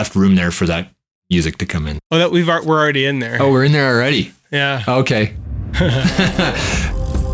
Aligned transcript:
left 0.00 0.16
room 0.16 0.34
there 0.34 0.50
for 0.50 0.64
that 0.64 0.88
music 1.28 1.58
to 1.58 1.66
come 1.66 1.86
in. 1.86 1.98
Oh, 2.10 2.16
that 2.16 2.30
we've 2.30 2.46
we're 2.46 2.80
already 2.80 3.04
in 3.04 3.18
there. 3.18 3.36
Oh, 3.38 3.52
we're 3.52 3.64
in 3.64 3.72
there 3.72 3.94
already. 3.94 4.32
Yeah. 4.50 4.82
Okay. 4.88 5.36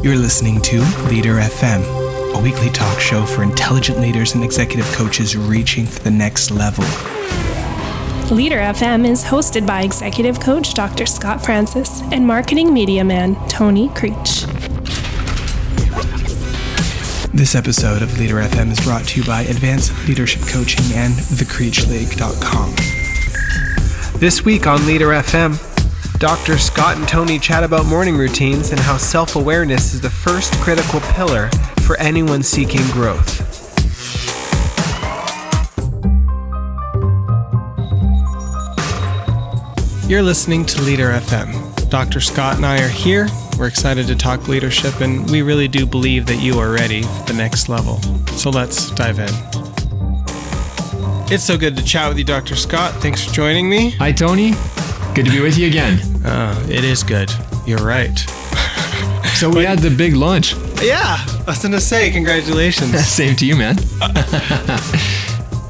You're 0.02 0.16
listening 0.16 0.60
to 0.62 0.80
Leader 1.08 1.34
FM, 1.34 2.34
a 2.36 2.42
weekly 2.42 2.68
talk 2.70 2.98
show 2.98 3.24
for 3.24 3.44
intelligent 3.44 4.00
leaders 4.00 4.34
and 4.34 4.42
executive 4.42 4.84
coaches 4.94 5.36
reaching 5.36 5.86
for 5.86 6.00
the 6.00 6.10
next 6.10 6.50
level. 6.50 6.82
Leader 8.34 8.58
FM 8.58 9.08
is 9.08 9.22
hosted 9.22 9.64
by 9.64 9.82
executive 9.82 10.40
coach 10.40 10.74
Dr. 10.74 11.06
Scott 11.06 11.44
Francis 11.44 12.02
and 12.10 12.26
marketing 12.26 12.74
media 12.74 13.04
man 13.04 13.36
Tony 13.48 13.90
Creech. 13.90 14.44
This 17.36 17.54
episode 17.54 18.00
of 18.00 18.18
Leader 18.18 18.36
FM 18.36 18.72
is 18.72 18.80
brought 18.80 19.04
to 19.08 19.20
you 19.20 19.26
by 19.26 19.42
Advanced 19.42 19.92
Leadership 20.08 20.40
Coaching 20.48 20.86
and 20.94 21.12
thecreechleague.com. 21.12 22.74
This 24.18 24.42
week 24.42 24.66
on 24.66 24.86
Leader 24.86 25.08
FM, 25.08 25.58
Dr. 26.18 26.56
Scott 26.56 26.96
and 26.96 27.06
Tony 27.06 27.38
chat 27.38 27.62
about 27.62 27.84
morning 27.84 28.16
routines 28.16 28.70
and 28.70 28.80
how 28.80 28.96
self 28.96 29.36
awareness 29.36 29.92
is 29.92 30.00
the 30.00 30.08
first 30.08 30.54
critical 30.60 31.00
pillar 31.12 31.50
for 31.82 31.98
anyone 31.98 32.42
seeking 32.42 32.80
growth. 32.86 33.42
You're 40.08 40.22
listening 40.22 40.64
to 40.64 40.80
Leader 40.80 41.10
FM. 41.10 41.90
Dr. 41.90 42.22
Scott 42.22 42.56
and 42.56 42.64
I 42.64 42.82
are 42.82 42.88
here. 42.88 43.28
We're 43.58 43.68
excited 43.68 44.06
to 44.08 44.16
talk 44.16 44.48
leadership, 44.48 45.00
and 45.00 45.30
we 45.30 45.40
really 45.40 45.66
do 45.66 45.86
believe 45.86 46.26
that 46.26 46.36
you 46.36 46.58
are 46.58 46.70
ready 46.70 47.02
for 47.02 47.24
the 47.24 47.32
next 47.32 47.68
level. 47.68 48.00
So 48.36 48.50
let's 48.50 48.90
dive 48.90 49.18
in. 49.18 49.30
It's 51.32 51.42
so 51.42 51.56
good 51.56 51.76
to 51.76 51.82
chat 51.84 52.08
with 52.08 52.18
you, 52.18 52.24
Dr. 52.24 52.54
Scott. 52.54 52.92
Thanks 53.02 53.24
for 53.24 53.32
joining 53.32 53.68
me. 53.68 53.90
Hi, 53.92 54.12
Tony. 54.12 54.52
Good 55.14 55.24
to 55.24 55.30
be 55.30 55.40
with 55.40 55.56
you 55.56 55.68
again. 55.68 55.98
Uh, 56.24 56.66
it 56.68 56.84
is 56.84 57.02
good. 57.02 57.32
You're 57.66 57.78
right. 57.78 58.18
So 59.36 59.50
we 59.50 59.64
had 59.64 59.80
the 59.80 59.90
big 59.90 60.14
launch. 60.14 60.54
Yeah, 60.82 61.16
I 61.18 61.44
was 61.46 61.62
gonna 61.62 61.80
say, 61.80 62.10
congratulations. 62.10 62.92
Same 63.06 63.36
to 63.36 63.44
you, 63.46 63.56
man. 63.56 63.78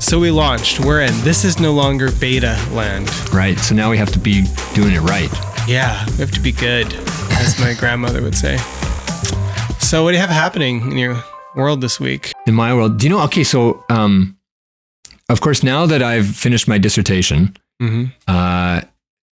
so 0.00 0.18
we 0.20 0.30
launched. 0.30 0.80
We're 0.80 1.00
in. 1.00 1.12
This 1.22 1.44
is 1.44 1.58
no 1.58 1.72
longer 1.72 2.10
beta 2.12 2.56
land. 2.72 3.08
Right. 3.32 3.58
So 3.58 3.74
now 3.74 3.90
we 3.90 3.96
have 3.98 4.12
to 4.12 4.18
be 4.18 4.44
doing 4.74 4.92
it 4.92 5.00
right. 5.00 5.30
Yeah, 5.66 6.04
we 6.10 6.18
have 6.18 6.30
to 6.32 6.40
be 6.40 6.52
good, 6.52 6.92
as 7.46 7.58
my 7.60 7.74
grandmother 7.74 8.22
would 8.22 8.34
say. 8.36 8.56
So 9.78 10.02
what 10.02 10.10
do 10.10 10.16
you 10.16 10.20
have 10.20 10.30
happening 10.30 10.90
in 10.90 10.98
your 10.98 11.22
world 11.54 11.80
this 11.80 12.00
week? 12.00 12.32
In 12.46 12.54
my 12.54 12.74
world, 12.74 12.98
do 12.98 13.06
you 13.06 13.10
know? 13.10 13.22
Okay, 13.24 13.44
so 13.44 13.84
um, 13.88 14.36
of 15.28 15.40
course, 15.40 15.62
now 15.62 15.86
that 15.86 16.02
I've 16.02 16.26
finished 16.26 16.68
my 16.68 16.78
dissertation, 16.78 17.56
Mm-hmm. 17.82 18.04
uh, 18.26 18.80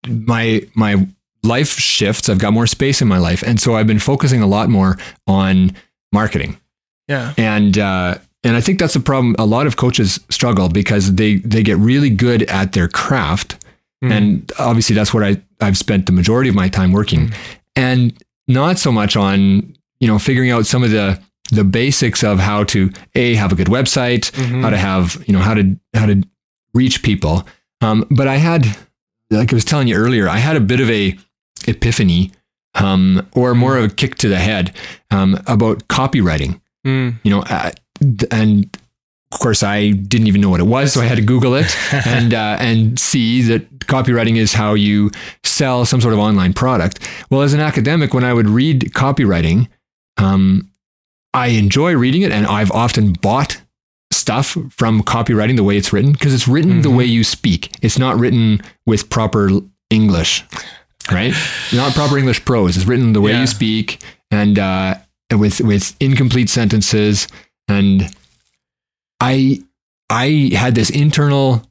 my 0.08 0.66
my 0.74 1.06
life 1.44 1.78
shifts. 1.78 2.28
I've 2.28 2.40
got 2.40 2.52
more 2.52 2.66
space 2.66 3.00
in 3.00 3.06
my 3.06 3.18
life, 3.18 3.44
and 3.44 3.60
so 3.60 3.76
I've 3.76 3.86
been 3.86 4.00
focusing 4.00 4.42
a 4.42 4.48
lot 4.48 4.68
more 4.68 4.98
on 5.28 5.76
marketing. 6.12 6.56
Yeah. 7.06 7.34
And 7.38 7.78
uh, 7.78 8.16
and 8.42 8.56
I 8.56 8.60
think 8.60 8.80
that's 8.80 8.94
the 8.94 9.00
problem. 9.00 9.36
A 9.38 9.46
lot 9.46 9.68
of 9.68 9.76
coaches 9.76 10.18
struggle 10.28 10.68
because 10.68 11.14
they 11.14 11.36
they 11.36 11.62
get 11.62 11.76
really 11.76 12.10
good 12.10 12.42
at 12.50 12.72
their 12.72 12.88
craft, 12.88 13.58
Mm. 14.02 14.10
and 14.10 14.52
obviously 14.58 14.96
that's 14.96 15.14
what 15.14 15.22
I 15.22 15.36
I've 15.60 15.78
spent 15.78 16.06
the 16.06 16.12
majority 16.12 16.48
of 16.50 16.56
my 16.56 16.68
time 16.68 16.90
working, 16.90 17.28
Mm. 17.28 17.34
And 17.76 18.12
not 18.48 18.78
so 18.78 18.92
much 18.92 19.16
on 19.16 19.74
you 20.00 20.08
know 20.08 20.18
figuring 20.18 20.50
out 20.50 20.66
some 20.66 20.82
of 20.84 20.90
the 20.90 21.18
the 21.50 21.64
basics 21.64 22.22
of 22.24 22.38
how 22.38 22.64
to 22.64 22.90
a 23.14 23.34
have 23.34 23.52
a 23.52 23.54
good 23.54 23.66
website, 23.68 24.30
Mhm. 24.32 24.62
how 24.62 24.70
to 24.70 24.78
have 24.78 25.22
you 25.26 25.32
know 25.34 25.40
how 25.40 25.54
to 25.54 25.76
how 25.94 26.06
to 26.06 26.22
reach 26.74 27.02
people. 27.02 27.46
Um, 27.80 28.04
but 28.10 28.26
I 28.28 28.36
had 28.36 28.66
like 29.30 29.52
I 29.52 29.56
was 29.56 29.64
telling 29.64 29.88
you 29.88 29.96
earlier, 29.96 30.28
I 30.28 30.38
had 30.38 30.56
a 30.56 30.60
bit 30.60 30.80
of 30.80 30.90
a 30.90 31.16
epiphany, 31.66 32.32
um, 32.74 33.26
or 33.32 33.54
more 33.54 33.76
of 33.76 33.84
a 33.84 33.88
kick 33.94 34.16
to 34.16 34.28
the 34.28 34.38
head 34.38 34.74
um, 35.10 35.38
about 35.46 35.86
copywriting 35.88 36.60
Mm. 36.86 37.14
you 37.22 37.30
know, 37.30 37.42
uh, 37.42 37.70
and 38.32 38.76
of 39.32 39.38
course 39.40 39.62
I 39.62 39.90
didn't 39.90 40.26
even 40.26 40.40
know 40.40 40.50
what 40.50 40.60
it 40.60 40.66
was, 40.66 40.92
so 40.92 41.00
I 41.00 41.06
had 41.06 41.16
to 41.16 41.22
Google 41.24 41.54
it 41.54 41.74
and 42.06 42.34
uh, 42.34 42.56
and 42.60 42.98
see 42.98 43.42
that 43.42 43.68
copywriting 43.80 44.36
is 44.36 44.52
how 44.54 44.74
you 44.74 45.10
sell 45.44 45.84
some 45.84 46.00
sort 46.00 46.14
of 46.14 46.20
online 46.20 46.52
product. 46.52 47.00
Well, 47.30 47.42
as 47.42 47.54
an 47.54 47.60
academic, 47.60 48.14
when 48.14 48.24
I 48.24 48.32
would 48.32 48.48
read 48.48 48.92
copywriting, 48.94 49.68
um, 50.18 50.70
I 51.34 51.48
enjoy 51.48 51.94
reading 51.96 52.22
it, 52.22 52.32
and 52.32 52.46
I've 52.46 52.70
often 52.70 53.14
bought 53.14 53.60
stuff 54.12 54.56
from 54.70 55.02
copywriting 55.02 55.56
the 55.56 55.64
way 55.64 55.76
it's 55.78 55.92
written 55.92 56.12
because 56.12 56.34
it's 56.34 56.46
written 56.46 56.82
the 56.82 56.90
Mhm. 56.90 56.96
way 56.96 57.04
you 57.06 57.24
speak. 57.24 57.70
It's 57.80 57.98
not 57.98 58.18
written 58.18 58.60
with 58.86 59.08
proper 59.08 59.50
English, 59.90 60.44
right? 61.10 61.34
not 61.72 61.94
proper 61.94 62.18
English 62.18 62.44
prose. 62.44 62.76
It's 62.76 62.86
written 62.86 63.14
the 63.14 63.20
way 63.22 63.32
Yeah. 63.32 63.40
you 63.40 63.46
speak 63.46 64.02
and 64.30 64.58
uh, 64.58 64.96
with 65.34 65.60
with 65.62 65.96
incomplete 66.00 66.50
sentences. 66.50 67.26
And 67.68 68.14
I 69.22 69.62
I 70.10 70.50
had 70.54 70.74
this 70.74 70.90
internal 70.90 71.62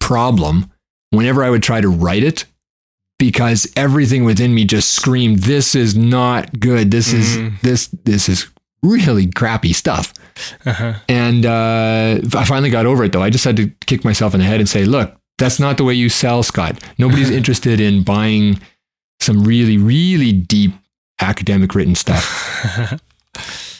problem 0.00 0.70
whenever 1.10 1.42
I 1.42 1.50
would 1.50 1.62
try 1.62 1.80
to 1.80 1.88
write 1.88 2.22
it 2.22 2.44
because 3.18 3.70
everything 3.76 4.24
within 4.24 4.54
me 4.54 4.64
just 4.64 4.90
screamed, 4.92 5.40
"This 5.40 5.74
is 5.74 5.96
not 5.96 6.60
good. 6.60 6.90
This 6.90 7.12
Mhm. 7.12 7.18
is 7.18 7.60
this 7.62 7.86
this 8.04 8.28
is 8.28 8.46
really 8.82 9.26
crappy 9.26 9.72
stuff." 9.72 10.12
Uh-huh. 10.66 10.94
And 11.08 11.44
uh, 11.46 12.18
I 12.36 12.44
finally 12.44 12.70
got 12.70 12.86
over 12.86 13.04
it 13.04 13.12
though. 13.12 13.22
I 13.22 13.30
just 13.30 13.44
had 13.44 13.56
to 13.56 13.70
kick 13.86 14.04
myself 14.04 14.34
in 14.34 14.40
the 14.40 14.46
head 14.46 14.60
and 14.60 14.68
say, 14.68 14.84
look, 14.86 15.14
that's 15.38 15.60
not 15.60 15.76
the 15.76 15.84
way 15.84 15.92
you 15.94 16.08
sell, 16.08 16.42
Scott. 16.42 16.82
Nobody's 16.98 17.30
interested 17.38 17.80
in 17.80 18.02
buying 18.02 18.58
some 19.20 19.44
really, 19.44 19.76
really 19.76 20.32
deep 20.32 20.72
academic 21.20 21.74
written 21.74 21.94
stuff. 21.94 22.98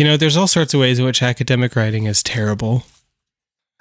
you 0.00 0.06
know, 0.06 0.16
there's 0.16 0.38
all 0.38 0.46
sorts 0.46 0.72
of 0.72 0.80
ways 0.80 0.98
in 0.98 1.04
which 1.04 1.22
academic 1.22 1.76
writing 1.76 2.06
is 2.06 2.22
terrible. 2.22 2.84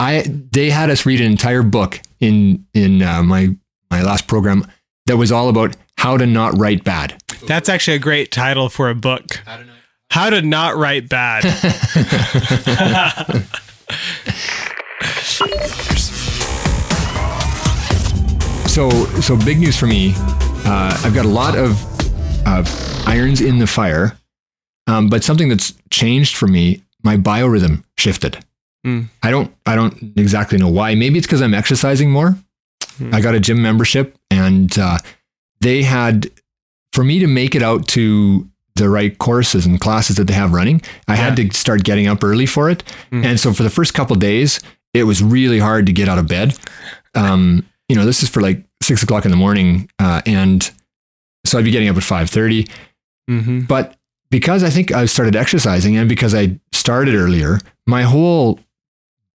I 0.01 0.25
they 0.51 0.69
had 0.69 0.89
us 0.89 1.05
read 1.05 1.21
an 1.21 1.31
entire 1.31 1.63
book 1.63 2.01
in 2.19 2.65
in 2.73 3.01
uh, 3.01 3.23
my 3.23 3.55
my 3.89 4.03
last 4.03 4.27
program 4.27 4.69
that 5.05 5.15
was 5.15 5.31
all 5.31 5.47
about 5.47 5.77
how 5.97 6.17
to 6.17 6.25
not 6.25 6.57
write 6.57 6.83
bad. 6.83 7.17
That's 7.47 7.69
actually 7.69 7.95
a 7.95 7.99
great 7.99 8.33
title 8.33 8.67
for 8.67 8.89
a 8.89 8.95
book. 8.95 9.41
How 10.09 10.29
to 10.29 10.41
not 10.41 10.75
write 10.75 11.07
bad. 11.07 11.45
So 18.69 18.89
so 19.19 19.35
big 19.35 19.59
news 19.59 19.77
for 19.77 19.87
me. 19.87 20.13
Uh, 20.15 21.01
I've 21.03 21.15
got 21.15 21.25
a 21.25 21.29
lot 21.29 21.57
of 21.57 21.71
of 22.45 22.69
irons 23.07 23.41
in 23.41 23.57
the 23.57 23.67
fire, 23.67 24.15
um, 24.89 25.09
but 25.09 25.23
something 25.23 25.49
that's 25.49 25.73
changed 25.89 26.35
for 26.37 26.47
me. 26.47 26.81
My 27.03 27.15
biorhythm 27.17 27.83
shifted. 27.97 28.43
Mm. 28.85 29.07
I 29.23 29.31
don't 29.31 29.53
I 29.65 29.75
don't 29.75 29.95
exactly 30.17 30.57
know 30.57 30.67
why. 30.69 30.95
Maybe 30.95 31.17
it's 31.17 31.27
because 31.27 31.41
I'm 31.41 31.53
exercising 31.53 32.11
more. 32.11 32.37
Mm. 32.99 33.13
I 33.13 33.21
got 33.21 33.35
a 33.35 33.39
gym 33.39 33.61
membership, 33.61 34.17
and 34.31 34.77
uh, 34.77 34.97
they 35.61 35.83
had 35.83 36.29
for 36.93 37.03
me 37.03 37.19
to 37.19 37.27
make 37.27 37.55
it 37.55 37.63
out 37.63 37.87
to 37.89 38.47
the 38.75 38.89
right 38.89 39.17
courses 39.17 39.65
and 39.65 39.79
classes 39.79 40.15
that 40.17 40.27
they 40.27 40.33
have 40.33 40.53
running. 40.53 40.81
I 41.07 41.15
had 41.15 41.35
to 41.37 41.49
start 41.57 41.83
getting 41.83 42.07
up 42.07 42.23
early 42.23 42.45
for 42.45 42.69
it, 42.69 42.83
Mm. 43.11 43.25
and 43.25 43.39
so 43.39 43.53
for 43.53 43.63
the 43.63 43.69
first 43.69 43.93
couple 43.93 44.15
days, 44.15 44.59
it 44.93 45.03
was 45.03 45.21
really 45.23 45.59
hard 45.59 45.85
to 45.85 45.93
get 45.93 46.07
out 46.09 46.17
of 46.17 46.27
bed. 46.27 46.57
Um, 47.15 47.65
you 47.89 47.95
know, 47.95 48.05
this 48.05 48.23
is 48.23 48.29
for 48.29 48.41
like 48.41 48.63
six 48.81 49.03
o'clock 49.03 49.25
in 49.25 49.31
the 49.31 49.37
morning, 49.37 49.89
uh, 49.99 50.21
and 50.25 50.69
so 51.45 51.57
I'd 51.59 51.65
be 51.65 51.71
getting 51.71 51.89
up 51.89 51.97
at 51.97 52.03
five 52.03 52.29
thirty. 52.29 52.67
hmm 53.27 53.59
But 53.61 53.95
because 54.31 54.63
I 54.63 54.69
think 54.69 54.91
I 54.91 55.05
started 55.05 55.35
exercising 55.35 55.97
and 55.97 56.07
because 56.07 56.35
I 56.35 56.59
started 56.71 57.15
earlier, 57.15 57.59
my 57.85 58.03
whole 58.03 58.59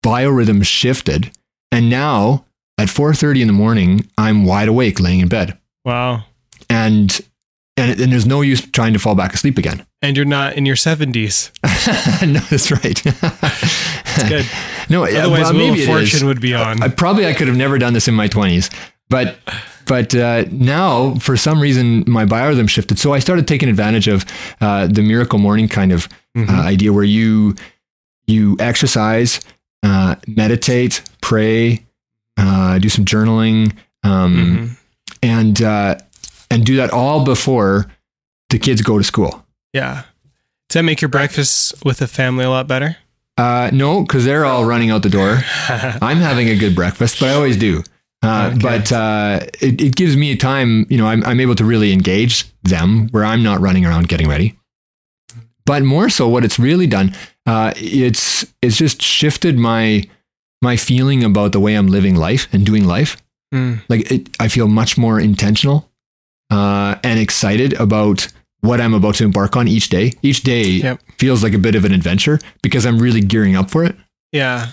biorhythm 0.04 0.66
shifted. 0.66 1.32
And 1.72 1.90
now 1.90 2.46
at 2.78 2.88
4:30 2.88 3.42
in 3.42 3.48
the 3.48 3.54
morning, 3.54 4.08
I'm 4.18 4.46
wide 4.46 4.68
awake 4.68 5.00
laying 5.00 5.20
in 5.20 5.28
bed. 5.28 5.58
Wow. 5.86 6.24
And 6.70 7.20
and, 7.78 8.00
and 8.00 8.12
there's 8.12 8.26
no 8.26 8.42
use 8.42 8.62
trying 8.72 8.94
to 8.94 9.00
fall 9.00 9.16
back 9.16 9.34
asleep 9.34 9.58
again. 9.58 9.86
And 10.02 10.16
you're 10.16 10.26
not 10.26 10.54
in 10.54 10.66
your 10.66 10.78
70s. 10.78 11.52
no, 12.26 12.40
that's 12.40 12.72
right. 12.72 13.04
that's 13.04 14.30
Good. 14.30 14.46
no, 14.90 15.04
Otherwise, 15.04 15.42
well, 15.42 15.54
Wheel 15.56 15.72
maybe 15.72 15.82
of 15.82 15.88
Fortune 15.90 16.26
would 16.26 16.40
be 16.40 16.54
on. 16.54 16.82
I 16.82 16.88
probably 16.88 17.28
I 17.28 17.34
could 17.34 17.50
have 17.50 17.58
never 17.58 17.78
done 17.78 17.92
this 17.92 18.08
in 18.08 18.14
my 18.14 18.30
20s, 18.30 18.74
but 19.10 19.38
but 19.90 20.14
uh, 20.16 20.46
now 20.52 21.16
for 21.16 21.36
some 21.36 21.60
reason 21.60 22.04
my 22.08 22.24
biorhythm 22.26 22.70
shifted. 22.70 22.98
So 23.00 23.12
I 23.12 23.20
started 23.20 23.48
taking 23.48 23.68
advantage 23.70 24.08
of 24.08 24.24
uh, 24.62 24.88
the 24.88 25.02
miracle 25.02 25.40
morning 25.40 25.68
kind 25.68 25.92
of 25.92 26.08
Mhm. 26.38 26.48
uh, 26.50 26.62
idea 26.62 26.94
where 26.94 27.04
you 27.04 27.56
you 28.28 28.56
exercise, 28.60 29.40
uh, 29.84 30.14
meditate, 30.28 31.02
pray, 31.22 31.84
uh, 32.38 32.78
do 32.78 32.88
some 32.88 33.04
journaling, 33.04 33.74
um, 34.04 34.36
Mhm. 34.38 34.70
and 35.24 35.62
uh, 35.64 35.96
and 36.52 36.64
do 36.66 36.76
that 36.78 36.92
all 36.92 37.26
before 37.26 37.88
the 38.52 38.60
kids 38.60 38.82
go 38.84 38.98
to 39.00 39.04
school. 39.04 39.44
Yeah. 39.74 40.04
Does 40.70 40.76
that 40.76 40.84
make 40.84 41.02
your 41.02 41.10
breakfast 41.10 41.74
with 41.84 41.98
the 41.98 42.08
family 42.08 42.46
a 42.46 42.50
lot 42.50 42.68
better? 42.68 42.98
Uh, 43.38 43.70
no, 43.74 44.02
because 44.04 44.24
they're 44.26 44.46
all 44.46 44.66
running 44.66 44.92
out 44.92 45.02
the 45.02 45.10
door. 45.10 45.42
I'm 46.02 46.18
having 46.18 46.48
a 46.50 46.56
good 46.56 46.76
breakfast, 46.76 47.20
but 47.20 47.30
I 47.30 47.34
always 47.34 47.58
do. 47.58 47.84
Uh, 48.22 48.52
Okay. 48.54 48.60
But 48.62 48.92
uh, 48.92 49.40
it, 49.62 49.80
it 49.82 49.96
gives 49.96 50.18
me 50.18 50.36
time, 50.36 50.86
you 50.90 50.98
know, 50.98 51.08
I'm, 51.08 51.24
I'm 51.24 51.40
able 51.40 51.56
to 51.56 51.64
really 51.66 51.94
engage 51.94 52.46
them 52.64 53.08
where 53.12 53.24
I'm 53.24 53.44
not 53.44 53.62
running 53.62 53.86
around 53.86 54.08
getting 54.10 54.28
ready. 54.28 54.58
But 55.66 55.84
more 55.84 56.10
so, 56.10 56.28
what 56.28 56.44
it's 56.44 56.58
really 56.60 56.88
done, 56.88 57.14
uh, 57.46 57.74
it's 57.78 58.46
it's 58.62 58.76
just 58.78 59.02
shifted 59.02 59.58
my 59.58 60.04
my 60.62 60.76
feeling 60.76 61.24
about 61.24 61.52
the 61.52 61.60
way 61.60 61.76
I'm 61.76 61.88
living 61.88 62.16
life 62.16 62.48
and 62.52 62.66
doing 62.66 62.86
life. 62.86 63.16
Mm. 63.54 63.82
Like 63.88 64.12
it, 64.12 64.30
I 64.40 64.48
feel 64.48 64.68
much 64.68 64.98
more 64.98 65.20
intentional 65.20 65.90
uh, 66.52 66.96
and 67.04 67.20
excited 67.20 67.74
about 67.74 68.28
what 68.62 68.82
I'm 68.82 68.94
about 68.94 69.16
to 69.16 69.24
embark 69.26 69.56
on 69.56 69.68
each 69.68 69.90
day. 69.90 70.12
Each 70.24 70.42
day 70.44 70.64
Yep. 70.82 71.02
feels 71.20 71.44
like 71.44 71.54
a 71.54 71.60
bit 71.60 71.76
of 71.76 71.86
an 71.86 71.94
adventure 71.94 72.40
because 72.64 72.86
I'm 72.86 73.00
really 73.00 73.22
gearing 73.22 73.56
up 73.56 73.70
for 73.70 73.86
it. 73.86 73.96
Yeah. 74.34 74.72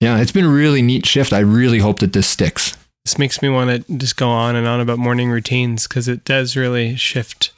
Yeah, 0.00 0.18
it's 0.18 0.32
been 0.32 0.44
a 0.46 0.50
really 0.50 0.82
neat 0.82 1.04
shift. 1.06 1.32
I 1.32 1.40
really 1.40 1.78
hope 1.78 1.98
that 2.00 2.12
this 2.12 2.26
sticks. 2.26 2.76
This 3.04 3.18
makes 3.18 3.42
me 3.42 3.48
want 3.48 3.86
to 3.86 3.96
just 3.98 4.16
go 4.16 4.28
on 4.28 4.56
and 4.56 4.66
on 4.66 4.80
about 4.80 4.98
morning 4.98 5.30
routines 5.30 5.86
because 5.86 6.08
it 6.08 6.24
does 6.24 6.56
really 6.56 6.96
shift 6.96 7.52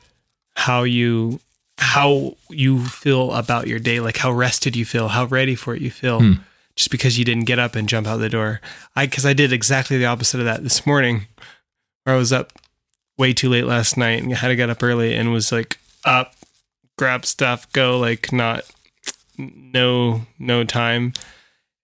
how 0.56 0.82
you 0.82 1.40
how 1.78 2.36
you 2.50 2.84
feel 2.84 3.32
about 3.32 3.66
your 3.66 3.78
day, 3.78 3.98
like 4.00 4.18
how 4.18 4.30
rested 4.30 4.76
you 4.76 4.84
feel, 4.84 5.08
how 5.08 5.24
ready 5.24 5.54
for 5.54 5.74
it 5.74 5.82
you 5.82 5.90
feel, 5.90 6.20
Hmm. 6.20 6.32
just 6.76 6.90
because 6.90 7.18
you 7.18 7.24
didn't 7.24 7.44
get 7.46 7.58
up 7.58 7.74
and 7.74 7.88
jump 7.88 8.06
out 8.06 8.18
the 8.18 8.28
door. 8.28 8.60
I 8.94 9.06
because 9.06 9.24
I 9.26 9.32
did 9.32 9.52
exactly 9.52 9.98
the 9.98 10.06
opposite 10.06 10.38
of 10.38 10.46
that 10.46 10.62
this 10.62 10.86
morning, 10.86 11.26
where 12.04 12.14
I 12.14 12.18
was 12.18 12.32
up 12.32 12.52
way 13.18 13.32
too 13.32 13.48
late 13.48 13.64
last 13.66 13.96
night 13.96 14.22
and 14.22 14.32
had 14.34 14.48
to 14.48 14.56
get 14.56 14.70
up 14.70 14.82
early 14.82 15.14
and 15.14 15.32
was 15.32 15.50
like 15.52 15.78
up, 16.04 16.34
grab 16.98 17.24
stuff, 17.24 17.70
go, 17.72 17.98
like 17.98 18.32
not 18.32 18.64
no 19.38 20.22
no 20.38 20.62
time, 20.64 21.12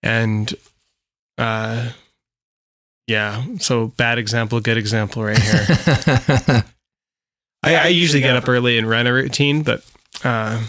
and 0.03 0.53
uh 1.37 1.89
yeah, 3.09 3.43
so 3.57 3.87
bad 3.87 4.19
example, 4.19 4.59
good 4.59 4.77
example 4.77 5.23
right 5.23 5.41
here. 5.41 5.65
I, 7.63 7.75
I 7.75 7.87
usually 7.87 8.21
get 8.21 8.35
up 8.35 8.47
early 8.47 8.77
and 8.77 8.87
run 8.87 9.07
a 9.07 9.13
routine, 9.13 9.63
but 9.63 9.83
uh, 10.23 10.63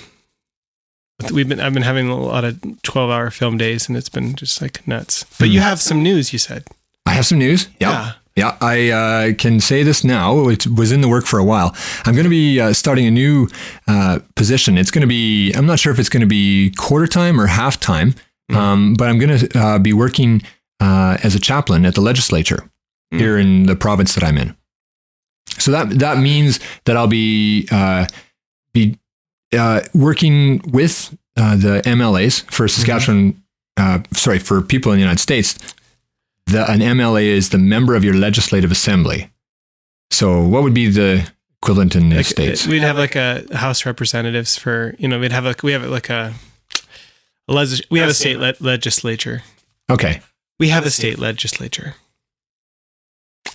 we've 1.33 1.49
been 1.49 1.61
I've 1.61 1.75
been 1.75 1.83
having 1.83 2.09
a 2.09 2.17
lot 2.17 2.45
of 2.45 2.59
twelve 2.83 3.11
hour 3.11 3.31
film 3.31 3.59
days, 3.59 3.89
and 3.89 3.97
it's 3.97 4.09
been 4.09 4.35
just 4.35 4.63
like 4.63 4.87
nuts. 4.89 5.25
But 5.39 5.51
you 5.51 5.61
have 5.61 5.81
some 5.81 6.03
news, 6.03 6.33
you 6.33 6.39
said. 6.39 6.67
I 7.07 7.11
have 7.11 7.27
some 7.27 7.39
news. 7.39 7.69
Yeah. 7.79 8.13
Yeah, 8.37 8.57
I 8.61 8.91
uh, 8.91 9.33
can 9.35 9.61
say 9.61 9.83
this 9.83 10.03
now. 10.05 10.49
It 10.49 10.67
was 10.67 10.93
in 10.93 11.01
the 11.01 11.09
work 11.09 11.27
for 11.27 11.39
a 11.39 11.45
while. 11.45 11.75
I'm 12.07 12.15
going 12.15 12.25
to 12.25 12.31
be 12.31 12.61
uh, 12.61 12.73
starting 12.73 13.07
a 13.07 13.11
new 13.11 13.49
uh, 13.89 14.21
position. 14.37 14.79
It's 14.79 14.93
going 14.93 15.03
to 15.03 15.09
be, 15.09 15.53
I'm 15.53 15.67
not 15.67 15.81
sure 15.81 15.93
if 15.93 15.99
it's 15.99 16.09
going 16.09 16.21
to 16.21 16.29
be 16.29 16.71
quarter 16.79 17.09
time 17.09 17.41
or 17.41 17.49
half 17.49 17.81
time, 17.81 18.15
um, 18.55 18.95
but 18.95 19.09
I'm 19.09 19.19
going 19.19 19.39
to 19.39 19.59
uh, 19.59 19.79
be 19.79 19.93
working 19.93 20.43
uh, 20.81 21.19
as 21.23 21.35
a 21.35 21.41
chaplain 21.41 21.85
at 21.87 21.95
the 21.95 22.01
legislature 22.01 22.69
here 23.11 23.37
in 23.39 23.67
the 23.67 23.75
province 23.75 24.15
that 24.15 24.23
I'm 24.23 24.39
in. 24.39 24.57
So 25.59 25.73
that 25.73 25.99
that 25.99 26.19
means 26.19 26.61
that 26.85 26.97
I'll 26.97 27.09
be 27.09 27.69
uh, 27.73 28.07
be 28.73 28.99
uh, 29.53 29.81
working 29.95 30.61
with 30.71 31.17
uh, 31.37 31.57
the 31.57 31.83
MLAs 31.85 32.43
for 32.51 32.69
Saskatchewan. 32.69 33.43
Uh, 33.77 34.01
sorry, 34.13 34.39
for 34.39 34.61
people 34.63 34.93
in 34.93 34.99
the 34.99 35.03
United 35.03 35.21
States 35.21 35.59
the, 36.51 36.71
an 36.71 36.81
MLA 36.81 37.25
is 37.25 37.51
the 37.51 37.59
member 37.59 37.95
of 37.95 38.05
your 38.05 38.15
legislative 38.15 38.71
assembly. 38.71 39.31
So, 40.11 40.43
what 40.43 40.63
would 40.63 40.75
be 40.75 40.89
the 40.89 41.31
equivalent 41.63 41.95
in 41.95 42.11
the 42.11 42.17
Like, 42.17 42.27
states? 42.27 42.67
We'd 42.67 42.83
have 42.83 42.99
like 42.99 43.17
a 43.17 43.45
House 43.55 43.87
representatives 43.87 44.57
for 44.57 44.95
you 44.99 45.09
know 45.09 45.19
we'd 45.19 45.33
have 45.33 45.45
like 45.45 45.63
we 45.63 45.73
have 45.73 45.85
like 45.85 46.11
a, 46.11 46.35
a 47.51 47.53
legis- 47.53 47.83
we 47.91 47.99
have 47.99 48.09
a 48.09 48.15
state 48.15 48.39
le- 48.39 48.55
legislature. 48.61 49.43
Okay, 49.91 50.21
We 50.59 50.69
have 50.71 50.87
a 50.87 50.91
state 50.91 51.19
legislature. 51.19 51.95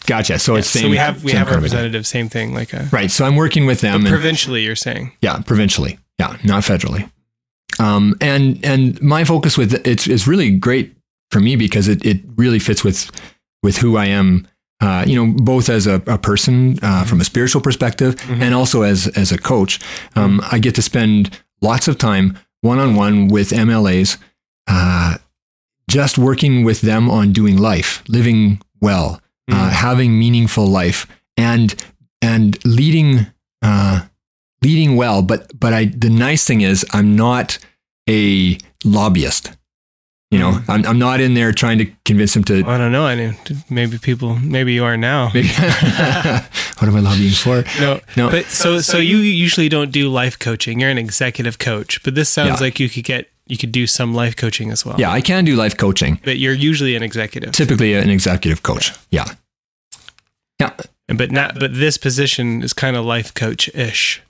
gotcha. 0.06 0.40
So 0.40 0.56
it's 0.56 0.70
same. 0.70 0.82
so 0.82 0.84
same. 0.86 0.92
we 0.92 0.98
have 0.98 1.24
we 1.24 1.32
have 1.32 1.48
kind 1.48 1.50
of 1.58 1.64
representatives, 1.64 2.08
same 2.10 2.30
thing, 2.30 2.54
like 2.54 2.74
a 2.74 2.88
Right. 2.92 3.10
So 3.12 3.26
I'm 3.26 3.36
working 3.36 3.66
with 3.66 3.82
them. 3.82 4.02
and- 4.02 4.08
provincially. 4.08 4.64
You're 4.64 4.76
saying 4.76 5.12
Yeah, 5.22 5.40
provincially. 5.40 5.98
Yeah, 6.20 6.38
not 6.44 6.64
federally. 6.64 7.10
Um, 7.80 8.16
and 8.22 8.64
and 8.66 9.02
my 9.02 9.24
focus 9.26 9.58
with 9.58 9.74
it's 9.86 10.08
it's 10.08 10.28
really 10.28 10.52
great 10.52 10.96
for 11.32 11.40
me 11.40 11.56
because 11.56 11.88
it, 11.88 12.06
it 12.06 12.22
really 12.38 12.60
fits 12.60 12.84
with 12.84 13.10
with 13.64 13.78
who 13.78 13.98
I 13.98 14.06
am. 14.06 14.48
Uh, 14.82 15.04
you 15.08 15.16
know, 15.16 15.34
both 15.42 15.70
as 15.70 15.88
a, 15.88 15.96
a 16.06 16.18
person 16.18 16.78
uh, 16.82 17.06
from 17.06 17.22
a 17.22 17.24
spiritual 17.24 17.62
perspective 17.62 18.16
and 18.30 18.54
also 18.54 18.82
as 18.84 19.08
as 19.18 19.32
a 19.32 19.38
coach. 19.38 19.80
Um, 20.16 20.42
I 20.52 20.60
get 20.60 20.76
to 20.76 20.82
spend 20.82 21.38
lots 21.62 21.88
of 21.88 21.98
time 21.98 22.38
one 22.66 22.80
on 22.80 22.96
one 22.96 23.28
with 23.28 23.52
MLAs, 23.52 24.18
uh, 24.68 25.18
just 25.88 26.18
working 26.18 26.64
with 26.66 26.82
them 26.82 27.10
on 27.10 27.32
doing 27.32 27.58
life, 27.58 28.04
living 28.08 28.60
well, 28.82 29.22
uh, 29.50 29.70
having 29.70 30.18
meaningful 30.18 30.66
life, 30.66 31.06
and 31.38 31.76
and 32.22 32.58
leading 32.66 33.28
uh, 33.62 34.02
leading 34.64 34.96
well. 34.96 35.22
But 35.22 35.58
but 35.60 35.74
I 35.74 35.86
the 35.86 36.10
nice 36.10 36.44
thing 36.44 36.62
is 36.62 36.86
I'm 36.92 37.16
not 37.16 37.60
a 38.10 38.58
lobbyist. 38.84 39.52
You 40.36 40.42
know. 40.42 40.60
I'm, 40.68 40.86
I'm 40.86 41.00
not 41.00 41.22
in 41.22 41.34
there 41.34 41.54
trying 41.54 41.78
to 41.78 41.86
convince 42.04 42.34
them 42.34 42.44
to. 42.46 42.66
I 42.66 42.78
don't 42.78 42.92
know. 42.92 43.06
I 43.06 43.16
knew 43.16 43.34
maybe 43.70 43.98
people 43.98 44.36
maybe 44.36 44.74
you 44.74 44.84
are 44.84 44.98
now. 44.98 45.32
Maybe, 45.34 45.48
what 46.78 46.84
am 46.84 46.96
I 46.96 47.00
lobbying 47.00 47.32
for? 47.32 47.64
No, 47.80 48.02
No. 48.18 48.30
But 48.30 48.48
so 48.48 48.80
so 48.82 48.98
you 48.98 49.18
usually 49.18 49.70
don't 49.70 49.92
do 49.92 50.10
life 50.10 50.38
coaching. 50.38 50.82
You're 50.82 50.90
an 50.90 50.98
executive 50.98 51.58
coach, 51.58 52.04
but 52.04 52.16
this 52.16 52.30
sounds 52.30 52.60
Yeah. 52.60 52.66
like 52.66 52.80
you 52.80 52.90
could 52.90 53.06
get 53.06 53.30
you 53.48 53.58
could 53.58 53.72
do 53.72 53.88
some 53.88 54.14
life 54.14 54.36
coaching 54.36 54.72
as 54.72 54.86
well. 54.86 55.00
Yeah, 55.00 55.12
I 55.12 55.22
can 55.22 55.46
do 55.46 55.56
life 55.56 55.78
coaching. 55.78 56.20
But 56.24 56.38
you're 56.38 56.54
usually 56.54 56.96
an 56.96 57.04
executive. 57.04 57.54
Typically, 57.54 57.94
an 57.94 58.10
executive 58.10 58.62
coach. 58.62 58.92
Yeah, 59.12 59.26
yeah, 60.60 60.72
And 61.08 61.18
but 61.18 61.32
not 61.32 61.60
but 61.60 61.74
this 61.74 61.98
position 61.98 62.62
is 62.62 62.74
kind 62.74 62.98
of 62.98 63.06
life 63.06 63.34
coach 63.34 63.70
ish. 63.74 64.22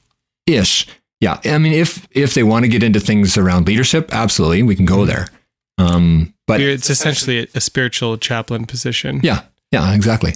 ish. 0.45 0.87
Yeah, 1.21 1.39
I 1.45 1.57
mean, 1.57 1.73
if 1.73 2.07
if 2.11 2.33
they 2.33 2.43
want 2.43 2.65
to 2.65 2.69
get 2.69 2.83
into 2.83 2.99
things 2.99 3.37
around 3.37 3.67
leadership, 3.67 4.13
absolutely, 4.13 4.63
we 4.63 4.75
can 4.75 4.85
go 4.85 5.01
hmm. 5.01 5.07
there. 5.07 5.27
Um, 5.77 6.33
but 6.47 6.61
it's 6.61 6.89
essentially 6.89 7.39
a, 7.39 7.47
a 7.55 7.61
spiritual 7.61 8.17
chaplain 8.17 8.65
position. 8.65 9.19
yeah, 9.23 9.41
yeah, 9.71 9.93
exactly. 9.93 10.35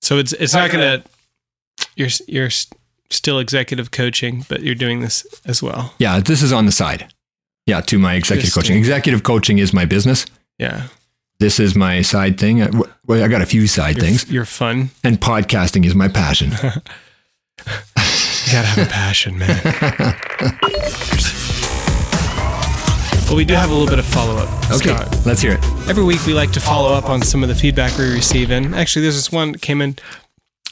So 0.00 0.18
it's 0.18 0.32
it's 0.34 0.54
not 0.54 0.70
gonna 0.70 1.02
you're 1.96 2.08
you're 2.26 2.50
still 3.10 3.38
executive 3.38 3.90
coaching, 3.90 4.44
but 4.48 4.62
you're 4.62 4.74
doing 4.74 5.00
this 5.00 5.26
as 5.44 5.62
well. 5.62 5.94
Yeah, 5.98 6.20
this 6.20 6.42
is 6.42 6.52
on 6.52 6.66
the 6.66 6.72
side. 6.72 7.12
Yeah, 7.66 7.80
to 7.82 7.98
my 7.98 8.14
executive 8.14 8.54
coaching. 8.54 8.76
Executive 8.78 9.22
coaching 9.24 9.58
is 9.58 9.72
my 9.72 9.84
business. 9.84 10.24
Yeah, 10.58 10.86
This 11.40 11.58
is 11.60 11.74
my 11.74 12.00
side 12.02 12.38
thing. 12.38 12.62
Uh, 12.62 12.70
Well, 13.06 13.22
I 13.22 13.28
got 13.28 13.42
a 13.42 13.46
few 13.46 13.66
side 13.66 13.96
you're, 13.96 14.04
things, 14.06 14.30
you're 14.30 14.44
fun. 14.46 14.90
and 15.04 15.20
podcasting 15.20 15.84
is 15.84 15.94
my 15.94 16.08
passion. 16.08 16.52
You 18.46 18.52
gotta 18.52 18.68
have 18.68 18.86
a 18.86 18.90
passion, 18.90 19.38
man. 19.38 19.60
well, 23.26 23.36
we 23.36 23.44
do 23.44 23.54
have 23.54 23.70
a 23.70 23.72
little 23.72 23.88
bit 23.88 23.98
of 23.98 24.06
follow 24.06 24.36
up. 24.36 24.48
Okay, 24.70 24.94
Scott. 24.94 25.26
let's 25.26 25.40
hear 25.40 25.52
it. 25.52 25.64
Every 25.88 26.04
week 26.04 26.24
we 26.26 26.32
like 26.32 26.52
to 26.52 26.60
follow 26.60 26.92
up 26.94 27.08
on 27.08 27.22
some 27.22 27.42
of 27.42 27.48
the 27.48 27.54
feedback 27.54 27.96
we 27.98 28.12
receive. 28.12 28.50
And 28.50 28.74
actually, 28.74 29.02
there's 29.02 29.16
this 29.16 29.32
one 29.32 29.52
that 29.52 29.62
came 29.62 29.82
in 29.82 29.96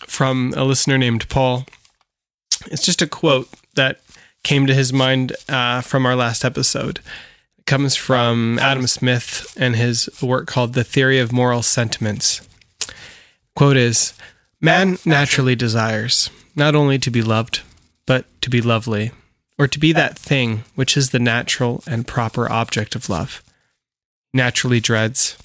from 0.06 0.54
a 0.56 0.64
listener 0.64 0.96
named 0.96 1.28
Paul. 1.28 1.66
It's 2.66 2.84
just 2.84 3.02
a 3.02 3.06
quote 3.06 3.48
that 3.74 4.00
came 4.44 4.66
to 4.66 4.74
his 4.74 4.92
mind 4.92 5.34
uh, 5.48 5.80
from 5.80 6.06
our 6.06 6.14
last 6.14 6.44
episode. 6.44 7.00
It 7.58 7.66
comes 7.66 7.96
from 7.96 8.58
Adam 8.60 8.86
Smith 8.86 9.52
and 9.58 9.74
his 9.74 10.08
work 10.22 10.46
called 10.46 10.74
The 10.74 10.84
Theory 10.84 11.18
of 11.18 11.32
Moral 11.32 11.62
Sentiments. 11.62 12.46
Quote 13.56 13.76
is 13.76 14.14
Man 14.60 14.98
naturally 15.04 15.56
desires 15.56 16.30
not 16.54 16.74
only 16.74 16.98
to 16.98 17.10
be 17.10 17.22
loved, 17.22 17.62
but 18.06 18.26
to 18.42 18.50
be 18.50 18.60
lovely, 18.60 19.10
or 19.58 19.68
to 19.68 19.78
be 19.78 19.92
that 19.92 20.18
thing 20.18 20.64
which 20.74 20.96
is 20.96 21.10
the 21.10 21.18
natural 21.18 21.82
and 21.86 22.06
proper 22.06 22.50
object 22.50 22.94
of 22.94 23.08
love 23.08 23.42
naturally 24.34 24.80
dreads 24.80 25.38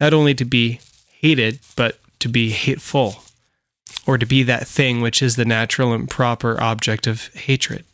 not 0.00 0.14
only 0.14 0.34
to 0.34 0.44
be 0.46 0.80
hated, 1.18 1.58
but 1.76 1.98
to 2.20 2.28
be 2.28 2.50
hateful, 2.50 3.16
or 4.06 4.16
to 4.16 4.24
be 4.24 4.42
that 4.44 4.66
thing 4.66 5.02
which 5.02 5.20
is 5.20 5.36
the 5.36 5.44
natural 5.44 5.92
and 5.92 6.08
proper 6.08 6.58
object 6.60 7.06
of 7.06 7.26
hatred. 7.34 7.84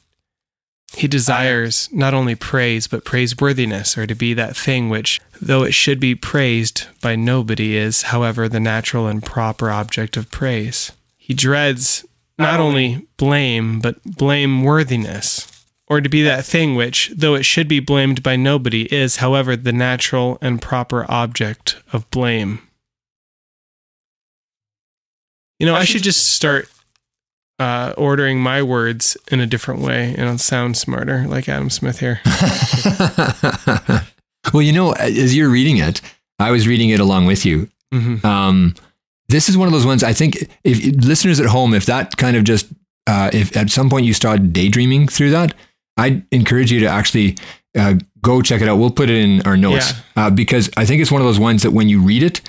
He 0.95 1.09
desires 1.09 1.89
not 1.91 2.15
only 2.15 2.37
praise, 2.37 2.87
but 2.87 3.05
praiseworthiness, 3.05 3.99
or 3.99 4.07
to 4.07 4.15
be 4.15 4.35
that 4.35 4.57
thing 4.57 4.89
which, 4.89 5.21
though 5.41 5.65
it 5.65 5.75
should 5.75 5.99
be 5.99 6.15
praised 6.15 6.87
by 7.01 7.17
nobody, 7.17 7.77
is, 7.77 8.03
however, 8.03 8.49
the 8.49 8.61
natural 8.61 9.09
and 9.09 9.23
proper 9.23 9.71
object 9.71 10.17
of 10.17 10.31
praise. 10.31 10.93
He 11.17 11.35
dreads 11.35 12.05
not 12.39 12.61
only 12.61 13.07
blame, 13.17 13.81
but 13.81 14.03
blameworthiness, 14.05 15.65
or 15.89 16.01
to 16.01 16.09
be 16.09 16.23
that 16.23 16.45
thing 16.45 16.75
which, 16.75 17.13
though 17.17 17.35
it 17.35 17.45
should 17.45 17.69
be 17.69 17.81
blamed 17.81 18.23
by 18.23 18.37
nobody, 18.37 18.93
is, 18.95 19.17
however, 19.17 19.57
the 19.57 19.73
natural 19.73 20.39
and 20.41 20.61
proper 20.61 21.11
object 21.11 21.77
of 21.93 22.09
blame. 22.11 22.61
You 25.59 25.67
know, 25.67 25.75
I 25.75 25.85
should 25.85 26.03
just 26.03 26.35
start 26.35 26.69
uh, 27.59 27.95
ordering 27.97 28.39
my 28.41 28.63
words 28.63 29.17
in 29.31 29.41
a 29.41 29.47
different 29.47 29.81
way 29.81 30.11
and 30.11 30.19
it'll 30.21 30.39
sound 30.39 30.77
smarter, 30.77 31.27
like 31.27 31.49
Adam 31.49 31.71
Smith 31.71 31.99
here. 32.01 32.21
well, 34.53 34.63
you 34.63 34.73
know, 34.73 34.93
as 34.93 35.35
you're 35.35 35.49
reading 35.49 35.79
it, 35.79 36.03
I 36.39 36.51
was 36.51 36.69
reading 36.69 36.91
it 36.91 37.01
along 37.01 37.25
with 37.25 37.47
you. 37.47 37.71
Mhm. 37.95 38.23
Um, 38.25 38.75
this 39.29 39.49
is 39.49 39.57
one 39.57 39.67
of 39.69 39.73
those 39.73 39.87
ones 39.87 40.03
I 40.05 40.13
think 40.13 40.49
if 40.65 41.05
listeners 41.05 41.41
at 41.41 41.47
home, 41.47 41.75
if 41.75 41.87
that 41.87 42.17
kind 42.17 42.37
of 42.37 42.45
just, 42.45 42.67
uh, 43.07 43.31
if 43.33 43.57
at 43.57 43.71
some 43.71 43.91
point 43.91 44.07
you 44.07 44.15
start 44.15 44.53
daydreaming 44.53 45.09
through 45.09 45.31
that, 45.31 45.55
I'd 45.97 46.25
encourage 46.33 46.71
you 46.71 46.81
to 46.81 46.87
actually 46.87 47.37
uh, 47.77 47.95
go 48.23 48.43
check 48.43 48.61
it 48.63 48.69
out. 48.69 48.77
We'll 48.79 48.91
put 48.91 49.11
it 49.11 49.17
in 49.17 49.43
our 49.43 49.57
notes 49.57 49.93
uh, 50.17 50.31
because 50.31 50.71
I 50.77 50.85
think 50.85 51.03
it's 51.03 51.11
one 51.13 51.21
of 51.21 51.27
those 51.27 51.39
ones 51.41 51.63
that 51.63 51.71
when 51.73 51.89
you 51.89 52.01
read 52.03 52.23
it, 52.23 52.41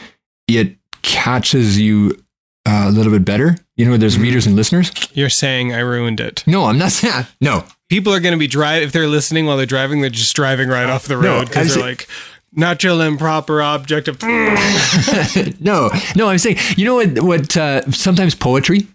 it 0.48 0.78
catches 1.02 1.80
you 1.80 2.22
uh, 2.68 2.86
a 2.88 2.92
little 2.92 3.12
bit 3.12 3.24
better. 3.24 3.56
You 3.78 3.86
know, 3.86 3.96
there's 3.98 4.18
Mhm. 4.18 4.22
readers 4.24 4.46
and 4.46 4.56
listeners. 4.56 4.92
You're 5.14 5.30
saying 5.30 5.74
I 5.74 5.80
ruined 5.80 6.20
it. 6.20 6.44
No, 6.46 6.66
I'm 6.66 6.78
not 6.78 6.92
saying, 6.92 7.26
no, 7.42 7.64
People 7.90 8.14
are 8.14 8.20
going 8.20 8.34
to 8.34 8.38
be 8.38 8.48
driving, 8.48 8.86
if 8.86 8.92
they're 8.92 9.08
listening 9.08 9.46
while 9.46 9.56
they're 9.56 9.66
driving, 9.66 10.02
they're 10.02 10.10
just 10.10 10.36
driving 10.36 10.68
right 10.68 10.90
off 10.90 11.06
the 11.08 11.16
road 11.16 11.48
because 11.48 11.74
they're 11.74 11.82
like, 11.84 12.06
natural 12.54 13.02
and 13.02 13.18
proper 13.20 13.62
object 13.62 14.08
of. 14.08 14.22
no, 15.60 15.90
no, 16.16 16.30
I'm 16.30 16.38
saying, 16.38 16.58
you 16.76 16.86
know 16.86 16.96
what, 16.96 17.20
what, 17.22 17.58
uh, 17.58 17.90
sometimes 17.92 18.36
poetry 18.36 18.88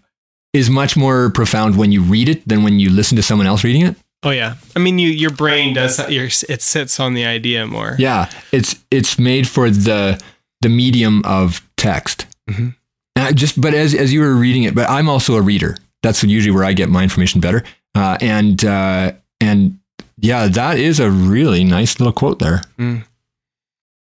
is 0.53 0.69
much 0.69 0.95
more 0.95 1.29
profound 1.31 1.77
when 1.77 1.91
you 1.91 2.01
read 2.01 2.29
it 2.29 2.47
than 2.47 2.63
when 2.63 2.79
you 2.79 2.89
listen 2.89 3.15
to 3.17 3.23
someone 3.23 3.47
else 3.47 3.63
reading 3.63 3.85
it. 3.85 3.95
Oh, 4.23 4.29
yeah. 4.29 4.55
I 4.75 4.79
mean, 4.79 4.99
you 4.99 5.09
your 5.09 5.31
brain 5.31 5.73
does, 5.73 5.99
your, 6.09 6.25
it 6.25 6.61
sits 6.61 6.99
on 6.99 7.13
the 7.13 7.25
idea 7.25 7.67
more. 7.67 7.95
Yeah, 7.99 8.29
it's 8.53 8.75
it's 8.89 9.19
made 9.19 9.47
for 9.47 9.69
the 9.69 10.21
the 10.61 10.69
medium 10.69 11.21
of 11.25 11.61
text. 11.75 12.25
Mhm. 12.49 12.73
And 13.17 13.35
just 13.37 13.59
but 13.59 13.73
as 13.73 13.93
as 13.93 14.13
you 14.13 14.21
were 14.21 14.33
reading 14.33 14.63
it, 14.63 14.75
but 14.75 14.89
I'm 14.89 15.09
also 15.09 15.35
a 15.35 15.41
reader. 15.41 15.75
That's 16.03 16.23
usually 16.23 16.55
where 16.55 16.63
I 16.63 16.71
get 16.73 16.89
my 16.89 17.03
information 17.03 17.41
better. 17.41 17.63
Uh, 17.95 18.17
and 18.21 18.63
uh, 18.63 19.11
and 19.41 19.77
yeah, 20.17 20.47
that 20.47 20.77
is 20.79 21.01
a 21.01 21.11
really 21.11 21.65
nice 21.65 21.99
little 21.99 22.13
quote 22.13 22.39
there. 22.39 22.61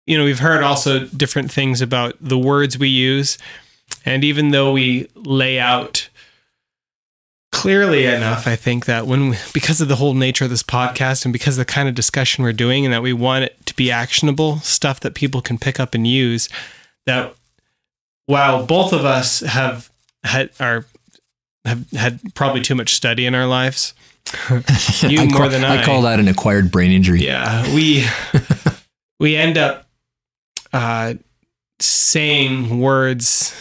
You 0.07 0.19
know, 0.19 0.25
we've 0.25 0.41
heard 0.41 0.63
also 0.63 1.07
different 1.07 1.51
things 1.51 1.81
about 1.81 2.17
the 2.21 2.39
words 2.39 2.79
we 2.79 2.89
use. 2.89 3.39
And 4.05 4.25
even 4.25 4.51
though 4.51 4.73
we 4.73 5.09
lay 5.15 5.61
out 5.61 6.09
clearly 7.53 8.07
enough, 8.07 8.47
I 8.47 8.57
think 8.57 8.87
that 8.87 9.07
when 9.07 9.31
we, 9.31 9.37
because 9.53 9.81
of 9.81 9.89
the 9.89 9.97
whole 9.97 10.15
nature 10.15 10.45
of 10.45 10.51
this 10.51 10.63
podcast 10.63 11.25
and 11.25 11.33
because 11.33 11.57
of 11.59 11.67
the 11.67 11.73
kind 11.73 11.89
of 11.89 11.95
discussion 11.95 12.43
we're 12.43 12.53
doing 12.53 12.85
and 12.85 12.93
that 12.93 13.03
we 13.03 13.13
want 13.13 13.45
it 13.45 13.65
to 13.67 13.75
be 13.77 13.93
actionable 13.93 14.59
stuff 14.59 15.01
that 15.01 15.15
people 15.15 15.41
can 15.41 15.59
pick 15.59 15.79
up 15.79 15.95
and 15.95 16.07
use, 16.07 16.49
that 17.07 17.35
while 18.27 18.65
both 18.67 18.93
of 18.93 19.05
us 19.05 19.41
have 19.41 19.91
had 20.25 20.51
are 20.59 20.87
have 21.65 21.89
had 21.93 22.21
probably 22.35 22.61
too 22.61 22.75
much 22.75 22.95
study 22.95 23.25
in 23.27 23.35
our 23.35 23.47
lives, 23.47 23.95
you 25.03 25.21
I 25.21 25.27
more 25.27 25.41
call, 25.43 25.49
than 25.49 25.65
I. 25.65 25.85
call 25.85 26.03
that 26.03 26.19
an 26.19 26.27
acquired 26.29 26.71
brain 26.71 26.91
injury. 26.91 27.25
Yeah, 27.25 27.63
we 27.75 28.07
we 29.21 29.37
end 29.37 29.59
up 29.59 29.87
uh, 30.73 31.15
saying 31.81 32.81
words 32.81 33.55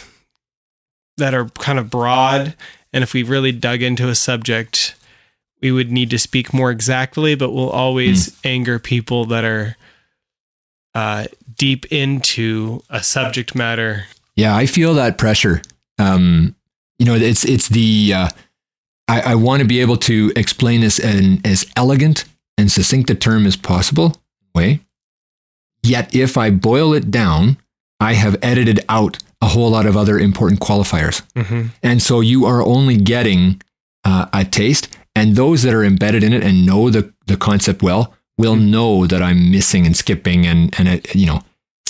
that 1.18 1.34
are 1.34 1.50
kind 1.50 1.80
of 1.80 1.90
broad, 1.90 2.56
and 2.94 3.04
if 3.04 3.14
we 3.14 3.24
really 3.24 3.52
dug 3.52 3.82
into 3.82 4.10
a 4.10 4.16
subject, 4.16 4.96
we 5.62 5.72
would 5.72 5.92
need 5.92 6.10
to 6.10 6.20
speak 6.20 6.54
more 6.54 6.72
exactly. 6.72 7.36
But 7.36 7.52
we'll 7.52 7.70
always 7.70 8.38
anger 8.44 8.80
people 8.80 9.26
that 9.26 9.44
are 9.44 9.78
uh, 10.94 11.26
deep 11.58 11.86
into 11.92 12.82
a 12.90 13.04
subject 13.04 13.56
matter. 13.56 14.06
Yeah, 14.36 14.56
I 14.56 14.66
feel 14.66 14.94
that 14.96 15.18
pressure. 15.18 15.62
Um, 16.00 16.56
you 16.98 17.06
know, 17.06 17.16
it's 17.16 17.46
it's 17.46 17.70
the 17.70 18.14
uh, 18.16 18.30
I, 19.08 19.22
I 19.22 19.36
want 19.36 19.62
to 19.62 19.68
be 19.68 19.82
able 19.82 19.98
to 19.98 20.32
explain 20.36 20.82
this 20.82 21.00
in 21.00 21.42
as 21.46 21.66
elegant 21.76 22.26
and 22.58 22.72
succinct 22.72 23.10
a 23.10 23.16
term 23.16 23.46
as 23.46 23.56
possible 23.56 24.16
way. 24.56 24.82
Yet, 25.84 26.16
if 26.16 26.38
I 26.38 26.50
boil 26.52 26.94
it 26.94 27.12
down, 27.12 27.58
I 28.00 28.14
have 28.14 28.38
edited 28.42 28.80
out 28.90 29.18
a 29.42 29.48
whole 29.48 29.70
lot 29.72 29.86
of 29.86 29.98
other 29.98 30.18
important 30.20 30.60
qualifiers, 30.62 31.22
Mm-hmm. 31.36 31.68
and 31.84 32.02
so 32.02 32.22
you 32.22 32.46
are 32.46 32.62
only 32.62 32.98
getting 32.98 33.62
uh, 34.06 34.28
a 34.34 34.46
taste. 34.46 34.88
And 35.16 35.36
those 35.36 35.64
that 35.64 35.74
are 35.74 35.84
embedded 35.84 36.24
in 36.24 36.32
it 36.34 36.44
and 36.44 36.66
know 36.66 36.90
the 36.90 37.12
the 37.28 37.36
concept 37.38 37.84
well 37.84 38.14
will 38.38 38.56
know 38.56 39.06
that 39.08 39.22
I'm 39.22 39.52
missing 39.52 39.86
and 39.86 39.96
skipping 39.98 40.46
and 40.48 40.74
and 40.80 40.88
it, 40.88 41.14
you 41.16 41.26
know 41.26 41.44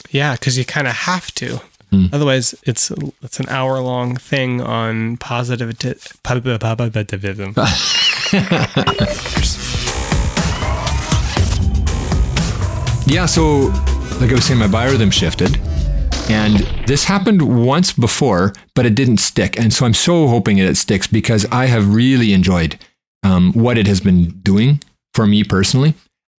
Yeah, 0.09 0.33
because 0.33 0.57
you 0.57 0.65
kind 0.65 0.87
of 0.87 0.93
have 0.93 1.31
to. 1.35 1.59
Hmm. 1.91 2.05
Otherwise, 2.13 2.55
it's 2.63 2.91
it's 3.21 3.39
an 3.39 3.47
hour 3.49 3.79
long 3.79 4.15
thing 4.17 4.61
on 4.61 5.17
positive 5.17 5.77
positivism. 6.23 7.53
Yeah, 13.05 13.25
so 13.25 13.71
like 14.19 14.31
I 14.31 14.35
was 14.35 14.45
saying, 14.45 14.59
my 14.59 14.67
biorhythm 14.67 15.11
shifted. 15.11 15.59
And 16.29 16.59
this 16.87 17.03
happened 17.03 17.65
once 17.65 17.91
before, 17.91 18.53
but 18.75 18.85
it 18.85 18.95
didn't 18.95 19.17
stick. 19.17 19.59
And 19.59 19.73
so 19.73 19.85
I'm 19.85 19.93
so 19.93 20.27
hoping 20.27 20.57
that 20.57 20.67
it 20.67 20.77
sticks 20.77 21.07
because 21.07 21.45
I 21.51 21.65
have 21.65 21.93
really 21.93 22.31
enjoyed 22.31 22.77
um, 23.23 23.51
what 23.53 23.77
it 23.77 23.87
has 23.87 23.99
been 23.99 24.29
doing 24.41 24.81
for 25.13 25.27
me 25.27 25.43
personally. 25.43 25.93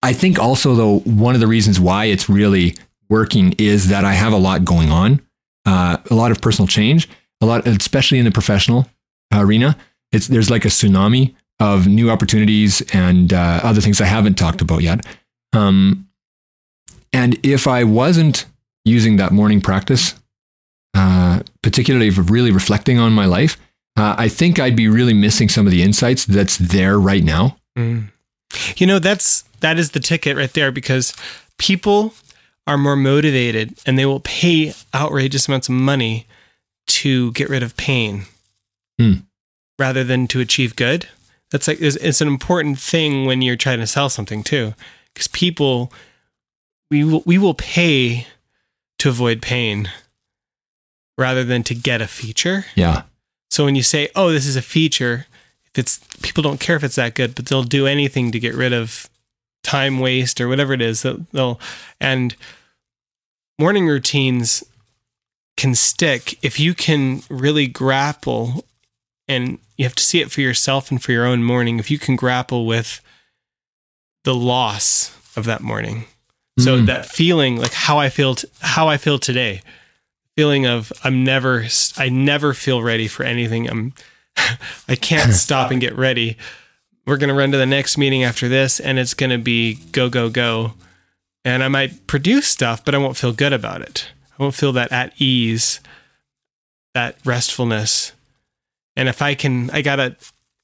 I 0.03 0.13
think 0.13 0.39
also, 0.39 0.75
though, 0.75 0.99
one 0.99 1.35
of 1.35 1.41
the 1.41 1.47
reasons 1.47 1.79
why 1.79 2.05
it's 2.05 2.29
really 2.29 2.75
working 3.09 3.53
is 3.57 3.89
that 3.89 4.05
I 4.05 4.13
have 4.13 4.33
a 4.33 4.37
lot 4.37 4.63
going 4.63 4.91
on, 4.91 5.21
uh, 5.65 5.97
a 6.09 6.15
lot 6.15 6.31
of 6.31 6.41
personal 6.41 6.67
change, 6.67 7.09
a 7.41 7.45
lot, 7.45 7.67
especially 7.67 8.17
in 8.17 8.25
the 8.25 8.31
professional 8.31 8.87
arena. 9.33 9.77
It's 10.11 10.27
there's 10.27 10.49
like 10.49 10.65
a 10.65 10.69
tsunami 10.69 11.35
of 11.59 11.87
new 11.87 12.09
opportunities 12.09 12.81
and 12.93 13.33
uh, 13.33 13.59
other 13.63 13.81
things 13.81 14.01
I 14.01 14.05
haven't 14.05 14.35
talked 14.35 14.61
about 14.61 14.81
yet. 14.81 15.05
Um, 15.53 16.07
and 17.13 17.39
if 17.45 17.67
I 17.67 17.83
wasn't 17.83 18.45
using 18.85 19.17
that 19.17 19.31
morning 19.31 19.61
practice, 19.61 20.15
uh, 20.93 21.41
particularly 21.61 22.09
for 22.11 22.21
really 22.21 22.51
reflecting 22.51 22.99
on 22.99 23.13
my 23.13 23.25
life, 23.25 23.57
uh, 23.97 24.15
I 24.17 24.27
think 24.29 24.59
I'd 24.59 24.75
be 24.75 24.87
really 24.87 25.13
missing 25.13 25.49
some 25.49 25.65
of 25.67 25.71
the 25.71 25.83
insights 25.83 26.25
that's 26.25 26.57
there 26.57 26.99
right 26.99 27.23
now. 27.23 27.57
Mm. 27.77 28.09
You 28.77 28.87
know, 28.87 28.99
that's 28.99 29.43
that 29.59 29.77
is 29.77 29.91
the 29.91 29.99
ticket 29.99 30.35
right 30.35 30.51
there 30.53 30.71
because 30.71 31.13
people 31.57 32.13
are 32.67 32.77
more 32.77 32.95
motivated 32.95 33.77
and 33.85 33.97
they 33.97 34.05
will 34.05 34.19
pay 34.21 34.73
outrageous 34.93 35.47
amounts 35.47 35.69
of 35.69 35.75
money 35.75 36.27
to 36.87 37.31
get 37.33 37.49
rid 37.49 37.63
of 37.63 37.77
pain 37.77 38.25
Hmm. 38.99 39.13
rather 39.79 40.03
than 40.03 40.27
to 40.27 40.39
achieve 40.39 40.75
good. 40.75 41.07
That's 41.51 41.67
like 41.67 41.81
it's, 41.81 41.95
it's 41.97 42.21
an 42.21 42.27
important 42.27 42.79
thing 42.79 43.25
when 43.25 43.41
you're 43.41 43.55
trying 43.55 43.79
to 43.79 43.87
sell 43.87 44.09
something 44.09 44.43
too, 44.43 44.73
because 45.13 45.27
people 45.27 45.91
we 46.91 47.03
will 47.03 47.24
we 47.25 47.39
will 47.39 47.55
pay 47.55 48.27
to 49.00 49.10
avoid 49.10 49.41
pain 49.41 49.89
rather 51.17 51.43
than 51.43 51.63
to 51.63 51.74
get 51.74 52.01
a 52.01 52.07
feature. 52.07 52.65
Yeah. 52.75 53.03
So 53.50 53.65
when 53.65 53.75
you 53.75 53.83
say, 53.83 54.10
"Oh, 54.15 54.31
this 54.31 54.45
is 54.45 54.55
a 54.55 54.62
feature," 54.62 55.25
if 55.65 55.79
it's 55.79 56.00
people 56.21 56.43
don't 56.43 56.60
care 56.60 56.75
if 56.75 56.83
it's 56.83 56.98
that 56.98 57.15
good, 57.15 57.33
but 57.33 57.48
they'll 57.48 57.63
do 57.63 57.88
anything 57.88 58.31
to 58.31 58.39
get 58.39 58.53
rid 58.53 58.74
of 58.74 59.10
time 59.63 60.00
waste 60.00 60.39
or 60.41 60.48
whatever 60.48 60.74
it 60.74 60.81
is. 60.81 61.01
They'll, 61.01 61.25
they'll 61.31 61.60
and 62.00 62.36
morning 63.57 63.88
routines 63.88 64.63
can 65.55 65.75
stick 65.75 66.38
if 66.43 66.60
you 66.60 66.74
can 66.74 67.21
really 67.29 67.67
grapple 67.67 68.65
and 69.27 69.60
you 69.77 69.86
have 69.86 69.95
to 69.95 70.03
see 70.03 70.19
it 70.19 70.31
for 70.31 70.41
yourself 70.41 70.89
and 70.89 71.01
for 71.01 71.12
your 71.12 71.25
own 71.25 71.43
morning 71.43 71.77
if 71.77 71.91
you 71.91 72.00
can 72.00 72.15
grapple 72.15 72.65
with 72.65 73.01
the 74.24 74.33
loss 74.33 75.15
of 75.36 75.45
that 75.45 75.62
morning 75.62 76.05
so 76.63 76.77
Mm. 76.79 76.85
that 76.87 77.05
feeling 77.05 77.57
like 77.57 77.73
how 77.73 77.97
i 77.99 78.09
feel 78.09 78.35
t- 78.35 78.47
how 78.61 78.87
i 78.87 78.97
feel 78.97 79.17
today 79.19 79.61
feeling 80.35 80.65
of 80.65 80.91
i'm 81.03 81.23
never 81.23 81.65
i 81.97 82.09
never 82.09 82.53
feel 82.53 82.81
ready 82.81 83.07
for 83.07 83.23
anything. 83.23 83.69
I'm 83.69 83.93
i 84.87 84.95
can't 84.95 85.33
stop 85.45 85.71
and 85.71 85.81
get 85.81 85.95
ready. 85.97 86.37
We're 87.05 87.17
going 87.17 87.29
to 87.29 87.33
run 87.35 87.51
to 87.51 87.57
the 87.57 87.65
next 87.65 87.97
meeting 87.97 88.23
after 88.23 88.47
this 88.47 88.79
and 88.79 88.97
it's 88.99 89.13
going 89.13 89.31
to 89.31 89.37
be 89.37 89.75
go 89.91 90.09
go 90.09 90.29
go. 90.29 90.73
And 91.43 91.63
i 91.63 91.67
might 91.67 92.07
produce 92.07 92.47
stuff 92.47 92.85
but 92.85 92.95
i 92.95 92.97
won't 92.97 93.17
feel 93.17 93.33
good 93.33 93.53
about 93.53 93.81
it. 93.81 94.07
I 94.39 94.41
won't 94.43 94.55
feel 94.55 94.71
that 94.73 94.91
at 94.91 95.13
ease 95.19 95.79
that 96.93 97.17
restfulness. 97.23 98.11
And 98.95 99.09
if 99.09 99.21
i 99.21 99.35
can 99.35 99.69
i 99.71 99.81
gotta 99.81 100.15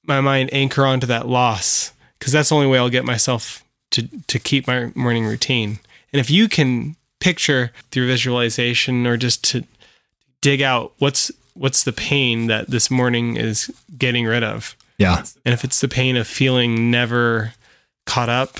my 0.05 0.21
mind 0.21 0.49
anchor 0.53 0.85
onto 0.85 1.07
that 1.07 1.27
loss 1.27 1.91
because 2.17 2.31
that's 2.33 2.49
the 2.49 2.55
only 2.55 2.67
way 2.67 2.77
i'll 2.77 2.89
get 2.89 3.05
myself 3.05 3.63
to 3.91 4.07
to 4.27 4.39
keep 4.39 4.67
my 4.67 4.91
morning 4.95 5.25
routine 5.25 5.79
and 6.13 6.19
if 6.19 6.29
you 6.29 6.47
can 6.47 6.95
picture 7.19 7.71
through 7.91 8.07
visualization 8.07 9.05
or 9.07 9.17
just 9.17 9.43
to 9.43 9.63
dig 10.41 10.61
out 10.61 10.93
what's 10.99 11.31
what's 11.55 11.83
the 11.83 11.91
pain 11.93 12.47
that 12.47 12.69
this 12.69 12.91
morning 12.91 13.35
is 13.37 13.71
getting 13.97 14.25
rid 14.25 14.43
of 14.43 14.75
Yeah. 14.99 15.23
and 15.45 15.53
if 15.53 15.63
it's 15.63 15.81
the 15.81 15.87
pain 15.87 16.15
of 16.15 16.27
feeling 16.27 16.91
never 16.91 17.53
caught 18.05 18.29
up 18.29 18.59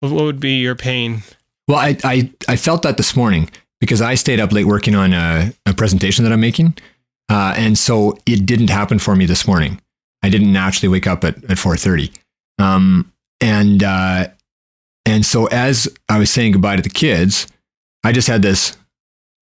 what 0.00 0.12
would 0.12 0.40
be 0.40 0.56
your 0.58 0.74
pain 0.74 1.22
Well, 1.68 1.78
I, 1.78 1.96
I, 2.04 2.30
I 2.48 2.56
felt 2.56 2.82
that 2.82 2.96
this 2.96 3.16
morning 3.16 3.50
because 3.80 4.00
I 4.00 4.14
stayed 4.14 4.38
up 4.40 4.52
late 4.52 4.66
working 4.66 4.94
on 4.94 5.12
a, 5.12 5.52
a 5.64 5.74
presentation 5.74 6.22
that 6.24 6.32
I'm 6.32 6.40
making. 6.40 6.76
Uh, 7.28 7.54
and 7.56 7.76
so 7.76 8.16
it 8.24 8.46
didn't 8.46 8.70
happen 8.70 8.98
for 9.00 9.16
me 9.16 9.26
this 9.26 9.48
morning. 9.48 9.80
I 10.22 10.28
didn't 10.28 10.52
naturally 10.52 10.88
wake 10.88 11.06
up 11.08 11.24
at, 11.24 11.36
at 11.44 11.56
4.30. 11.58 12.12
Um, 12.62 13.12
and, 13.40 13.82
uh, 13.82 14.28
and 15.06 15.24
so 15.24 15.46
as 15.46 15.88
I 16.08 16.18
was 16.18 16.30
saying 16.30 16.52
goodbye 16.52 16.76
to 16.76 16.82
the 16.82 16.90
kids, 16.90 17.46
I 18.04 18.12
just 18.12 18.28
had 18.28 18.42
this, 18.42 18.76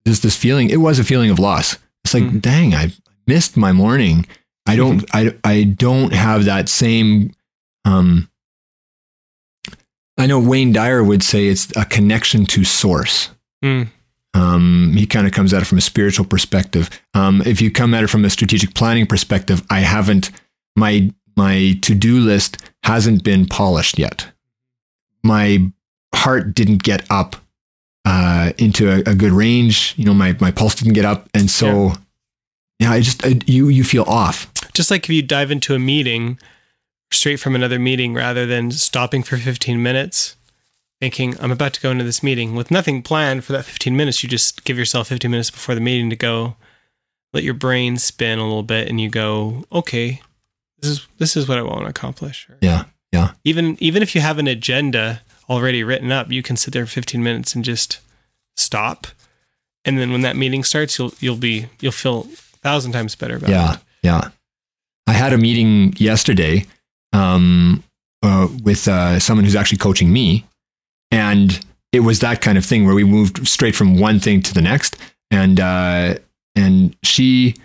just 0.07 0.23
this 0.23 0.35
feeling. 0.35 0.69
It 0.69 0.77
was 0.77 0.97
a 0.99 1.03
feeling 1.03 1.29
of 1.29 1.37
loss. 1.39 1.77
It's 2.03 2.13
like, 2.13 2.23
Mm. 2.23 2.41
dang, 2.41 2.73
I 2.73 2.93
missed 3.27 3.55
my 3.57 3.71
morning. 3.71 4.25
I 4.65 4.75
don't, 4.75 5.03
I, 5.13 5.35
I 5.43 5.63
don't 5.63 6.13
have 6.13 6.45
that 6.45 6.69
same, 6.69 7.31
um, 7.85 8.29
I 10.17 10.25
know 10.27 10.39
Wayne 10.39 10.73
Dyer 10.73 11.03
would 11.03 11.23
say 11.23 11.47
it's 11.47 11.75
a 11.77 11.85
connection 11.85 12.45
to 12.47 12.63
source. 12.65 13.29
Mm. 13.63 13.89
Um, 14.33 14.93
he 14.97 15.05
kind 15.07 15.25
of 15.25 15.33
comes 15.33 15.53
at 15.53 15.61
it 15.61 15.65
from 15.65 15.77
a 15.77 15.81
spiritual 15.81 16.25
perspective. 16.25 16.89
Um, 17.13 17.41
if 17.45 17.61
you 17.61 17.71
come 17.71 17.93
at 17.93 18.03
it 18.03 18.07
from 18.09 18.25
a 18.25 18.29
strategic 18.29 18.73
planning 18.75 19.05
perspective, 19.07 19.65
I 19.69 19.79
haven't 19.79 20.29
my 20.75 21.11
my 21.35 21.77
to 21.83 21.95
do 21.95 22.19
list 22.19 22.57
hasn't 22.83 23.23
been 23.23 23.45
polished 23.45 23.97
yet. 23.97 24.27
My 25.23 25.71
heart 26.13 26.53
didn't 26.53 26.83
get 26.83 27.05
up 27.09 27.35
uh, 28.05 28.53
into 28.57 28.89
a, 28.89 29.11
a 29.11 29.15
good 29.15 29.31
range. 29.31 29.93
You 29.97 30.05
know, 30.05 30.13
my 30.13 30.35
my 30.39 30.51
pulse 30.51 30.75
didn't 30.75 30.93
get 30.93 31.05
up, 31.05 31.29
and 31.33 31.49
so 31.49 31.93
yeah, 32.79 32.91
I 32.91 33.01
just 33.01 33.25
I, 33.25 33.39
you 33.45 33.69
you 33.69 33.83
feel 33.83 34.03
off. 34.03 34.51
Just 34.73 34.89
like 34.89 35.03
if 35.05 35.09
you 35.09 35.21
dive 35.21 35.51
into 35.51 35.75
a 35.75 35.79
meeting 35.79 36.39
straight 37.11 37.37
from 37.37 37.55
another 37.55 37.79
meeting 37.79 38.13
rather 38.13 38.45
than 38.45 38.71
stopping 38.71 39.23
for 39.23 39.35
15 39.35 39.81
minutes, 39.81 40.35
thinking, 41.01 41.35
I'm 41.39 41.51
about 41.51 41.73
to 41.73 41.81
go 41.81 41.91
into 41.91 42.03
this 42.03 42.23
meeting 42.23 42.55
with 42.55 42.71
nothing 42.71 43.01
planned 43.01 43.43
for 43.43 43.53
that 43.53 43.65
15 43.65 43.95
minutes. 43.95 44.23
You 44.23 44.29
just 44.29 44.63
give 44.63 44.77
yourself 44.77 45.07
15 45.07 45.29
minutes 45.29 45.51
before 45.51 45.75
the 45.75 45.81
meeting 45.81 46.09
to 46.09 46.15
go, 46.15 46.55
let 47.33 47.43
your 47.43 47.53
brain 47.53 47.97
spin 47.97 48.39
a 48.39 48.43
little 48.43 48.63
bit, 48.63 48.87
and 48.87 49.01
you 49.01 49.09
go, 49.09 49.65
okay, 49.71 50.21
this 50.81 50.91
is 50.91 51.07
this 51.17 51.35
is 51.35 51.47
what 51.47 51.57
I 51.57 51.61
want 51.61 51.81
to 51.81 51.87
accomplish. 51.87 52.49
Or 52.49 52.57
Yeah, 52.61 52.85
yeah, 53.11 53.31
even 53.43 53.77
even 53.79 54.03
if 54.03 54.15
you 54.15 54.21
have 54.21 54.37
an 54.37 54.47
agenda 54.47 55.21
already 55.49 55.83
written 55.83 56.11
up, 56.11 56.31
you 56.31 56.43
can 56.43 56.55
sit 56.55 56.73
there 56.73 56.85
for 56.85 56.91
15 56.91 57.23
minutes 57.23 57.55
and 57.55 57.65
just 57.65 57.99
stop. 58.55 59.07
And 59.85 59.97
then 59.97 60.11
when 60.11 60.21
that 60.21 60.35
meeting 60.35 60.63
starts, 60.63 60.97
you'll 60.99 61.13
you'll 61.19 61.35
be 61.37 61.67
you'll 61.79 61.91
feel 61.91 62.27
a 62.53 62.57
thousand 62.57 62.91
times 62.91 63.15
better 63.15 63.37
about 63.37 63.49
yeah, 63.49 63.73
it. 63.73 63.79
yeah. 64.03 64.21
Yeah. 64.21 64.29
I 65.07 65.13
had 65.13 65.33
a 65.33 65.37
meeting 65.37 65.95
yesterday 65.97 66.65
um, 67.13 67.83
uh, 68.21 68.47
with 68.63 68.87
uh, 68.87 69.19
someone 69.19 69.43
who's 69.43 69.55
actually 69.55 69.79
coaching 69.79 70.13
me, 70.13 70.45
and 71.09 71.59
it 71.91 72.01
was 72.01 72.19
that 72.19 72.41
kind 72.41 72.57
of 72.57 72.65
thing 72.65 72.85
where 72.85 72.93
we 72.93 73.03
moved 73.03 73.47
straight 73.47 73.75
from 73.75 73.99
one 73.99 74.19
thing 74.19 74.41
to 74.43 74.53
the 74.53 74.61
next, 74.61 74.97
and 75.31 75.59
uh, 75.59 76.15
and 76.55 76.95
she 77.03 77.55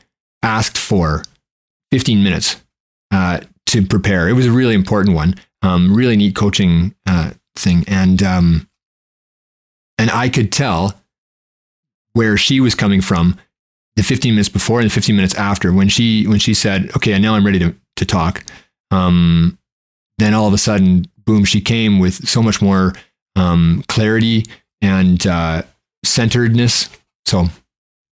asked 0.42 0.78
for 0.78 1.22
15 1.92 2.22
minutes 2.22 2.62
uh, 3.10 3.40
to 3.74 3.84
prepare. 3.84 4.28
It 4.28 4.32
was 4.32 4.46
a 4.46 4.52
really 4.52 4.74
important 4.74 5.16
one, 5.16 5.34
um, 5.62 5.94
really 5.94 6.16
neat 6.16 6.34
coaching 6.36 6.94
uh, 7.06 7.32
thing, 7.56 7.84
and 7.88 8.22
um, 8.22 8.68
and 9.98 10.10
I 10.10 10.28
could 10.28 10.52
tell 10.52 10.94
where 12.12 12.36
she 12.36 12.60
was 12.60 12.74
coming 12.74 13.00
from 13.00 13.38
the 13.96 14.02
15 14.02 14.34
minutes 14.34 14.48
before 14.48 14.80
and 14.80 14.88
the 14.88 14.94
15 14.94 15.14
minutes 15.14 15.34
after 15.34 15.72
when 15.72 15.88
she 15.88 16.26
when 16.26 16.38
she 16.38 16.54
said 16.54 16.90
okay 16.96 17.16
now 17.18 17.34
i'm 17.34 17.44
ready 17.44 17.58
to, 17.58 17.74
to 17.96 18.04
talk. 18.04 18.44
Um, 18.90 19.58
then 20.18 20.34
all 20.34 20.46
of 20.46 20.54
a 20.54 20.58
sudden 20.58 21.06
boom 21.24 21.44
she 21.44 21.60
came 21.60 21.98
with 21.98 22.28
so 22.28 22.42
much 22.42 22.62
more 22.62 22.92
um, 23.34 23.82
clarity 23.88 24.44
and 24.80 25.26
uh, 25.26 25.62
centeredness. 26.04 26.88
So 27.26 27.46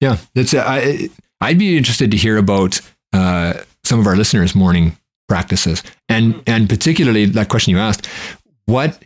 yeah 0.01 0.19
that's 0.35 0.55
I, 0.55 1.09
i'd 1.41 1.59
be 1.59 1.77
interested 1.77 2.13
to 2.13 2.17
hear 2.17 2.37
about 2.37 2.81
uh, 3.13 3.55
some 3.83 3.99
of 3.99 4.07
our 4.07 4.17
listeners 4.17 4.55
morning 4.55 4.97
practices 5.29 5.83
and 6.09 6.43
and 6.47 6.69
particularly 6.69 7.25
that 7.27 7.49
question 7.49 7.71
you 7.71 7.79
asked 7.79 8.07
what 8.67 9.03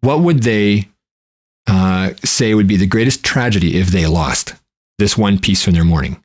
what 0.00 0.20
would 0.20 0.42
they 0.42 0.88
uh, 1.68 2.10
say 2.24 2.54
would 2.54 2.66
be 2.66 2.76
the 2.76 2.86
greatest 2.86 3.24
tragedy 3.24 3.76
if 3.76 3.88
they 3.88 4.06
lost 4.06 4.54
this 4.98 5.16
one 5.16 5.38
piece 5.38 5.64
from 5.64 5.74
their 5.74 5.84
morning 5.84 6.22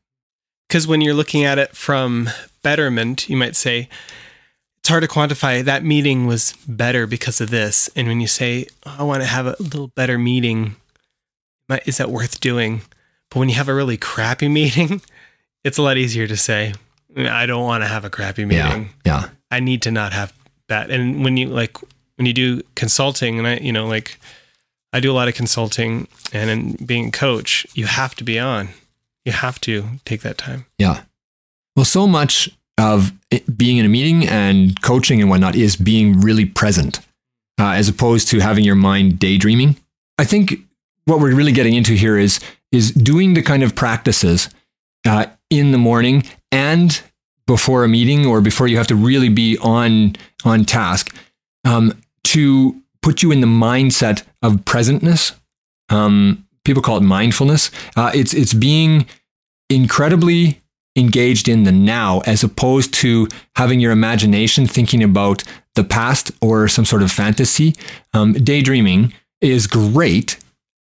Because 0.67 0.87
when 0.87 0.99
you're 1.01 1.13
looking 1.13 1.45
at 1.45 1.59
it 1.59 1.75
from 1.75 2.29
betterment, 2.63 3.29
you 3.29 3.37
might 3.37 3.55
say 3.55 3.87
it's 4.79 4.89
hard 4.89 5.03
to 5.03 5.07
quantify. 5.07 5.63
That 5.63 5.83
meeting 5.83 6.27
was 6.27 6.53
better 6.67 7.07
because 7.07 7.39
of 7.39 7.49
this. 7.49 7.89
And 7.95 8.07
when 8.07 8.19
you 8.19 8.27
say, 8.27 8.67
oh, 8.85 8.95
I 8.99 9.03
want 9.03 9.21
to 9.21 9.27
have 9.27 9.47
a 9.47 9.55
little 9.59 9.87
better 9.89 10.17
meeting, 10.17 10.75
is 11.85 11.97
that 11.97 12.09
worth 12.09 12.39
doing? 12.39 12.81
But 13.29 13.39
when 13.39 13.49
you 13.49 13.55
have 13.55 13.69
a 13.69 13.73
really 13.73 13.97
crappy 13.97 14.47
meeting, 14.59 15.01
it's 15.63 15.77
a 15.77 15.81
lot 15.81 15.97
easier 15.97 16.27
to 16.27 16.37
say, 16.37 16.73
I 17.17 17.45
don't 17.45 17.63
want 17.63 17.83
to 17.83 17.87
have 17.87 18.05
a 18.05 18.09
crappy 18.09 18.45
meeting. 18.45 18.89
yeah 19.05 19.21
yeah 19.23 19.29
I 19.49 19.59
need 19.59 19.81
to 19.83 19.91
not 19.91 20.13
have 20.13 20.33
that. 20.67 20.89
And 20.89 21.23
when 21.23 21.37
you 21.37 21.47
like 21.47 21.77
when 22.15 22.25
you 22.25 22.33
do 22.33 22.61
consulting, 22.75 23.37
and 23.37 23.47
I, 23.47 23.57
you 23.57 23.71
know, 23.71 23.87
like 23.87 24.19
I 24.93 24.99
do 24.99 25.11
a 25.11 25.13
lot 25.13 25.27
of 25.27 25.35
consulting, 25.35 26.07
and 26.33 26.49
in 26.49 26.85
being 26.85 27.07
a 27.07 27.11
coach, 27.11 27.65
you 27.73 27.85
have 27.85 28.15
to 28.15 28.23
be 28.23 28.39
on. 28.39 28.69
You 29.25 29.31
have 29.33 29.59
to 29.61 29.85
take 30.05 30.21
that 30.21 30.37
time. 30.37 30.65
Yeah. 30.77 31.03
Well, 31.75 31.85
so 31.85 32.07
much 32.07 32.49
of 32.77 33.11
being 33.55 33.77
in 33.77 33.85
a 33.85 33.89
meeting 33.89 34.27
and 34.27 34.81
coaching 34.81 35.21
and 35.21 35.29
whatnot 35.29 35.55
is 35.55 35.75
being 35.75 36.21
really 36.21 36.45
present, 36.45 36.99
uh, 37.59 37.71
as 37.71 37.89
opposed 37.89 38.29
to 38.29 38.39
having 38.39 38.63
your 38.63 38.75
mind 38.75 39.19
daydreaming. 39.19 39.75
I 40.17 40.25
think 40.25 40.55
what 41.05 41.19
we're 41.19 41.35
really 41.35 41.51
getting 41.51 41.75
into 41.75 41.93
here 41.93 42.17
is 42.17 42.39
is 42.71 42.91
doing 42.91 43.33
the 43.33 43.41
kind 43.41 43.63
of 43.63 43.75
practices 43.75 44.49
uh, 45.05 45.27
in 45.49 45.71
the 45.71 45.77
morning 45.77 46.23
and 46.51 47.01
before 47.47 47.83
a 47.83 47.87
meeting 47.87 48.25
or 48.25 48.41
before 48.41 48.67
you 48.67 48.77
have 48.77 48.87
to 48.87 48.95
really 48.95 49.29
be 49.29 49.57
on 49.59 50.15
on 50.45 50.65
task 50.65 51.15
um, 51.65 51.99
to 52.23 52.79
put 53.01 53.23
you 53.23 53.31
in 53.31 53.41
the 53.41 53.47
mindset 53.47 54.23
of 54.41 54.53
presentness. 54.65 55.33
Um, 55.89 56.45
people 56.63 56.83
call 56.83 56.97
it 56.97 57.03
mindfulness. 57.03 57.71
Uh, 57.95 58.11
it's 58.13 58.33
it's 58.33 58.53
being 58.53 59.07
incredibly 59.69 60.61
engaged 60.95 61.47
in 61.47 61.63
the 61.63 61.71
now 61.71 62.21
as 62.25 62.43
opposed 62.43 62.93
to 62.93 63.27
having 63.55 63.79
your 63.79 63.91
imagination 63.91 64.65
thinking 64.65 65.03
about 65.03 65.43
the 65.75 65.83
past 65.83 66.31
or 66.41 66.67
some 66.67 66.85
sort 66.85 67.03
of 67.03 67.11
fantasy. 67.11 67.75
Um, 68.13 68.33
daydreaming 68.33 69.13
is 69.41 69.67
great 69.67 70.37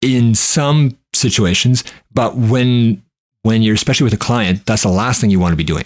in 0.02 0.34
some 0.34 0.98
situations, 1.14 1.84
but 2.12 2.36
when 2.36 3.04
when 3.44 3.62
you're 3.62 3.76
especially 3.76 4.04
with 4.04 4.14
a 4.14 4.18
client, 4.18 4.66
that's 4.66 4.84
the 4.84 4.90
last 4.90 5.22
thing 5.22 5.30
you 5.30 5.40
want 5.40 5.54
to 5.54 5.58
be 5.58 5.64
doing. 5.64 5.86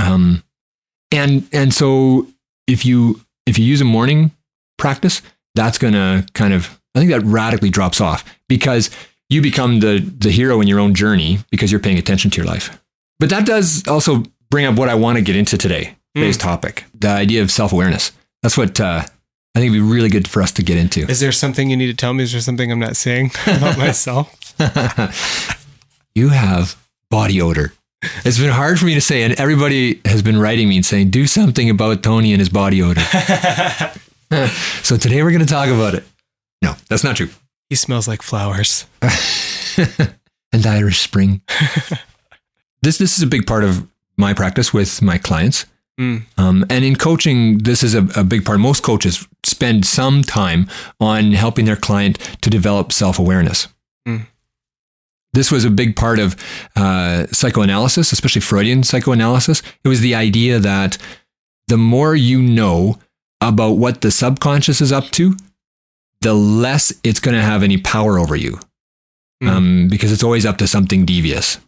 Um, 0.00 0.42
and 1.10 1.48
and 1.52 1.72
so 1.74 2.26
if 2.66 2.86
you 2.86 3.20
if 3.46 3.58
you 3.58 3.64
use 3.64 3.80
a 3.80 3.84
morning 3.84 4.32
practice, 4.78 5.22
that's 5.54 5.78
going 5.78 5.94
to 5.94 6.26
kind 6.34 6.54
of 6.54 6.80
I 6.94 6.98
think 6.98 7.10
that 7.10 7.22
radically 7.22 7.70
drops 7.70 8.00
off 8.00 8.24
because 8.48 8.90
you 9.28 9.42
become 9.42 9.80
the 9.80 9.98
the 9.98 10.30
hero 10.30 10.60
in 10.60 10.68
your 10.68 10.80
own 10.80 10.94
journey 10.94 11.38
because 11.50 11.70
you're 11.70 11.80
paying 11.80 11.98
attention 11.98 12.30
to 12.30 12.36
your 12.36 12.46
life. 12.46 12.78
But 13.18 13.30
that 13.30 13.46
does 13.46 13.86
also 13.86 14.24
bring 14.50 14.66
up 14.66 14.76
what 14.76 14.88
I 14.88 14.94
want 14.94 15.16
to 15.16 15.22
get 15.22 15.36
into 15.36 15.56
today, 15.56 15.96
today's 16.14 16.36
topic, 16.36 16.84
the 16.98 17.08
idea 17.08 17.42
of 17.42 17.50
self 17.50 17.72
awareness. 17.72 18.12
That's 18.42 18.58
what 18.58 18.80
uh, 18.80 19.04
I 19.54 19.58
think 19.58 19.70
would 19.70 19.76
be 19.76 19.80
really 19.80 20.08
good 20.08 20.28
for 20.28 20.42
us 20.42 20.52
to 20.52 20.62
get 20.62 20.76
into. 20.76 21.02
Is 21.08 21.20
there 21.20 21.32
something 21.32 21.70
you 21.70 21.76
need 21.76 21.86
to 21.86 21.94
tell 21.94 22.14
me? 22.14 22.24
Is 22.24 22.32
there 22.32 22.40
something 22.40 22.70
I'm 22.70 22.80
not 22.80 22.96
saying 22.96 23.32
about 23.46 23.78
myself? 23.78 24.54
you 26.14 26.30
have 26.30 26.76
body 27.10 27.40
odor. 27.40 27.72
It's 28.24 28.38
been 28.38 28.50
hard 28.50 28.78
for 28.78 28.86
me 28.86 28.94
to 28.94 29.00
say, 29.00 29.22
and 29.22 29.34
everybody 29.34 30.00
has 30.04 30.22
been 30.22 30.38
writing 30.38 30.68
me 30.68 30.76
and 30.76 30.84
saying, 30.84 31.10
do 31.10 31.26
something 31.26 31.70
about 31.70 32.02
Tony 32.02 32.32
and 32.32 32.40
his 32.40 32.48
body 32.48 32.82
odor. 32.82 33.00
so 34.82 34.96
today 34.96 35.22
we're 35.22 35.30
going 35.30 35.40
to 35.40 35.46
talk 35.46 35.68
about 35.68 35.94
it. 35.94 36.04
No, 36.62 36.74
that's 36.88 37.04
not 37.04 37.16
true. 37.16 37.28
he 37.68 37.76
smells 37.76 38.08
like 38.08 38.22
flowers. 38.22 38.86
and 40.52 40.66
Irish 40.66 41.00
Spring. 41.00 41.42
this 42.82 42.98
this 42.98 43.16
is 43.16 43.22
a 43.22 43.26
big 43.26 43.46
part 43.46 43.64
of 43.64 43.88
my 44.16 44.34
practice 44.34 44.72
with 44.72 45.00
my 45.02 45.18
clients. 45.18 45.66
Mm. 46.00 46.22
Um, 46.38 46.64
and 46.70 46.84
in 46.84 46.96
coaching, 46.96 47.58
this 47.58 47.82
is 47.82 47.94
a, 47.94 48.08
a 48.16 48.24
big 48.24 48.44
part. 48.44 48.60
Most 48.60 48.82
coaches 48.82 49.26
spend 49.44 49.86
some 49.86 50.22
time 50.22 50.68
on 51.00 51.32
helping 51.32 51.64
their 51.64 51.76
client 51.76 52.18
to 52.40 52.50
develop 52.50 52.92
self 52.92 53.18
awareness. 53.18 53.68
Mm. 54.06 54.26
This 55.32 55.50
was 55.50 55.64
a 55.64 55.70
big 55.70 55.96
part 55.96 56.18
of 56.18 56.36
uh, 56.76 57.26
psychoanalysis, 57.32 58.12
especially 58.12 58.42
Freudian 58.42 58.82
psychoanalysis. 58.82 59.62
It 59.84 59.88
was 59.88 60.00
the 60.00 60.14
idea 60.14 60.58
that 60.58 60.98
the 61.68 61.78
more 61.78 62.14
you 62.14 62.42
know 62.42 62.98
about 63.40 63.72
what 63.72 64.02
the 64.02 64.10
subconscious 64.10 64.80
is 64.80 64.92
up 64.92 65.10
to, 65.12 65.36
the 66.20 66.34
less 66.34 66.92
it's 67.02 67.18
going 67.20 67.34
to 67.36 67.42
have 67.42 67.62
any 67.62 67.78
power 67.78 68.18
over 68.18 68.36
you 68.36 68.58
Mm. 69.42 69.48
um, 69.48 69.88
because 69.88 70.12
it's 70.12 70.22
always 70.22 70.46
up 70.46 70.56
to 70.58 70.68
something 70.68 71.04
devious. 71.04 71.58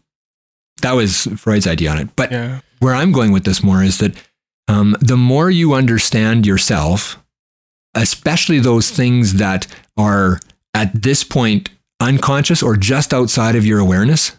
That 0.82 0.92
was 0.92 1.26
Freud's 1.36 1.66
idea 1.66 1.90
on 1.90 1.98
it. 1.98 2.14
But 2.14 2.30
Yeah. 2.30 2.60
where 2.78 2.94
I'm 2.94 3.10
going 3.10 3.32
with 3.32 3.42
this 3.42 3.64
more 3.64 3.82
is 3.82 3.98
that 3.98 4.14
um, 4.68 4.96
the 5.00 5.16
more 5.16 5.50
you 5.50 5.74
understand 5.74 6.46
yourself, 6.46 7.18
especially 7.96 8.60
those 8.60 8.90
things 8.92 9.34
that 9.34 9.66
are 9.96 10.38
at 10.72 11.02
this 11.02 11.24
point 11.24 11.70
unconscious 12.00 12.62
or 12.62 12.76
just 12.76 13.14
outside 13.14 13.56
of 13.56 13.64
your 13.64 13.78
awareness, 13.78 14.36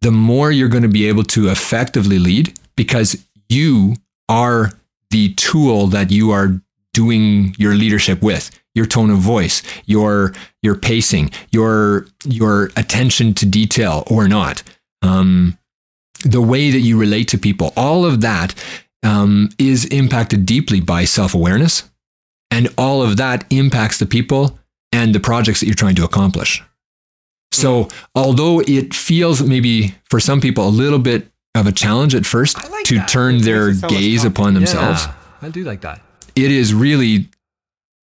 the 0.00 0.10
more 0.10 0.50
you're 0.50 0.68
going 0.68 0.82
to 0.82 0.88
be 0.88 1.08
able 1.08 1.24
to 1.24 1.48
effectively 1.48 2.18
lead 2.18 2.58
because 2.76 3.26
you 3.48 3.96
are 4.28 4.70
the 5.10 5.34
tool 5.34 5.86
that 5.88 6.10
you 6.10 6.30
are 6.30 6.60
doing 6.94 7.54
your 7.58 7.74
leadership 7.74 8.22
with. 8.22 8.50
Your 8.72 8.86
tone 8.86 9.10
of 9.10 9.18
voice 9.18 9.64
your 9.86 10.32
your 10.62 10.76
pacing 10.76 11.32
your 11.50 12.06
your 12.24 12.70
attention 12.76 13.34
to 13.34 13.44
detail 13.44 14.04
or 14.06 14.28
not. 14.28 14.62
Um, 15.02 15.58
the 16.24 16.40
way 16.40 16.70
that 16.70 16.78
you 16.78 16.96
relate 16.96 17.26
to 17.28 17.38
people 17.38 17.72
all 17.76 18.06
of 18.06 18.20
that 18.20 18.54
um, 19.02 19.48
is 19.58 19.86
impacted 19.86 20.46
deeply 20.46 20.80
by 20.80 21.04
self-awareness. 21.04 21.90
And 22.52 22.68
all 22.78 23.02
of 23.02 23.16
that 23.16 23.44
impacts 23.50 23.98
the 23.98 24.06
people 24.06 24.59
and 24.92 25.14
the 25.14 25.20
projects 25.20 25.60
that 25.60 25.66
you're 25.66 25.74
trying 25.74 25.94
to 25.96 26.04
accomplish 26.04 26.62
so 27.52 27.88
although 28.14 28.60
it 28.66 28.94
feels 28.94 29.42
maybe 29.42 29.94
for 30.08 30.20
some 30.20 30.40
people 30.40 30.66
a 30.68 30.70
little 30.70 30.98
bit 31.00 31.26
of 31.56 31.66
a 31.66 31.72
challenge 31.72 32.14
at 32.14 32.24
first 32.24 32.56
like 32.70 32.84
to 32.84 32.96
that. 32.96 33.08
turn 33.08 33.36
It 33.36 33.42
their 33.42 33.74
so 33.74 33.88
gaze 33.88 34.24
upon 34.24 34.54
themselves 34.54 35.04
Yeah, 35.06 35.14
I 35.42 35.48
do 35.48 35.64
like 35.64 35.80
that. 35.80 36.00
it 36.36 36.50
is 36.52 36.72
really, 36.72 37.28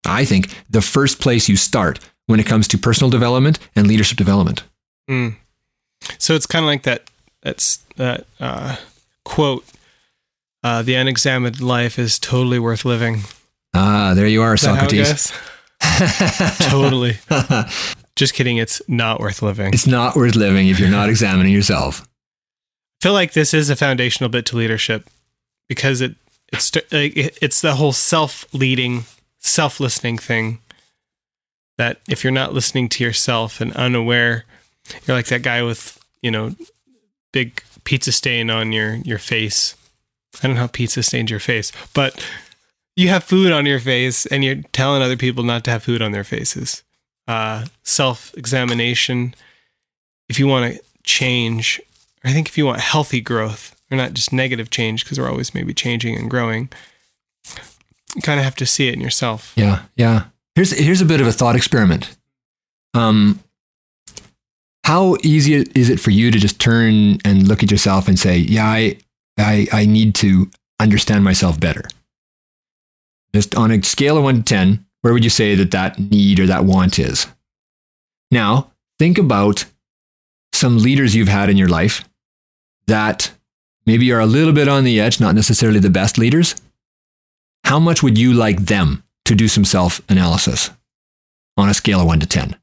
I 0.06 0.24
think, 0.24 0.54
the 0.70 0.80
first 0.80 1.20
place 1.20 1.48
you 1.48 1.56
start 1.56 1.98
when 2.26 2.38
it 2.38 2.46
comes 2.46 2.68
to 2.68 2.78
personal 2.78 3.10
development 3.10 3.58
and 3.74 3.88
leadership 3.88 4.16
development. 4.16 4.62
Mm. 5.10 5.34
So 6.18 6.34
it's 6.34 6.46
kind 6.46 6.64
of 6.64 6.68
like 6.68 6.84
that. 6.84 7.10
That's 7.42 7.78
that 7.96 8.24
uh, 8.38 8.76
quote. 9.24 9.64
Uh, 10.62 10.82
the 10.82 10.94
unexamined 10.94 11.60
life 11.60 11.98
is 11.98 12.18
totally 12.20 12.58
worth 12.60 12.84
living. 12.84 13.22
Ah, 13.74 14.12
there 14.14 14.28
you 14.28 14.40
are, 14.42 14.54
Is 14.54 14.60
that 14.62 14.68
how 14.76 14.86
it 14.86 14.90
Socrates. 14.90 15.32
totally. 16.70 17.16
Just 18.16 18.34
kidding. 18.34 18.58
It's 18.58 18.82
not 18.88 19.20
worth 19.20 19.42
living. 19.42 19.72
it's 19.72 19.86
not 19.86 20.16
worth 20.16 20.36
living 20.36 20.68
if 20.68 20.78
you're 20.78 20.90
not 20.90 21.08
examining 21.08 21.52
yourself. 21.52 22.02
I 22.02 23.04
feel 23.04 23.12
like 23.12 23.32
this 23.32 23.52
is 23.54 23.70
a 23.70 23.76
foundational 23.76 24.30
bit 24.30 24.46
to 24.46 24.56
leadership 24.56 25.08
because 25.68 26.00
it 26.00 26.14
it's 26.52 26.70
it's 26.92 27.60
the 27.62 27.74
whole 27.74 27.92
self-leading, 27.92 29.04
self-listening 29.38 30.18
thing. 30.18 30.58
That 31.78 32.00
if 32.08 32.22
you're 32.22 32.32
not 32.32 32.52
listening 32.52 32.88
to 32.90 33.04
yourself 33.04 33.60
and 33.60 33.72
unaware, 33.72 34.44
you're 35.06 35.16
like 35.16 35.26
that 35.26 35.42
guy 35.42 35.62
with 35.62 35.98
you 36.20 36.30
know 36.30 36.54
big 37.32 37.62
pizza 37.84 38.12
stain 38.12 38.50
on 38.50 38.72
your 38.72 38.96
your 38.96 39.18
face. 39.18 39.74
I 40.42 40.46
don't 40.46 40.56
know 40.56 40.62
how 40.62 40.66
pizza 40.66 41.02
stains 41.02 41.30
your 41.30 41.40
face, 41.40 41.72
but 41.94 42.24
you 42.96 43.08
have 43.08 43.24
food 43.24 43.52
on 43.52 43.66
your 43.66 43.80
face 43.80 44.26
and 44.26 44.44
you're 44.44 44.62
telling 44.72 45.02
other 45.02 45.16
people 45.16 45.44
not 45.44 45.64
to 45.64 45.70
have 45.70 45.82
food 45.82 46.02
on 46.02 46.12
their 46.12 46.24
faces. 46.24 46.82
Uh, 47.26 47.66
self-examination. 47.82 49.34
If 50.28 50.38
you 50.38 50.46
want 50.46 50.74
to 50.74 50.82
change 51.04 51.80
I 52.24 52.32
think 52.32 52.48
if 52.48 52.56
you 52.56 52.66
want 52.66 52.80
healthy 52.80 53.20
growth, 53.20 53.74
or 53.90 53.96
not 53.96 54.14
just 54.14 54.32
negative 54.32 54.70
change, 54.70 55.04
because 55.04 55.18
we're 55.18 55.30
always 55.30 55.54
maybe 55.54 55.74
changing 55.74 56.16
and 56.16 56.30
growing, 56.30 56.68
you 58.14 58.22
kind 58.22 58.38
of 58.38 58.44
have 58.44 58.56
to 58.56 58.66
see 58.66 58.88
it 58.88 58.94
in 58.94 59.00
yourself. 59.00 59.52
Yeah, 59.56 59.82
yeah. 59.96 60.24
Here's 60.54 60.72
here's 60.72 61.00
a 61.00 61.06
bit 61.06 61.20
of 61.20 61.26
a 61.26 61.32
thought 61.32 61.56
experiment. 61.56 62.16
Um, 62.94 63.40
how 64.84 65.16
easy 65.22 65.54
is 65.54 65.88
it 65.88 65.98
for 65.98 66.10
you 66.10 66.30
to 66.30 66.38
just 66.38 66.60
turn 66.60 67.18
and 67.24 67.48
look 67.48 67.62
at 67.62 67.70
yourself 67.70 68.06
and 68.06 68.18
say, 68.18 68.36
"Yeah, 68.36 68.66
I, 68.66 68.98
I, 69.38 69.66
I 69.72 69.86
need 69.86 70.14
to 70.16 70.50
understand 70.78 71.24
myself 71.24 71.58
better." 71.58 71.82
Just 73.34 73.54
on 73.54 73.70
a 73.70 73.82
scale 73.82 74.18
of 74.18 74.24
one 74.24 74.36
to 74.36 74.42
ten, 74.42 74.86
where 75.00 75.12
would 75.12 75.24
you 75.24 75.30
say 75.30 75.54
that 75.54 75.70
that 75.70 75.98
need 75.98 76.40
or 76.40 76.46
that 76.46 76.64
want 76.64 76.98
is? 76.98 77.26
Now, 78.30 78.72
think 78.98 79.18
about 79.18 79.64
some 80.54 80.78
leaders 80.78 81.14
you've 81.14 81.28
had 81.28 81.50
in 81.50 81.56
your 81.56 81.68
life 81.68 82.04
that 82.86 83.32
maybe 83.86 84.12
are 84.12 84.20
a 84.20 84.26
little 84.26 84.52
bit 84.52 84.68
on 84.68 84.84
the 84.84 85.00
edge, 85.00 85.20
not 85.20 85.34
necessarily 85.34 85.80
the 85.80 85.90
best 85.90 86.18
leaders. 86.18 86.54
How 87.64 87.78
much 87.78 88.02
would 88.02 88.18
you 88.18 88.32
like 88.32 88.66
them 88.66 89.02
to 89.24 89.34
do 89.34 89.48
some 89.48 89.64
self 89.64 90.00
analysis 90.08 90.70
on 91.56 91.68
a 91.68 91.74
scale 91.74 92.00
of 92.00 92.06
one 92.06 92.20
to 92.20 92.26
10? 92.26 92.56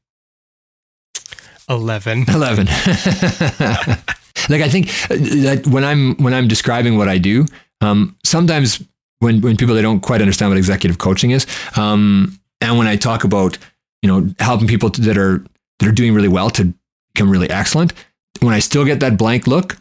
11. 1.68 2.24
11. 2.28 2.66
like 4.48 4.62
I 4.62 4.68
think 4.68 4.88
uh, 5.10 5.16
that 5.44 5.66
when 5.66 5.84
I'm 5.84 6.16
when 6.16 6.34
I'm 6.34 6.48
describing 6.48 6.96
what 6.96 7.08
I 7.08 7.18
do, 7.18 7.46
um, 7.80 8.16
sometimes 8.24 8.82
when 9.20 9.40
when 9.40 9.56
people 9.56 9.74
they 9.74 9.82
don't 9.82 10.00
quite 10.00 10.20
understand 10.20 10.50
what 10.50 10.58
executive 10.58 10.98
coaching 10.98 11.30
is, 11.30 11.46
um, 11.76 12.38
and 12.60 12.76
when 12.76 12.86
I 12.86 12.96
talk 12.96 13.24
about 13.24 13.56
you 14.02 14.08
know 14.08 14.34
helping 14.38 14.68
people 14.68 14.90
to, 14.90 15.00
that 15.02 15.16
are 15.16 15.44
that 15.78 15.88
are 15.88 15.92
doing 15.92 16.14
really 16.14 16.28
well 16.28 16.50
to 16.50 16.74
become 17.14 17.30
really 17.30 17.48
excellent, 17.48 17.92
when 18.40 18.54
I 18.54 18.58
still 18.58 18.84
get 18.84 19.00
that 19.00 19.16
blank 19.16 19.46
look, 19.46 19.76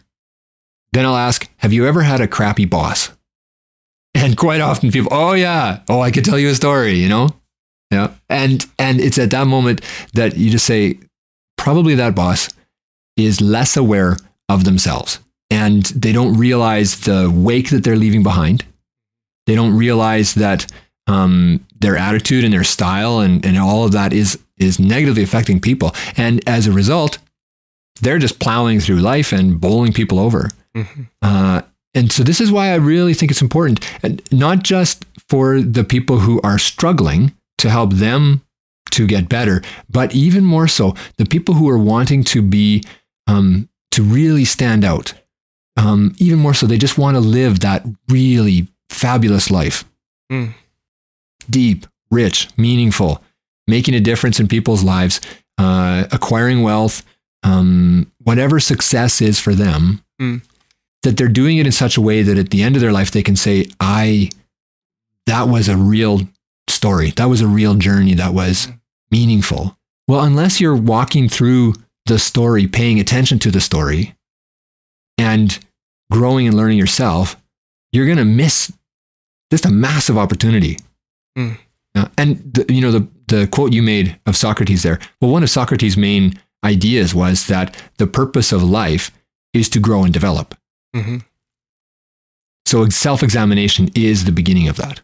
then 0.93 1.06
I'll 1.06 1.17
ask, 1.17 1.49
"Have 1.58 1.73
you 1.73 1.88
ever 1.88 2.02
had 2.02 2.21
a 2.21 2.28
crappy 2.28 2.65
boss?" 2.65 3.10
And 4.15 4.36
quite 4.36 4.60
often 4.60 4.91
people, 4.91 5.12
"Oh 5.12 5.34
yeah, 5.34 5.82
oh 5.89 6.02
I 6.02 6.12
could 6.12 6.25
tell 6.25 6.39
you 6.39 6.49
a 6.49 6.56
story," 6.56 6.93
you 6.93 7.10
know. 7.10 7.30
Yeah, 7.91 8.12
and 8.30 8.65
and 8.78 8.99
it's 8.99 9.17
at 9.17 9.32
that 9.32 9.47
moment 9.47 9.82
that 10.13 10.38
you 10.38 10.49
just 10.49 10.65
say, 10.65 10.99
probably 11.58 11.95
that 11.95 12.15
boss 12.15 12.49
is 13.17 13.41
less 13.41 13.75
aware 13.75 14.17
of 14.47 14.63
themselves 14.63 15.19
and 15.49 15.84
they 15.86 16.12
don't 16.12 16.38
realize 16.38 17.02
the 17.02 17.32
wake 17.34 17.69
that 17.69 17.84
they're 17.84 17.95
leaving 17.95 18.23
behind. 18.23 18.65
They 19.49 19.55
don't 19.55 19.75
realize 19.75 20.35
that 20.35 20.71
um, 21.07 21.65
their 21.79 21.97
attitude 21.97 22.43
and 22.43 22.53
their 22.53 22.63
style 22.63 23.19
and, 23.19 23.43
and 23.43 23.57
all 23.57 23.83
of 23.83 23.93
that 23.93 24.13
is, 24.13 24.38
is 24.57 24.79
negatively 24.79 25.23
affecting 25.23 25.59
people. 25.59 25.91
And 26.17 26.47
as 26.47 26.67
a 26.67 26.71
result, 26.71 27.17
they're 28.01 28.19
just 28.19 28.38
plowing 28.39 28.79
through 28.79 28.97
life 28.97 29.31
and 29.31 29.59
bowling 29.59 29.91
people 29.91 30.19
over. 30.19 30.49
Mhm. 30.77 31.07
Uh, 31.23 31.63
and 31.95 32.12
so 32.12 32.21
this 32.21 32.39
is 32.39 32.51
why 32.51 32.69
I 32.69 32.75
really 32.75 33.15
think 33.15 33.31
it's 33.31 33.41
important, 33.41 33.79
and 34.03 34.21
not 34.31 34.62
just 34.62 35.03
for 35.27 35.59
the 35.59 35.83
people 35.83 36.19
who 36.19 36.39
are 36.43 36.59
struggling 36.59 37.33
to 37.57 37.71
help 37.71 37.93
them 37.93 38.41
to 38.91 39.07
get 39.07 39.27
better, 39.29 39.63
but 39.89 40.13
even 40.13 40.45
more 40.45 40.67
so, 40.67 40.93
the 41.17 41.25
people 41.25 41.55
who 41.55 41.67
are 41.67 41.79
wanting 41.79 42.23
to 42.25 42.43
be, 42.43 42.83
um, 43.25 43.67
to 43.91 44.03
really 44.03 44.45
stand 44.45 44.85
out. 44.85 45.15
Um, 45.75 46.13
even 46.19 46.38
more 46.38 46.53
so, 46.53 46.67
they 46.67 46.77
just 46.77 46.99
want 46.99 47.15
to 47.15 47.21
live 47.21 47.62
that 47.62 47.83
really 48.07 48.67
fabulous 48.89 49.49
life. 49.52 49.86
Mm. 50.32 50.54
Deep, 51.49 51.86
rich, 52.12 52.47
meaningful, 52.58 53.23
making 53.67 53.93
a 53.95 53.99
difference 53.99 54.39
in 54.39 54.47
people's 54.47 54.84
lives, 54.84 55.21
uh, 55.58 56.06
acquiring 56.12 56.62
wealth, 56.63 57.04
um, 57.43 58.12
whatever 58.23 58.60
success 58.60 59.21
is 59.21 59.39
for 59.39 59.56
them, 59.56 60.04
Mm. 60.21 60.41
that 61.04 61.15
they're 61.17 61.28
doing 61.30 61.58
it 61.58 61.65
in 61.65 61.71
such 61.71 61.95
a 61.97 62.02
way 62.02 62.21
that 62.23 62.38
at 62.38 62.49
the 62.49 62.62
end 62.62 62.75
of 62.75 62.82
their 62.82 62.91
life, 62.91 63.12
they 63.12 63.23
can 63.23 63.36
say, 63.38 63.65
I, 63.80 64.30
that 65.25 65.47
was 65.47 65.69
a 65.69 65.78
real 65.78 66.28
story. 66.67 67.12
That 67.12 67.30
was 67.30 67.41
a 67.41 67.47
real 67.47 67.75
journey. 67.75 68.13
That 68.15 68.34
was 68.34 68.67
meaningful. 69.12 69.78
Well, 70.08 70.21
unless 70.21 70.60
you're 70.60 70.75
walking 70.75 71.30
through 71.30 71.75
the 72.06 72.19
story, 72.19 72.67
paying 72.67 72.99
attention 72.99 73.39
to 73.39 73.52
the 73.52 73.62
story, 73.62 74.15
and 75.17 75.58
growing 76.12 76.47
and 76.47 76.56
learning 76.58 76.78
yourself, 76.78 77.38
you're 77.91 78.06
going 78.06 78.17
to 78.17 78.25
miss 78.25 78.71
just 79.51 79.65
a 79.65 79.71
massive 79.71 80.17
opportunity. 80.17 80.77
Mm. 81.38 81.57
Uh, 81.95 82.07
and 82.17 82.38
the, 82.53 82.71
you 82.73 82.81
know 82.81 82.91
the 82.91 83.07
the 83.27 83.47
quote 83.47 83.73
you 83.73 83.81
made 83.81 84.19
of 84.25 84.35
Socrates 84.35 84.83
there. 84.83 84.99
Well, 85.21 85.31
one 85.31 85.43
of 85.43 85.49
Socrates' 85.49 85.97
main 85.97 86.39
ideas 86.63 87.15
was 87.15 87.47
that 87.47 87.75
the 87.97 88.07
purpose 88.07 88.51
of 88.51 88.62
life 88.63 89.12
is 89.53 89.69
to 89.69 89.79
grow 89.79 90.03
and 90.03 90.13
develop. 90.13 90.55
hmm 90.93 91.17
So 92.65 92.88
self 92.89 93.23
examination 93.23 93.89
is 93.95 94.25
the 94.25 94.31
beginning 94.31 94.67
of 94.67 94.77
that. 94.77 95.01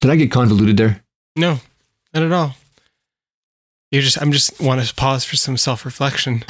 Did 0.00 0.10
I 0.10 0.16
get 0.16 0.30
convoluted 0.30 0.76
there? 0.76 1.02
No, 1.36 1.60
not 2.14 2.22
at 2.22 2.32
all. 2.32 2.54
You 3.90 4.02
just, 4.02 4.20
I'm 4.20 4.32
just 4.32 4.60
want 4.60 4.84
to 4.84 4.94
pause 4.94 5.24
for 5.24 5.36
some 5.36 5.56
self 5.56 5.84
reflection. 5.84 6.44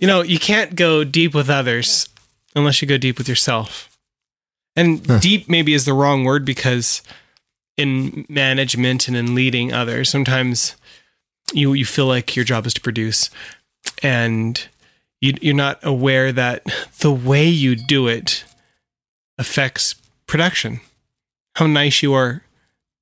You 0.00 0.06
know, 0.06 0.22
you 0.22 0.38
can't 0.38 0.74
go 0.74 1.04
deep 1.04 1.34
with 1.34 1.48
others 1.50 2.08
unless 2.56 2.82
you 2.82 2.88
go 2.88 2.98
deep 2.98 3.18
with 3.18 3.28
yourself. 3.28 3.86
And 4.76 5.06
Huh. 5.06 5.18
deep 5.20 5.48
maybe 5.48 5.74
is 5.74 5.84
the 5.84 5.92
wrong 5.94 6.24
word 6.24 6.44
because 6.44 7.02
in 7.76 8.26
management 8.28 9.08
and 9.08 9.16
in 9.16 9.34
leading 9.34 9.72
others, 9.72 10.08
sometimes 10.10 10.74
you 11.52 11.72
you 11.72 11.84
feel 11.84 12.06
like 12.06 12.34
your 12.36 12.44
job 12.44 12.66
is 12.66 12.74
to 12.74 12.80
produce, 12.80 13.30
and 14.02 14.68
you, 15.20 15.34
you're 15.40 15.54
not 15.54 15.78
aware 15.82 16.32
that 16.32 16.64
the 17.00 17.12
way 17.12 17.46
you 17.46 17.74
do 17.76 18.06
it 18.08 18.44
affects 19.38 19.94
production. 20.26 20.80
How 21.56 21.66
nice 21.66 22.02
you 22.02 22.12
are 22.14 22.42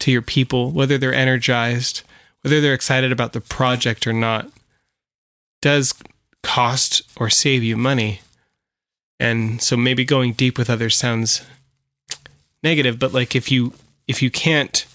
to 0.00 0.10
your 0.10 0.22
people, 0.22 0.70
whether 0.70 0.96
they're 0.98 1.14
energized, 1.14 2.02
whether 2.42 2.60
they're 2.60 2.74
excited 2.74 3.12
about 3.12 3.32
the 3.32 3.40
project 3.40 4.06
or 4.06 4.12
not, 4.12 4.50
does 5.60 5.94
cost 6.42 7.02
or 7.16 7.28
save 7.30 7.62
you 7.62 7.76
money. 7.76 8.20
And 9.20 9.60
so 9.60 9.76
maybe 9.76 10.04
going 10.04 10.32
deep 10.32 10.56
with 10.56 10.70
others 10.70 10.96
sounds 10.96 11.42
negative, 12.62 12.98
but 12.98 13.12
like 13.12 13.34
if 13.34 13.50
you 13.50 13.72
if 14.06 14.22
you 14.22 14.30
can't 14.30 14.86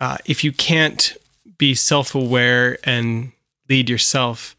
uh, 0.00 0.18
if 0.24 0.42
you 0.42 0.50
can't 0.52 1.16
be 1.58 1.74
self-aware 1.74 2.78
and 2.82 3.30
lead 3.68 3.88
yourself, 3.88 4.56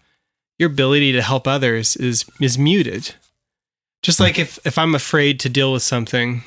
your 0.57 0.69
ability 0.69 1.11
to 1.11 1.21
help 1.21 1.47
others 1.47 1.95
is 1.95 2.25
is 2.39 2.57
muted. 2.57 3.15
Just 4.01 4.19
like 4.19 4.37
if 4.37 4.59
if 4.65 4.77
I'm 4.77 4.95
afraid 4.95 5.39
to 5.41 5.49
deal 5.49 5.73
with 5.73 5.83
something 5.83 6.43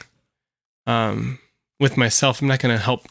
um 0.87 1.39
with 1.81 1.97
myself, 1.97 2.41
I'm 2.41 2.49
not 2.49 2.61
going 2.61 2.75
to 2.75 2.83
help 2.83 3.07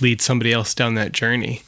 lead 0.00 0.20
somebody 0.20 0.52
else 0.52 0.74
down 0.74 0.94
that 0.94 1.12
journey. 1.12 1.62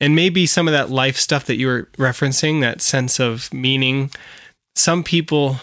And 0.00 0.14
maybe 0.14 0.46
some 0.46 0.68
of 0.68 0.72
that 0.72 0.90
life 0.90 1.16
stuff 1.16 1.46
that 1.46 1.56
you 1.56 1.66
were 1.66 1.88
referencing, 1.96 2.60
that 2.60 2.82
sense 2.82 3.18
of 3.18 3.52
meaning, 3.52 4.10
some 4.74 5.02
people 5.02 5.60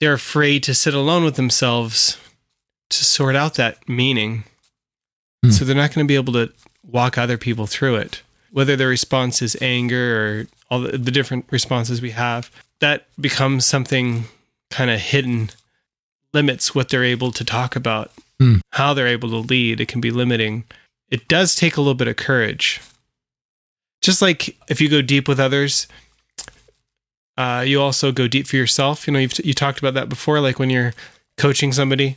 they're 0.00 0.14
afraid 0.14 0.62
to 0.64 0.74
sit 0.74 0.94
alone 0.94 1.24
with 1.24 1.36
themselves 1.36 2.16
to 2.88 3.04
sort 3.04 3.36
out 3.36 3.54
that 3.54 3.86
meaning. 3.88 4.44
Hmm. 5.44 5.50
So 5.50 5.64
they're 5.64 5.76
not 5.76 5.94
going 5.94 6.06
to 6.06 6.08
be 6.08 6.16
able 6.16 6.32
to 6.32 6.52
walk 6.82 7.18
other 7.18 7.36
people 7.38 7.66
through 7.66 7.96
it. 7.96 8.22
Whether 8.50 8.76
their 8.76 8.88
response 8.88 9.42
is 9.42 9.56
anger 9.60 10.16
or 10.16 10.46
all 10.70 10.80
the, 10.80 10.98
the 10.98 11.10
different 11.10 11.44
responses 11.50 12.00
we 12.00 12.10
have, 12.12 12.50
that 12.80 13.06
becomes 13.20 13.66
something 13.66 14.24
kind 14.70 14.90
of 14.90 14.98
hidden, 15.00 15.50
limits 16.32 16.74
what 16.74 16.88
they're 16.88 17.04
able 17.04 17.30
to 17.32 17.44
talk 17.44 17.76
about, 17.76 18.10
Hmm. 18.40 18.56
how 18.72 18.94
they're 18.94 19.06
able 19.06 19.28
to 19.28 19.36
lead. 19.36 19.80
It 19.82 19.88
can 19.88 20.00
be 20.00 20.10
limiting. 20.10 20.64
It 21.10 21.28
does 21.28 21.54
take 21.56 21.76
a 21.76 21.80
little 21.80 21.94
bit 21.94 22.08
of 22.08 22.16
courage. 22.16 22.80
Just 24.02 24.22
like 24.22 24.56
if 24.68 24.80
you 24.80 24.88
go 24.88 25.02
deep 25.02 25.28
with 25.28 25.40
others, 25.40 25.86
uh, 27.36 27.64
you 27.66 27.80
also 27.80 28.12
go 28.12 28.28
deep 28.28 28.46
for 28.46 28.56
yourself. 28.56 29.06
You 29.06 29.12
know, 29.12 29.18
you've 29.18 29.38
you 29.44 29.54
talked 29.54 29.78
about 29.78 29.94
that 29.94 30.08
before, 30.08 30.40
like 30.40 30.58
when 30.58 30.70
you're 30.70 30.94
coaching 31.36 31.72
somebody 31.72 32.16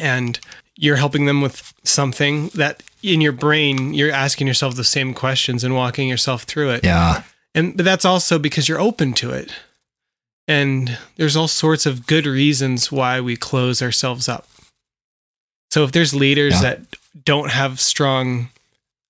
and 0.00 0.38
you're 0.76 0.96
helping 0.96 1.26
them 1.26 1.40
with 1.40 1.72
something 1.84 2.48
that 2.54 2.82
in 3.02 3.20
your 3.20 3.32
brain 3.32 3.92
you're 3.94 4.10
asking 4.10 4.46
yourself 4.46 4.74
the 4.74 4.84
same 4.84 5.12
questions 5.14 5.62
and 5.62 5.74
walking 5.74 6.08
yourself 6.08 6.42
through 6.44 6.70
it. 6.70 6.84
Yeah. 6.84 7.22
And 7.54 7.76
but 7.76 7.84
that's 7.84 8.04
also 8.04 8.38
because 8.38 8.68
you're 8.68 8.80
open 8.80 9.12
to 9.14 9.30
it. 9.30 9.52
And 10.48 10.98
there's 11.16 11.36
all 11.36 11.48
sorts 11.48 11.86
of 11.86 12.06
good 12.06 12.26
reasons 12.26 12.90
why 12.92 13.20
we 13.20 13.36
close 13.36 13.80
ourselves 13.80 14.28
up. 14.28 14.46
So 15.70 15.84
if 15.84 15.92
there's 15.92 16.14
leaders 16.14 16.54
Yeah. 16.54 16.60
that 16.62 16.80
don't 17.24 17.50
have 17.50 17.80
strong 17.80 18.48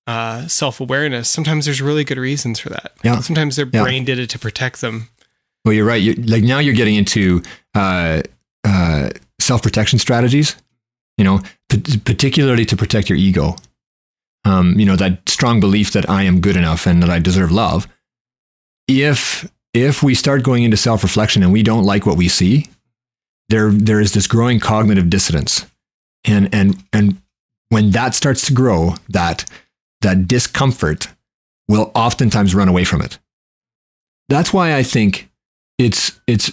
uh, 0.07 0.47
self-awareness, 0.47 1.29
sometimes 1.29 1.65
there's 1.65 1.81
really 1.81 2.05
good 2.05 2.19
reasons 2.19 2.59
for 2.61 2.69
that. 2.69 2.93
Yeah. 3.03 3.21
Sometimes 3.21 3.57
their 3.57 3.67
Yeah. 3.73 3.83
brain 3.83 4.05
did 4.05 4.19
it 4.19 4.29
to 4.31 4.39
protect 4.39 4.81
them. 4.83 5.09
Well, 5.65 5.73
you're 5.73 5.87
right. 5.87 6.03
You 6.03 6.13
like 6.15 6.43
now 6.43 6.59
you're 6.59 6.75
getting 6.75 6.95
into 6.97 7.43
uh, 7.75 8.21
uh, 8.65 9.11
self 9.41 9.63
protection 9.63 9.99
strategies. 9.99 10.57
You 11.17 11.25
know, 11.25 11.41
p- 11.71 11.99
particularly 12.05 12.67
to 12.67 12.77
protect 12.77 13.09
your 13.09 13.17
ego. 13.17 13.57
Um, 14.45 14.79
you 14.79 14.85
know 14.85 14.97
that 14.97 15.27
strong 15.27 15.59
belief 15.61 15.93
that 15.93 16.11
I 16.11 16.25
am 16.25 16.41
good 16.43 16.57
enough 16.57 16.87
and 16.87 17.03
that 17.03 17.09
I 17.09 17.19
deserve 17.19 17.51
love. 17.51 17.89
If 18.89 19.51
if 19.73 20.03
we 20.03 20.15
start 20.15 20.43
going 20.43 20.65
into 20.65 20.77
self 20.77 21.03
reflection 21.03 21.43
and 21.43 21.51
we 21.53 21.63
don't 21.63 21.85
like 21.85 22.05
what 22.05 22.19
we 22.19 22.29
see, 22.29 22.67
there 23.49 23.71
there 23.71 24.01
is 24.01 24.13
this 24.13 24.27
growing 24.27 24.61
cognitive 24.61 25.09
dissonance, 25.09 25.65
and 26.27 26.55
and 26.55 26.83
and 26.93 27.17
when 27.69 27.91
that 27.91 28.15
starts 28.15 28.47
to 28.47 28.55
grow, 28.55 28.95
that 29.09 29.45
that 30.01 30.29
discomfort 30.29 31.09
will 31.69 31.91
oftentimes 31.95 32.55
run 32.55 32.69
away 32.69 32.85
from 32.85 33.01
it. 33.01 33.19
That's 34.29 34.53
why 34.53 34.77
I 34.77 34.83
think 34.83 35.31
it's 35.79 36.21
it's 36.27 36.53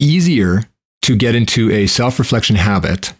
easier 0.00 0.64
to 1.02 1.16
get 1.16 1.34
into 1.34 1.70
a 1.70 1.86
self-reflection 1.86 2.56
habit 2.56 3.12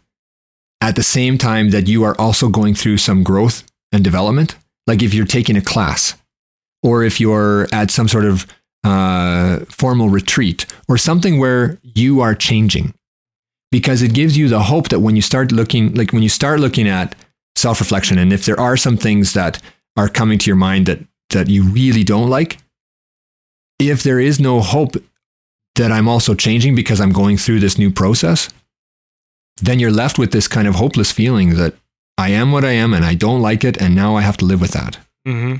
at 0.81 0.97
the 0.97 1.03
same 1.03 1.39
time 1.39 1.71
that 1.71 1.87
you 1.89 2.03
are 2.05 2.19
also 2.21 2.49
going 2.49 2.75
through 2.75 2.99
some 2.99 3.23
growth 3.23 3.65
and 3.93 4.03
development 4.03 4.57
like 4.87 5.03
if 5.03 5.15
you're 5.15 5.27
taking 5.27 5.57
a 5.57 5.63
class 5.63 6.15
or 6.83 7.03
if 7.05 7.21
you're 7.21 7.67
at 7.73 7.91
some 7.91 8.09
sort 8.09 8.25
of 8.25 8.47
uh, 8.85 9.61
formal 9.71 10.11
retreat 10.11 10.67
or 10.89 10.99
something 10.99 11.39
where 11.39 11.79
you 11.83 12.21
are 12.21 12.35
changing 12.35 12.93
because 13.75 14.03
it 14.03 14.15
gives 14.15 14.37
you 14.37 14.47
the 14.49 14.65
hope 14.73 14.89
that 14.91 15.01
when 15.01 15.17
you 15.17 15.23
start 15.23 15.51
looking 15.51 15.85
like 15.95 16.13
when 16.13 16.23
you 16.23 16.29
start 16.29 16.61
looking 16.61 16.87
at 16.87 17.17
self-reflection 17.57 18.19
and 18.19 18.33
if 18.33 18.45
there 18.47 18.61
are 18.61 18.77
some 18.77 18.97
things 18.97 19.33
that 19.33 19.61
are 19.97 20.09
coming 20.09 20.39
to 20.39 20.49
your 20.51 20.61
mind 20.69 20.87
that 20.87 21.01
that 21.31 21.49
you 21.49 21.63
really 21.65 22.05
don't 22.05 22.31
like 22.31 22.59
if 23.79 24.03
there 24.03 24.21
is 24.21 24.39
no 24.39 24.61
hope 24.61 24.95
that 25.75 25.91
I'm 25.91 26.09
also 26.09 26.35
changing 26.35 26.75
because 26.75 27.01
I'm 27.01 27.13
going 27.13 27.37
through 27.37 27.61
this 27.61 27.79
new 27.79 27.91
process, 27.91 28.49
then 29.61 29.79
you're 29.81 29.91
left 29.91 30.19
with 30.19 30.31
this 30.31 30.49
kind 30.49 30.69
of 30.69 30.77
hopeless 30.77 31.11
feeling 31.11 31.57
that 31.57 31.75
I 32.17 32.29
am 32.29 32.53
what 32.53 32.65
I 32.65 32.73
am 32.73 32.95
and 32.95 33.05
I 33.05 33.15
don't 33.15 33.43
like 33.43 33.65
it, 33.65 33.77
and 33.81 33.95
now 33.95 34.15
I 34.17 34.21
have 34.21 34.37
to 34.39 34.45
live 34.45 34.61
with 34.61 34.71
that. 34.73 34.99
Mm-hmm. 35.27 35.57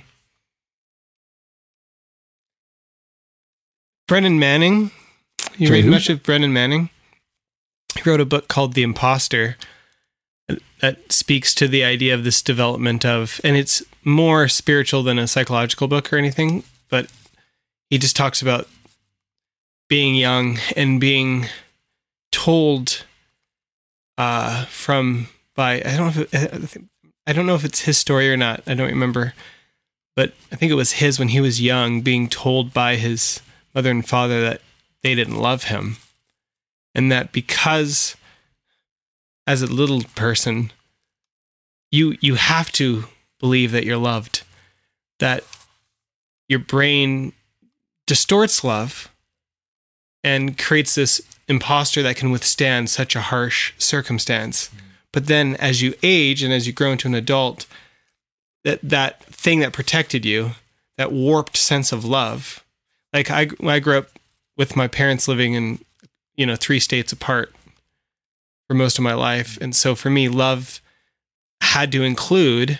Brennan 4.07 4.39
Manning. 4.39 4.91
You 5.57 5.69
Sorry, 5.69 5.79
read 5.79 5.85
who? 5.87 5.91
much 5.91 6.09
of 6.11 6.23
Brennan 6.23 6.53
Manning? 6.53 6.91
He 7.95 8.09
wrote 8.09 8.21
a 8.21 8.27
book 8.27 8.49
called 8.49 8.75
The 8.75 8.83
Imposter 8.83 9.57
that 10.81 11.11
speaks 11.11 11.55
to 11.55 11.67
the 11.69 11.85
idea 11.85 12.15
of 12.15 12.25
this 12.25 12.43
development 12.43 13.05
of, 13.05 13.41
and 13.43 13.57
it's 13.57 13.83
more 14.05 14.49
spiritual 14.49 15.03
than 15.03 15.19
a 15.19 15.27
psychological 15.27 15.89
book 15.89 16.13
or 16.13 16.17
anything, 16.17 16.65
but 16.91 17.11
he 17.89 17.99
just 17.99 18.17
talks 18.17 18.43
about 18.43 18.69
being 19.89 20.15
young 20.15 20.59
and 20.77 21.01
being 21.01 21.47
told 22.33 23.05
uh, 24.19 24.65
from 24.67 25.29
by 25.55 25.77
I 25.77 25.97
don't 25.97 26.17
know 26.17 26.23
if 26.23 26.35
it, 26.35 26.79
I 26.79 27.31
I 27.31 27.33
don't 27.33 27.47
know 27.47 27.55
if 27.55 27.65
it's 27.65 27.81
his 27.83 27.97
story 27.97 28.31
or 28.31 28.37
not. 28.37 28.63
I 28.67 28.75
don't 28.75 28.89
remember, 28.89 29.35
but 30.15 30.35
I 30.53 30.57
think 30.57 30.71
it 30.71 30.77
was 30.77 30.93
his 30.93 31.19
when 31.19 31.29
he 31.29 31.41
was 31.41 31.63
young, 31.63 32.03
being 32.03 32.29
told 32.29 32.75
by 32.75 32.97
his 32.97 33.41
mother 33.75 33.91
and 33.91 34.07
father 34.07 34.41
that 34.43 34.61
they 35.03 35.15
didn't 35.15 35.37
love 35.37 35.65
him, 35.65 35.97
and 36.95 37.11
that 37.11 37.33
because 37.33 38.17
as 39.47 39.63
a 39.63 39.67
little 39.67 40.03
person, 40.15 40.73
you 41.91 42.17
you 42.21 42.35
have 42.37 42.73
to 42.73 43.05
believe 43.41 43.73
that 43.73 43.85
you're 43.85 43.97
loved, 43.97 44.43
that 45.19 45.45
your 46.49 46.59
brain 46.59 47.33
distorts 48.07 48.65
love 48.65 49.11
and 50.23 50.57
creates 50.59 50.95
this 50.95 51.21
imposter 51.49 52.03
that 52.03 52.17
can 52.17 52.31
withstand 52.31 52.89
such 52.91 53.15
a 53.15 53.21
harsh 53.21 53.73
circumstance. 53.79 54.69
Mm-hmm. 54.69 54.79
But 55.13 55.27
then 55.27 55.57
as 55.57 55.83
you 55.83 55.95
age 56.03 56.43
and 56.43 56.53
as 56.53 56.67
you 56.67 56.73
grow 56.73 56.93
into 56.93 57.07
an 57.07 57.15
adult, 57.15 57.67
that 58.65 58.81
that 58.83 59.25
thing 59.27 59.61
that 59.61 59.73
protected 59.73 60.25
you, 60.25 60.53
that 60.97 61.13
warped 61.13 61.57
sense 61.57 61.93
of 61.93 62.05
love. 62.05 62.65
Like 63.13 63.31
I 63.31 63.49
I 63.63 63.79
grew 63.79 63.99
up 63.99 64.09
with 64.57 64.77
my 64.77 64.89
parents 64.89 65.29
living 65.29 65.55
in, 65.55 65.85
you 66.37 66.47
know, 66.47 66.57
three 66.57 66.81
states 66.81 67.13
apart 67.13 67.55
for 68.67 68.75
most 68.75 68.99
of 68.99 69.05
my 69.05 69.15
life. 69.15 69.59
And 69.61 69.75
so 69.75 69.95
for 69.95 70.11
me, 70.11 70.29
love 70.29 70.81
had 71.61 71.93
to 71.93 72.03
include 72.03 72.79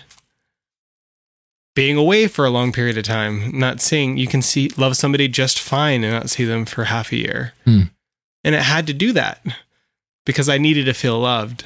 being 1.75 1.97
away 1.97 2.27
for 2.27 2.45
a 2.45 2.49
long 2.49 2.71
period 2.71 2.97
of 2.97 3.03
time, 3.03 3.57
not 3.57 3.81
seeing 3.81 4.17
you 4.17 4.27
can 4.27 4.41
see 4.41 4.69
love 4.77 4.95
somebody 4.95 5.27
just 5.27 5.59
fine 5.59 6.03
and 6.03 6.13
not 6.13 6.29
see 6.29 6.45
them 6.45 6.65
for 6.65 6.85
half 6.85 7.11
a 7.11 7.17
year. 7.17 7.53
Hmm. 7.65 7.81
And 8.43 8.55
it 8.55 8.61
had 8.61 8.87
to 8.87 8.93
do 8.93 9.11
that 9.13 9.45
because 10.25 10.47
I 10.47 10.57
needed 10.57 10.85
to 10.85 10.93
feel 10.93 11.19
loved. 11.19 11.65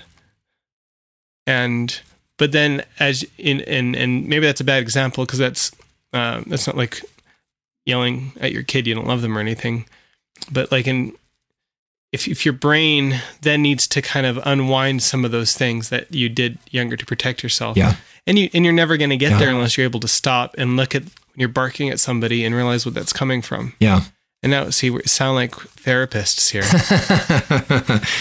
And 1.45 1.99
but 2.38 2.52
then 2.52 2.84
as 2.99 3.25
in 3.38 3.62
and 3.62 3.95
and 3.95 4.28
maybe 4.28 4.45
that's 4.45 4.62
a 4.62 4.65
bad 4.65 4.82
example 4.82 5.25
because 5.25 5.39
that's 5.39 5.71
uh, 6.13 6.41
that's 6.47 6.65
not 6.65 6.78
like 6.78 7.02
yelling 7.86 8.32
at 8.39 8.52
your 8.52 8.63
kid 8.63 8.88
you 8.88 8.95
don't 8.95 9.08
love 9.08 9.21
them 9.21 9.38
or 9.38 9.41
anything. 9.41 9.86
But 10.52 10.71
like 10.71 10.88
in 10.88 11.13
if 12.12 12.28
if 12.28 12.45
your 12.45 12.54
brain 12.54 13.22
then 13.41 13.62
needs 13.62 13.88
to 13.88 14.02
kind 14.02 14.26
of 14.26 14.39
unwind 14.45 15.04
some 15.04 15.24
of 15.26 15.32
those 15.32 15.54
things 15.54 15.89
that 15.89 16.13
you 16.13 16.30
did 16.30 16.58
younger 16.72 16.98
to 16.98 17.06
protect 17.06 17.43
yourself. 17.43 17.78
Yeah. 17.78 17.95
And 18.28 18.38
you 18.38 18.50
and 18.54 18.63
you're 18.65 18.74
never 18.74 18.98
going 18.98 19.10
to 19.12 19.17
get 19.17 19.32
Yeah. 19.32 19.39
there 19.39 19.50
unless 19.50 19.78
you're 19.78 19.86
able 19.86 20.00
to 20.02 20.08
stop 20.08 20.56
and 20.58 20.76
look 20.78 20.95
at 20.95 21.04
when 21.04 21.12
you're 21.38 21.50
barking 21.50 21.89
at 21.89 22.00
somebody 22.00 22.43
and 22.45 22.56
realize 22.56 22.86
what 22.86 22.95
that's 22.95 23.13
coming 23.13 23.41
from. 23.41 23.74
Yeah. 23.80 24.02
And 24.41 24.52
now 24.52 24.69
see 24.69 24.89
we 24.89 25.02
sound 25.04 25.36
like 25.36 25.52
therapists 25.52 26.50
here. 26.52 26.63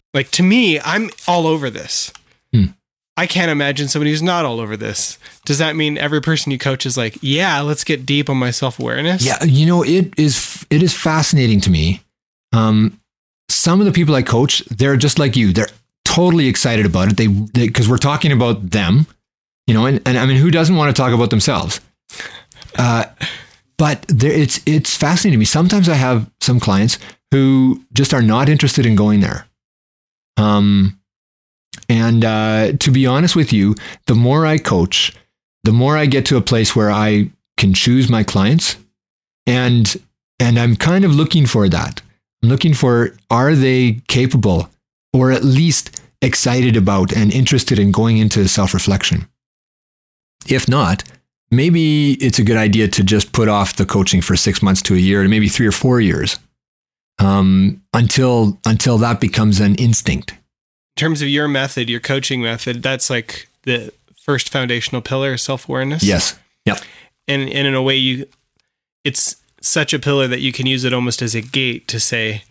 like 0.15 0.31
to 0.33 0.43
me, 0.43 0.81
I'm 0.81 1.11
all 1.27 1.47
over 1.47 1.71
this. 1.71 2.13
Hmm. 2.53 2.67
I 3.17 3.27
can't 3.27 3.51
imagine 3.51 3.89
somebody 3.89 4.11
who's 4.11 4.23
not 4.23 4.45
all 4.45 4.61
over 4.61 4.77
this. 4.77 5.19
Does 5.45 5.59
that 5.59 5.75
mean 5.77 5.99
every 5.99 6.21
person 6.21 6.53
you 6.53 6.59
coach 6.59 6.87
is 6.87 6.97
like, 6.97 7.19
yeah, 7.21 7.61
let's 7.61 7.83
get 7.85 8.07
deep 8.07 8.29
on 8.31 8.37
my 8.37 8.51
self 8.51 8.79
awareness? 8.79 9.25
Yeah, 9.25 9.43
you 9.45 9.67
know, 9.67 9.83
it 9.85 10.17
is 10.19 10.65
it 10.71 10.83
is 10.83 10.95
fascinating 10.95 11.61
to 11.63 11.71
me. 11.71 12.03
Um, 12.53 13.01
some 13.59 13.81
of 13.81 13.87
the 13.87 13.93
people 13.93 14.15
I 14.15 14.23
coach, 14.23 14.61
they're 14.67 14.97
just 14.97 15.19
like 15.19 15.37
you. 15.37 15.53
They're 15.53 15.69
totally 16.05 16.47
excited 16.47 16.87
about 16.87 17.11
it. 17.11 17.17
They 17.17 17.27
because 17.27 17.89
we're 17.89 17.99
talking 17.99 18.33
about 18.33 18.71
them, 18.71 19.07
you 19.67 19.75
know, 19.75 19.87
and, 19.87 20.01
and 20.07 20.17
I 20.17 20.27
mean, 20.27 20.37
who 20.37 20.51
doesn't 20.51 20.77
want 20.77 20.95
to 20.95 21.01
talk 21.01 21.13
about 21.13 21.31
themselves? 21.31 21.81
Uh, 22.79 23.05
but 23.77 24.05
there, 24.09 24.33
it's 24.33 24.61
it's 24.65 24.97
fascinating 24.97 25.33
to 25.33 25.39
me. 25.39 25.45
Sometimes 25.45 25.89
I 25.89 25.95
have 25.95 26.31
some 26.41 26.61
clients 26.61 26.99
who 27.31 27.85
just 27.93 28.15
are 28.15 28.23
not 28.23 28.49
interested 28.49 28.87
in 28.87 28.97
going 28.97 29.21
there. 29.21 29.47
Um, 30.37 31.01
and 31.89 32.25
uh, 32.25 32.73
to 32.79 32.91
be 32.91 33.07
honest 33.07 33.35
with 33.35 33.53
you, 33.53 33.75
the 34.07 34.15
more 34.15 34.47
I 34.47 34.59
coach, 34.59 35.13
the 35.65 35.73
more 35.73 35.97
I 35.97 36.07
get 36.07 36.27
to 36.27 36.37
a 36.37 36.43
place 36.43 36.77
where 36.77 36.91
I 36.91 37.31
can 37.57 37.75
choose 37.75 38.09
my 38.09 38.23
clients 38.23 38.77
and 39.47 40.01
and 40.39 40.59
I'm 40.59 40.77
kind 40.77 41.05
of 41.05 41.15
looking 41.15 41.47
for 41.47 41.69
that. 41.69 42.03
I'm 42.43 42.49
looking 42.49 42.75
for 42.75 43.17
are 43.31 43.55
they 43.55 44.01
capable 44.09 44.71
or 45.13 45.33
at 45.33 45.45
least 45.45 46.01
excited 46.23 46.77
about 46.77 47.13
and 47.13 47.33
interested 47.33 47.79
in 47.79 47.93
going 47.93 48.19
into 48.19 48.47
self-reflection. 48.49 49.29
If 50.49 50.69
not, 50.69 51.05
maybe 51.51 52.13
it's 52.15 52.39
a 52.39 52.45
good 52.45 52.57
idea 52.57 52.89
to 52.89 53.03
just 53.03 53.33
put 53.33 53.49
off 53.49 53.77
the 53.77 53.87
coaching 53.87 54.21
for 54.21 54.37
6 54.37 54.63
months 54.63 54.83
to 54.83 54.95
a 54.95 54.99
year 54.99 55.21
and 55.21 55.31
maybe 55.31 55.49
3 55.49 55.67
or 55.67 55.73
4 55.73 56.01
years. 56.01 56.39
Um, 57.21 57.83
until 57.93 58.61
until 58.65 58.97
that 58.99 59.19
becomes 59.21 59.59
an 59.59 59.75
instinct. 59.75 60.31
In 60.31 61.01
terms 61.01 61.21
of 61.21 61.29
your 61.29 61.49
method, 61.49 61.91
your 61.91 61.99
coaching 61.99 62.43
method, 62.43 62.81
that's 62.81 63.11
like 63.11 63.49
the 63.65 63.93
first 64.23 64.51
foundational 64.51 65.03
pillar, 65.03 65.37
self 65.37 65.69
awareness. 65.69 66.05
Yes. 66.05 66.39
Yep. 66.65 66.79
And, 67.27 67.49
and 67.49 67.67
in 67.67 67.75
a 67.75 67.83
way, 67.83 67.97
you 67.97 68.27
it's 69.03 69.38
such 69.61 69.93
a 69.93 69.99
pillar 69.99 70.27
that 70.29 70.41
you 70.41 70.53
can 70.53 70.67
use 70.67 70.85
it 70.85 70.93
almost 70.93 71.23
as 71.23 71.35
a 71.35 71.41
gate 71.41 71.89
to 71.89 72.01
say, 72.01 72.43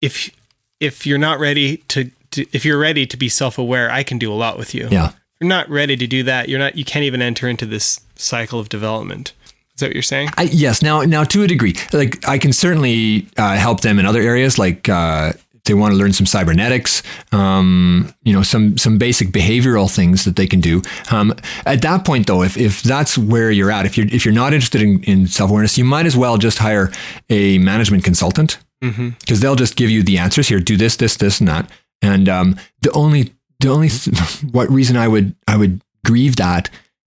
if 0.00 0.30
if 0.78 1.06
you're 1.06 1.18
not 1.18 1.38
ready 1.38 1.78
to, 1.88 2.10
to 2.30 2.46
if 2.52 2.64
you're 2.64 2.78
ready 2.78 3.06
to 3.06 3.16
be 3.16 3.28
self 3.28 3.58
aware, 3.58 3.90
I 3.90 4.02
can 4.02 4.18
do 4.18 4.32
a 4.32 4.34
lot 4.34 4.58
with 4.58 4.74
you. 4.74 4.88
Yeah. 4.90 5.08
If 5.08 5.14
you're 5.40 5.48
not 5.48 5.68
ready 5.68 5.96
to 5.96 6.06
do 6.06 6.22
that, 6.24 6.48
you're 6.48 6.58
not. 6.58 6.76
You 6.76 6.84
can't 6.84 7.04
even 7.04 7.22
enter 7.22 7.48
into 7.48 7.66
this 7.66 8.00
cycle 8.16 8.58
of 8.58 8.68
development. 8.68 9.32
Is 9.74 9.80
that 9.80 9.88
what 9.88 9.94
you're 9.94 10.02
saying? 10.02 10.30
I, 10.36 10.42
yes. 10.42 10.82
Now, 10.82 11.02
now 11.02 11.24
to 11.24 11.42
a 11.42 11.46
degree, 11.46 11.74
like 11.92 12.26
I 12.28 12.38
can 12.38 12.52
certainly 12.52 13.26
uh, 13.36 13.56
help 13.56 13.80
them 13.80 13.98
in 13.98 14.06
other 14.06 14.20
areas, 14.20 14.58
like 14.58 14.88
uh, 14.88 15.32
they 15.70 15.74
want 15.74 15.92
to 15.92 15.98
learn 15.98 16.12
some 16.12 16.26
cybernetics, 16.26 17.02
um, 17.32 18.12
you 18.24 18.32
know, 18.32 18.42
some 18.42 18.76
some 18.76 18.98
basic 18.98 19.28
behavioral 19.28 19.88
things 19.88 20.24
that 20.24 20.34
they 20.34 20.46
can 20.48 20.60
do. 20.60 20.82
Um, 21.12 21.32
at 21.64 21.80
that 21.82 22.04
point, 22.04 22.26
though, 22.26 22.42
if, 22.42 22.56
if 22.56 22.82
that's 22.82 23.16
where 23.16 23.50
you're 23.52 23.70
at, 23.70 23.86
if 23.86 23.96
you're 23.96 24.06
if 24.08 24.24
you're 24.24 24.34
not 24.34 24.52
interested 24.52 24.82
in, 24.82 25.02
in 25.04 25.26
self 25.28 25.50
awareness, 25.50 25.78
you 25.78 25.84
might 25.84 26.06
as 26.06 26.16
well 26.16 26.38
just 26.38 26.58
hire 26.58 26.90
a 27.28 27.58
management 27.58 28.04
consultant 28.04 28.58
because 28.80 28.96
Mm-hmm. 28.98 29.34
they'll 29.40 29.56
just 29.56 29.76
give 29.76 29.90
you 29.90 30.02
the 30.02 30.18
answers 30.18 30.48
here. 30.48 30.58
Do 30.58 30.76
this, 30.76 30.96
this, 30.96 31.16
this, 31.16 31.38
and 31.38 31.48
that. 31.48 31.70
And 32.02 32.28
um, 32.28 32.56
the 32.82 32.90
only 32.92 33.32
the 33.60 33.68
only 33.68 33.88
th- 33.90 34.42
what 34.52 34.68
reason 34.70 34.96
I 34.96 35.06
would 35.06 35.34
I 35.46 35.56
would 35.56 35.82
grieve 36.04 36.36
that 36.36 36.68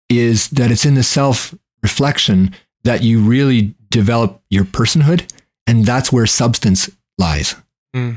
is 0.08 0.48
that 0.50 0.70
it's 0.70 0.84
in 0.84 0.94
the 0.96 1.02
self 1.02 1.54
reflection 1.82 2.54
that 2.84 3.02
you 3.02 3.20
really 3.20 3.74
develop 3.90 4.42
your 4.50 4.64
personhood, 4.64 5.30
and 5.66 5.84
that's 5.86 6.12
where 6.12 6.26
substance 6.26 6.90
lies. 7.18 7.54
Mm. 7.94 8.16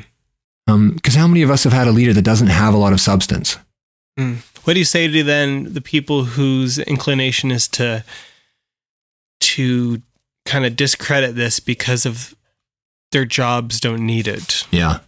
Because 0.65 1.15
how 1.15 1.27
many 1.27 1.41
of 1.41 1.49
us 1.49 1.63
have 1.63 1.73
had 1.73 1.87
a 1.87 1.91
leader 1.91 2.13
that 2.13 2.21
doesn't 2.21 2.47
have 2.47 2.73
a 2.73 2.77
lot 2.77 2.93
of 2.93 3.01
substance? 3.01 3.57
What 4.17 4.73
do 4.73 4.79
you 4.79 4.85
say 4.85 5.07
to 5.07 5.23
then 5.23 5.73
the 5.73 5.81
people 5.81 6.23
whose 6.23 6.79
inclination 6.79 7.51
is 7.51 7.67
to 7.69 8.03
to 9.41 10.01
kind 10.45 10.65
of 10.65 10.75
discredit 10.75 11.35
this 11.35 11.59
because 11.59 12.05
of 12.05 12.35
their 13.11 13.25
jobs 13.25 13.79
don't 13.79 14.05
need 14.05 14.27
it? 14.27 14.65
Yeah. 14.71 14.99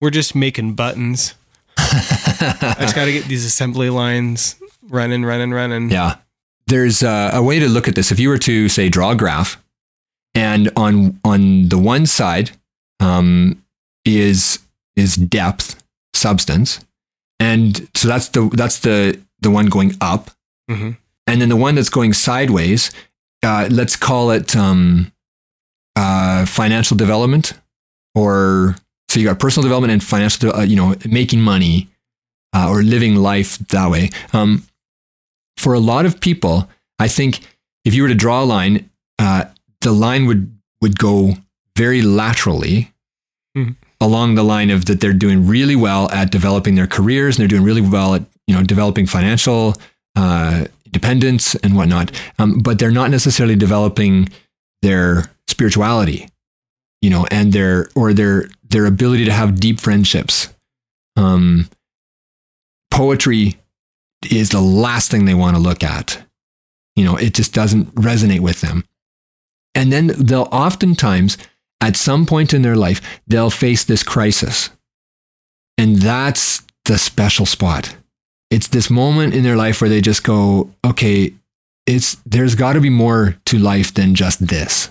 We're 0.00 0.10
just 0.10 0.34
making 0.34 0.74
buttons. 0.74 1.34
I 1.78 2.76
just 2.80 2.94
got 2.94 3.06
to 3.06 3.12
get 3.12 3.24
these 3.24 3.44
assembly 3.44 3.90
lines 3.90 4.56
running, 4.88 5.24
running, 5.24 5.52
running. 5.52 5.90
Yeah. 5.90 6.16
There's 6.66 7.02
a, 7.02 7.30
a 7.34 7.42
way 7.42 7.58
to 7.58 7.68
look 7.68 7.88
at 7.88 7.94
this. 7.94 8.12
If 8.12 8.18
you 8.20 8.28
were 8.28 8.38
to 8.38 8.68
say 8.68 8.88
draw 8.88 9.12
a 9.12 9.16
graph, 9.16 9.62
and 10.34 10.70
on 10.76 11.18
on 11.24 11.68
the 11.68 11.78
one 11.78 12.06
side 12.06 12.50
um, 13.00 13.62
is 14.04 14.58
is 14.96 15.16
depth, 15.16 15.82
substance, 16.14 16.80
and 17.38 17.88
so 17.94 18.08
that's 18.08 18.28
the 18.28 18.48
that's 18.52 18.78
the 18.80 19.20
the 19.40 19.50
one 19.50 19.66
going 19.66 19.94
up, 20.00 20.30
hmm 20.70 20.92
and 21.28 21.40
then 21.40 21.48
the 21.48 21.56
one 21.56 21.74
that's 21.74 21.90
going 21.90 22.12
sideways. 22.12 22.90
Uh, 23.42 23.68
let's 23.70 23.96
call 23.96 24.30
it 24.30 24.54
um, 24.56 25.12
uh, 25.96 26.46
financial 26.46 26.96
development, 26.96 27.52
or 28.14 28.76
so 29.08 29.20
you 29.20 29.26
got 29.26 29.38
personal 29.38 29.62
development 29.62 29.92
and 29.92 30.02
financial, 30.02 30.50
de- 30.50 30.56
uh, 30.56 30.62
you 30.62 30.76
know, 30.76 30.94
making 31.08 31.40
money 31.40 31.88
uh, 32.54 32.68
or 32.70 32.82
living 32.82 33.16
life 33.16 33.58
that 33.68 33.90
way. 33.90 34.10
Um, 34.32 34.62
for 35.56 35.74
a 35.74 35.80
lot 35.80 36.06
of 36.06 36.20
people, 36.20 36.68
I 36.98 37.08
think 37.08 37.40
if 37.84 37.94
you 37.94 38.02
were 38.02 38.08
to 38.08 38.14
draw 38.14 38.42
a 38.42 38.44
line, 38.44 38.90
uh, 39.18 39.46
the 39.80 39.92
line 39.92 40.26
would 40.26 40.56
would 40.80 40.98
go 40.98 41.34
very 41.76 42.02
laterally. 42.02 42.92
Along 44.00 44.34
the 44.34 44.44
line 44.44 44.70
of 44.70 44.84
that 44.86 45.00
they're 45.00 45.12
doing 45.12 45.46
really 45.46 45.76
well 45.76 46.10
at 46.10 46.30
developing 46.30 46.74
their 46.74 46.86
careers 46.86 47.36
and 47.36 47.42
they're 47.42 47.48
doing 47.48 47.64
really 47.64 47.80
well 47.80 48.14
at 48.14 48.22
you 48.46 48.54
know 48.54 48.62
developing 48.62 49.06
financial 49.06 49.74
uh, 50.16 50.64
independence 50.86 51.54
and 51.56 51.76
whatnot, 51.76 52.10
um, 52.38 52.60
but 52.60 52.78
they're 52.78 52.90
not 52.90 53.10
necessarily 53.10 53.56
developing 53.56 54.28
their 54.82 55.24
spirituality, 55.46 56.28
you 57.02 57.10
know, 57.10 57.26
and 57.30 57.52
their 57.52 57.88
or 57.94 58.14
their 58.14 58.48
their 58.70 58.86
ability 58.86 59.24
to 59.24 59.32
have 59.32 59.60
deep 59.60 59.78
friendships. 59.80 60.52
Um, 61.16 61.68
poetry 62.90 63.56
is 64.30 64.50
the 64.50 64.60
last 64.60 65.10
thing 65.10 65.24
they 65.24 65.34
want 65.34 65.56
to 65.56 65.62
look 65.62 65.82
at. 65.82 66.22
You 66.94 67.04
know, 67.04 67.16
it 67.16 67.34
just 67.34 67.52
doesn't 67.52 67.94
resonate 67.94 68.40
with 68.40 68.62
them. 68.62 68.84
And 69.74 69.92
then 69.92 70.06
they'll 70.18 70.48
oftentimes, 70.50 71.36
at 71.80 71.96
some 71.96 72.26
point 72.26 72.52
in 72.54 72.62
their 72.62 72.76
life, 72.76 73.00
they'll 73.26 73.50
face 73.50 73.84
this 73.84 74.02
crisis. 74.02 74.70
And 75.78 75.96
that's 75.96 76.62
the 76.86 76.98
special 76.98 77.46
spot. 77.46 77.94
It's 78.50 78.68
this 78.68 78.88
moment 78.90 79.34
in 79.34 79.42
their 79.42 79.56
life 79.56 79.80
where 79.80 79.90
they 79.90 80.00
just 80.00 80.24
go, 80.24 80.70
okay, 80.84 81.34
it's 81.86 82.16
there's 82.26 82.54
got 82.54 82.72
to 82.74 82.80
be 82.80 82.90
more 82.90 83.36
to 83.46 83.58
life 83.58 83.92
than 83.94 84.14
just 84.14 84.46
this. 84.46 84.88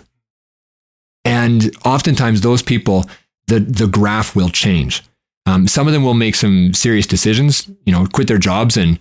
And 1.23 1.75
oftentimes 1.85 2.41
those 2.41 2.61
people, 2.61 3.05
the 3.47 3.59
the 3.59 3.87
graph 3.87 4.35
will 4.35 4.49
change. 4.49 5.01
Um, 5.47 5.67
some 5.67 5.87
of 5.87 5.93
them 5.93 6.03
will 6.03 6.13
make 6.15 6.35
some 6.35 6.73
serious 6.73 7.07
decisions, 7.07 7.67
you 7.85 7.91
know, 7.93 8.05
quit 8.07 8.27
their 8.27 8.37
jobs 8.37 8.77
and 8.77 8.99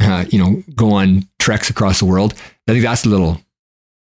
uh, 0.00 0.24
you 0.30 0.38
know 0.38 0.62
go 0.74 0.92
on 0.92 1.28
treks 1.38 1.70
across 1.70 1.98
the 2.00 2.04
world. 2.06 2.34
I 2.68 2.72
think 2.72 2.84
that's 2.84 3.04
a 3.06 3.08
little 3.08 3.40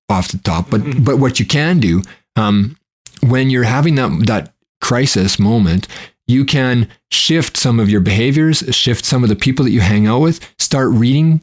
off 0.09 0.28
the 0.28 0.38
top, 0.38 0.70
but 0.70 0.81
Mhm. 0.83 1.04
but 1.04 1.18
what 1.18 1.38
you 1.40 1.46
can 1.46 1.81
do 1.81 2.02
um, 2.37 2.76
when 3.22 3.50
you're 3.50 3.64
having 3.64 3.94
that 3.96 4.26
that 4.26 4.52
crisis 4.81 5.38
moment, 5.38 5.88
you 6.26 6.44
can 6.44 6.88
shift 7.11 7.57
some 7.57 7.81
of 7.81 7.88
your 7.90 8.00
behaviors, 8.00 8.59
shift 8.70 9.04
some 9.04 9.22
of 9.22 9.28
the 9.28 9.37
people 9.37 9.64
that 9.64 9.70
you 9.72 9.81
hang 9.81 10.07
out 10.07 10.20
with, 10.20 10.40
start 10.59 10.90
reading 10.90 11.40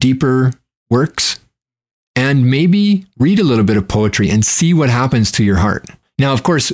deeper 0.00 0.52
works, 0.90 1.38
and 2.16 2.50
maybe 2.50 3.06
read 3.18 3.38
a 3.38 3.44
little 3.44 3.64
bit 3.64 3.76
of 3.76 3.88
poetry 3.88 4.28
and 4.30 4.44
see 4.44 4.74
what 4.74 4.90
happens 4.90 5.30
to 5.32 5.44
your 5.44 5.56
heart. 5.56 5.86
Now, 6.18 6.32
of 6.32 6.42
course, 6.42 6.72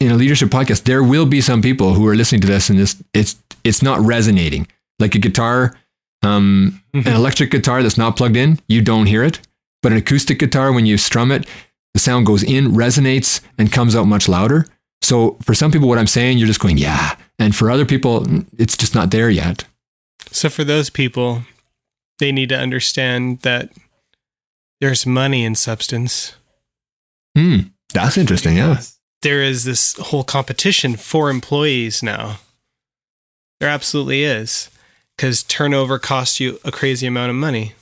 in 0.00 0.10
a 0.10 0.14
leadership 0.16 0.48
podcast, 0.50 0.84
there 0.84 1.02
will 1.02 1.26
be 1.26 1.40
some 1.40 1.62
people 1.62 1.94
who 1.94 2.06
are 2.06 2.14
listening 2.16 2.40
to 2.42 2.46
this 2.46 2.68
and 2.70 2.78
this 2.78 2.96
it's 3.14 3.36
it's 3.64 3.82
not 3.82 4.00
resonating. 4.00 4.66
Like 4.98 5.14
a 5.14 5.18
guitar, 5.18 5.76
um, 6.22 6.80
Mhm. 6.94 7.06
an 7.06 7.12
electric 7.14 7.50
guitar 7.50 7.82
that's 7.82 7.98
not 7.98 8.16
plugged 8.16 8.36
in, 8.36 8.58
you 8.68 8.80
don't 8.80 9.06
hear 9.06 9.22
it. 9.22 9.40
But 9.82 9.92
an 9.92 9.98
acoustic 9.98 10.38
guitar, 10.38 10.72
when 10.72 10.86
you 10.86 10.96
strum 10.98 11.30
it, 11.30 11.46
the 11.96 12.00
sound 12.00 12.26
goes 12.26 12.42
in, 12.42 12.72
resonates, 12.72 13.40
and 13.58 13.72
comes 13.72 13.96
out 13.96 14.04
much 14.04 14.28
louder. 14.28 14.66
So 15.02 15.36
for 15.42 15.54
some 15.54 15.70
people, 15.72 15.88
what 15.88 15.98
I'm 15.98 16.06
saying, 16.06 16.38
you're 16.38 16.46
just 16.46 16.60
going, 16.60 16.78
yeah. 16.78 17.16
And 17.38 17.54
for 17.54 17.70
other 17.70 17.84
people, 17.86 18.26
it's 18.58 18.76
just 18.76 18.94
not 18.94 19.10
there 19.10 19.30
yet. 19.30 19.64
So 20.30 20.48
for 20.48 20.64
those 20.64 20.90
people, 20.90 21.42
they 22.18 22.32
need 22.32 22.48
to 22.50 22.58
understand 22.58 23.40
that 23.40 23.70
there's 24.80 25.06
money 25.06 25.44
in 25.44 25.54
substance. 25.54 26.34
Hmm, 27.36 27.58
that's 27.92 28.16
interesting. 28.18 28.56
Yeah. 28.56 28.80
There 29.22 29.42
is 29.42 29.64
this 29.64 29.94
whole 29.96 30.24
competition 30.24 30.96
for 30.96 31.30
employees 31.30 32.02
now. 32.02 32.38
There 33.60 33.68
absolutely 33.70 34.24
is. 34.24 34.70
Because 35.16 35.42
turnover 35.42 35.98
costs 35.98 36.40
you 36.40 36.58
a 36.64 36.70
crazy 36.70 37.06
amount 37.06 37.30
of 37.30 37.36
money. 37.36 37.72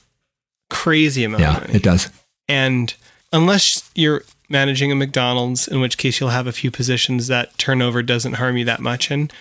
Crazy 0.69 1.25
amount 1.25 1.41
Yeah, 1.41 1.57
of 1.57 1.61
money. 1.63 1.73
it 1.75 1.83
does. 1.83 2.09
And 2.47 2.93
unless 3.31 3.89
you're 3.95 4.23
managing 4.49 4.91
a 4.91 4.95
McDonald's, 4.95 5.67
in 5.67 5.79
which 5.79 5.97
case 5.97 6.19
you'll 6.19 6.29
have 6.29 6.47
a 6.47 6.51
few 6.51 6.71
positions 6.71 7.27
that 7.27 7.57
turnover 7.57 8.03
doesn't 8.03 8.33
harm 8.33 8.57
you 8.57 8.65
that 8.65 8.79
much. 8.79 9.09
And 9.09 9.33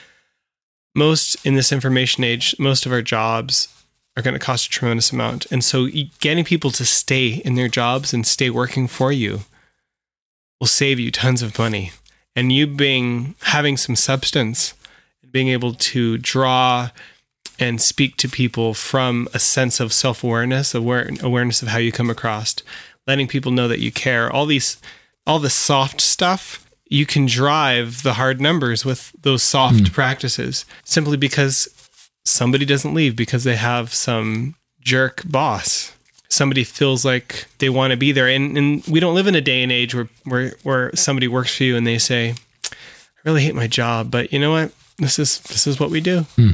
most 0.94 1.44
in 1.44 1.54
this 1.54 1.72
information 1.72 2.24
age, 2.24 2.56
most 2.58 2.86
of 2.86 2.92
our 2.92 3.02
jobs 3.02 3.68
are 4.16 4.22
going 4.22 4.34
to 4.34 4.40
cost 4.40 4.66
a 4.66 4.70
tremendous 4.70 5.12
amount. 5.12 5.46
And 5.50 5.62
so 5.62 5.88
getting 6.20 6.44
people 6.44 6.70
to 6.70 6.84
stay 6.84 7.42
in 7.44 7.54
their 7.54 7.68
jobs 7.68 8.14
and 8.14 8.26
stay 8.26 8.48
working 8.48 8.86
for 8.86 9.12
you 9.12 9.40
will 10.60 10.68
save 10.68 11.00
you 11.00 11.10
tons 11.10 11.42
of 11.42 11.58
money. 11.58 11.92
And 12.36 12.52
you 12.52 12.66
being 12.66 13.34
having 13.42 13.76
some 13.76 13.96
substance 13.96 14.74
and 15.22 15.30
being 15.32 15.48
able 15.48 15.74
to 15.74 16.16
draw 16.18 16.90
and 17.58 17.80
speak 17.80 18.16
to 18.16 18.28
people 18.28 18.72
from 18.74 19.28
a 19.34 19.38
sense 19.38 19.80
of 19.80 19.92
self-awareness, 19.92 20.74
aware, 20.74 21.10
awareness 21.20 21.62
of 21.62 21.68
how 21.68 21.78
you 21.78 21.92
come 21.92 22.10
across, 22.10 22.56
letting 23.06 23.26
people 23.28 23.52
know 23.52 23.68
that 23.68 23.80
you 23.80 23.92
care. 23.92 24.30
All 24.32 24.46
these 24.46 24.78
all 25.26 25.38
the 25.38 25.50
soft 25.50 26.00
stuff, 26.00 26.68
you 26.86 27.06
can 27.06 27.26
drive 27.26 28.02
the 28.02 28.14
hard 28.14 28.40
numbers 28.40 28.84
with 28.84 29.12
those 29.22 29.42
soft 29.42 29.92
practices 29.92 30.66
simply 30.84 31.16
because 31.16 31.68
somebody 32.24 32.64
doesn't 32.64 32.94
leave 32.94 33.16
because 33.16 33.44
they 33.44 33.56
have 33.56 33.92
some 33.94 34.54
jerk 34.80 35.22
boss. 35.24 35.92
somebody 36.28 36.64
feels 36.64 37.04
like 37.04 37.46
they 37.58 37.70
want 37.70 37.92
to 37.92 37.96
be 37.96 38.12
there. 38.12 38.28
And, 38.28 38.58
and 38.58 38.84
we 38.86 39.00
don't 39.00 39.14
live 39.14 39.26
in 39.26 39.34
a 39.34 39.40
day 39.40 39.62
and 39.62 39.72
age 39.72 39.94
where, 39.94 40.08
where, 40.24 40.54
where 40.62 40.94
somebody 40.96 41.28
works 41.28 41.56
for 41.56 41.64
you 41.64 41.76
and 41.76 41.86
they 41.86 41.98
say, 41.98 42.34
I 42.70 42.74
really 43.24 43.42
hate 43.42 43.54
my 43.54 43.66
job, 43.66 44.10
but 44.10 44.32
you 44.32 44.38
know 44.38 44.50
what? 44.50 44.72
This 44.98 45.18
is, 45.18 45.40
this 45.40 45.66
is 45.66 45.80
what 45.80 45.90
we 45.90 46.00
do. 46.00 46.20
Hmm. 46.36 46.50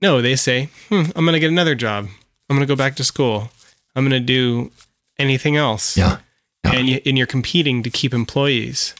No, 0.00 0.22
they 0.22 0.36
say, 0.36 0.70
hmm, 0.88 1.04
I'm 1.14 1.24
going 1.24 1.34
to 1.34 1.40
get 1.40 1.50
another 1.50 1.74
job. 1.74 2.08
I'm 2.48 2.56
going 2.56 2.66
to 2.66 2.72
go 2.72 2.76
back 2.76 2.96
to 2.96 3.04
school. 3.04 3.50
I'm 3.94 4.08
going 4.08 4.20
to 4.20 4.26
do 4.26 4.70
anything 5.18 5.56
else. 5.56 5.96
Yeah. 5.96 6.18
Yeah. 6.64 6.72
And, 6.72 6.88
you, 6.88 7.00
and 7.06 7.16
you're 7.16 7.26
competing 7.26 7.82
to 7.82 7.90
keep 7.90 8.12
employees. 8.12 8.94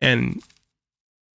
And 0.00 0.42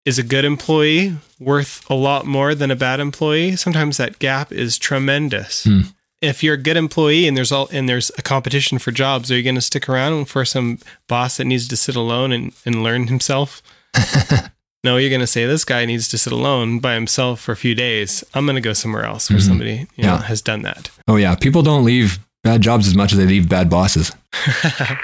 is 0.04 0.18
a 0.18 0.22
good 0.22 0.44
employee 0.44 1.16
worth 1.38 1.88
a 1.90 1.94
lot 1.94 2.26
more 2.26 2.54
than 2.54 2.70
a 2.70 2.76
bad 2.76 3.00
employee? 3.00 3.56
Sometimes 3.56 3.96
that 3.96 4.18
gap 4.18 4.52
is 4.52 4.78
tremendous. 4.78 5.64
Hmm. 5.64 5.80
If 6.20 6.42
you're 6.42 6.54
a 6.54 6.62
good 6.62 6.76
employee 6.76 7.28
and 7.28 7.36
there's 7.36 7.52
all 7.52 7.68
and 7.72 7.88
there's 7.88 8.10
a 8.18 8.22
competition 8.22 8.78
for 8.78 8.90
jobs, 8.90 9.30
are 9.30 9.36
you 9.36 9.42
going 9.44 9.54
to 9.54 9.60
stick 9.60 9.88
around 9.88 10.26
for 10.26 10.44
some 10.44 10.78
boss 11.08 11.36
that 11.36 11.44
needs 11.44 11.68
to 11.68 11.76
sit 11.76 11.94
alone 11.94 12.32
and, 12.32 12.52
and 12.66 12.82
learn 12.82 13.06
himself? 13.06 13.62
no, 14.84 14.96
you're 14.96 15.10
going 15.10 15.20
to 15.20 15.26
say 15.28 15.46
this 15.46 15.64
guy 15.64 15.84
needs 15.84 16.08
to 16.08 16.18
sit 16.18 16.32
alone 16.32 16.80
by 16.80 16.94
himself 16.94 17.40
for 17.40 17.52
a 17.52 17.56
few 17.56 17.74
days. 17.74 18.24
I'm 18.34 18.46
going 18.46 18.56
to 18.56 18.60
go 18.60 18.72
somewhere 18.72 19.04
else 19.04 19.30
where 19.30 19.38
Mhm. 19.38 19.46
somebody 19.46 19.86
you 19.96 20.04
know, 20.04 20.14
Yeah. 20.14 20.22
has 20.22 20.42
done 20.42 20.62
that. 20.62 20.90
Oh 21.06 21.16
yeah. 21.16 21.34
People 21.36 21.62
don't 21.62 21.84
leave 21.84 22.18
bad 22.48 22.62
jobs 22.62 22.88
as 22.88 22.94
much 22.94 23.12
as 23.12 23.18
they 23.18 23.26
leave 23.26 23.46
bad 23.48 23.68
bosses. 23.68 24.10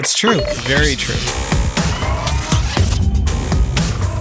It's 0.00 0.16
true, 0.16 0.40
very 0.68 0.94
true. 0.94 1.16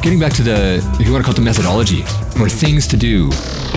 Getting 0.01 0.19
back 0.19 0.34
to 0.34 0.41
the, 0.41 0.78
if 0.99 1.05
you 1.05 1.13
want 1.13 1.23
to 1.23 1.25
call 1.25 1.34
it 1.34 1.36
the 1.36 1.41
methodology 1.43 2.01
or 2.41 2.49
things 2.49 2.88
to 2.88 2.97
do 2.97 3.30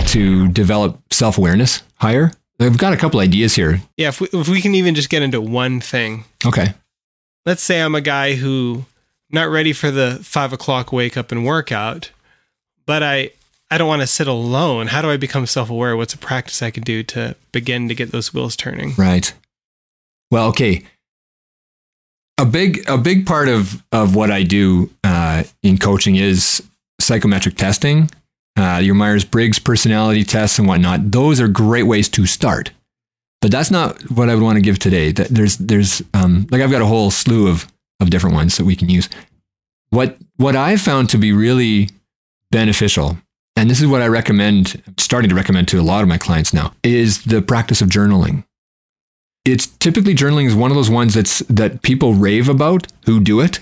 to 0.07 0.47
develop 0.47 0.97
self 1.13 1.37
awareness 1.37 1.83
higher, 1.97 2.31
I've 2.59 2.79
got 2.79 2.93
a 2.93 2.97
couple 2.97 3.19
ideas 3.19 3.53
here. 3.53 3.81
Yeah, 3.97 4.07
if 4.07 4.19
we, 4.19 4.29
if 4.33 4.47
we 4.49 4.61
can 4.61 4.73
even 4.73 4.95
just 4.95 5.11
get 5.11 5.21
into 5.21 5.39
one 5.41 5.79
thing, 5.79 6.23
Okay. 6.43 6.73
let's 7.45 7.61
say 7.61 7.81
I'm 7.83 7.93
a 7.93 8.01
guy 8.01 8.33
who 8.33 8.85
not 9.29 9.49
ready 9.49 9.71
for 9.71 9.91
the 9.91 10.19
five 10.23 10.53
o'clock 10.53 10.91
wake 10.91 11.17
up 11.17 11.31
and 11.31 11.45
workout, 11.45 12.09
but 12.87 13.03
I 13.03 13.29
I 13.71 13.77
don't 13.77 13.87
want 13.87 14.01
to 14.01 14.07
sit 14.07 14.27
alone. 14.27 14.87
How 14.87 15.01
do 15.01 15.09
I 15.09 15.15
become 15.15 15.45
self 15.45 15.69
aware? 15.69 15.95
What's 15.95 16.13
a 16.13 16.17
practice 16.17 16.61
I 16.61 16.71
can 16.71 16.83
do 16.83 17.03
to 17.03 17.35
begin 17.53 17.87
to 17.87 17.95
get 17.95 18.11
those 18.11 18.33
wheels 18.33 18.57
turning? 18.57 18.93
Right. 18.97 19.33
Well, 20.29 20.49
okay. 20.49 20.83
A 22.37 22.45
big 22.45 22.87
a 22.89 22.97
big 22.97 23.25
part 23.25 23.47
of 23.47 23.81
of 23.93 24.13
what 24.13 24.29
I 24.29 24.43
do 24.43 24.89
uh, 25.05 25.43
in 25.63 25.77
coaching 25.77 26.17
is 26.17 26.61
psychometric 26.99 27.55
testing, 27.55 28.11
uh, 28.57 28.81
your 28.83 28.95
Myers 28.95 29.23
Briggs 29.23 29.57
personality 29.57 30.25
tests 30.25 30.59
and 30.59 30.67
whatnot. 30.67 31.11
Those 31.11 31.39
are 31.39 31.47
great 31.47 31.83
ways 31.83 32.09
to 32.09 32.25
start. 32.25 32.71
But 33.41 33.51
that's 33.51 33.71
not 33.71 33.99
what 34.11 34.29
I 34.29 34.35
would 34.35 34.43
want 34.43 34.57
to 34.57 34.61
give 34.61 34.79
today. 34.79 35.11
There's 35.11 35.57
there's 35.57 36.03
um, 36.13 36.45
like 36.51 36.61
I've 36.61 36.71
got 36.71 36.81
a 36.81 36.85
whole 36.85 37.09
slew 37.09 37.47
of 37.47 37.67
of 38.01 38.09
different 38.09 38.35
ones 38.35 38.57
that 38.57 38.65
we 38.65 38.75
can 38.75 38.89
use. 38.89 39.07
What 39.91 40.17
what 40.35 40.55
I 40.55 40.75
found 40.75 41.09
to 41.11 41.17
be 41.17 41.31
really 41.31 41.89
beneficial, 42.51 43.17
and 43.61 43.69
this 43.69 43.79
is 43.79 43.85
what 43.85 44.01
I 44.01 44.07
recommend, 44.07 44.81
starting 44.97 45.29
to 45.29 45.35
recommend 45.35 45.67
to 45.67 45.79
a 45.79 45.83
lot 45.83 46.01
of 46.01 46.07
my 46.07 46.17
clients 46.17 46.51
now, 46.51 46.73
is 46.81 47.25
the 47.25 47.43
practice 47.43 47.79
of 47.79 47.89
journaling. 47.89 48.43
It's 49.45 49.67
typically 49.67 50.15
journaling 50.15 50.47
is 50.47 50.55
one 50.55 50.71
of 50.71 50.75
those 50.75 50.89
ones 50.89 51.13
that's 51.13 51.39
that 51.41 51.83
people 51.83 52.15
rave 52.15 52.49
about 52.49 52.87
who 53.05 53.19
do 53.19 53.39
it. 53.39 53.59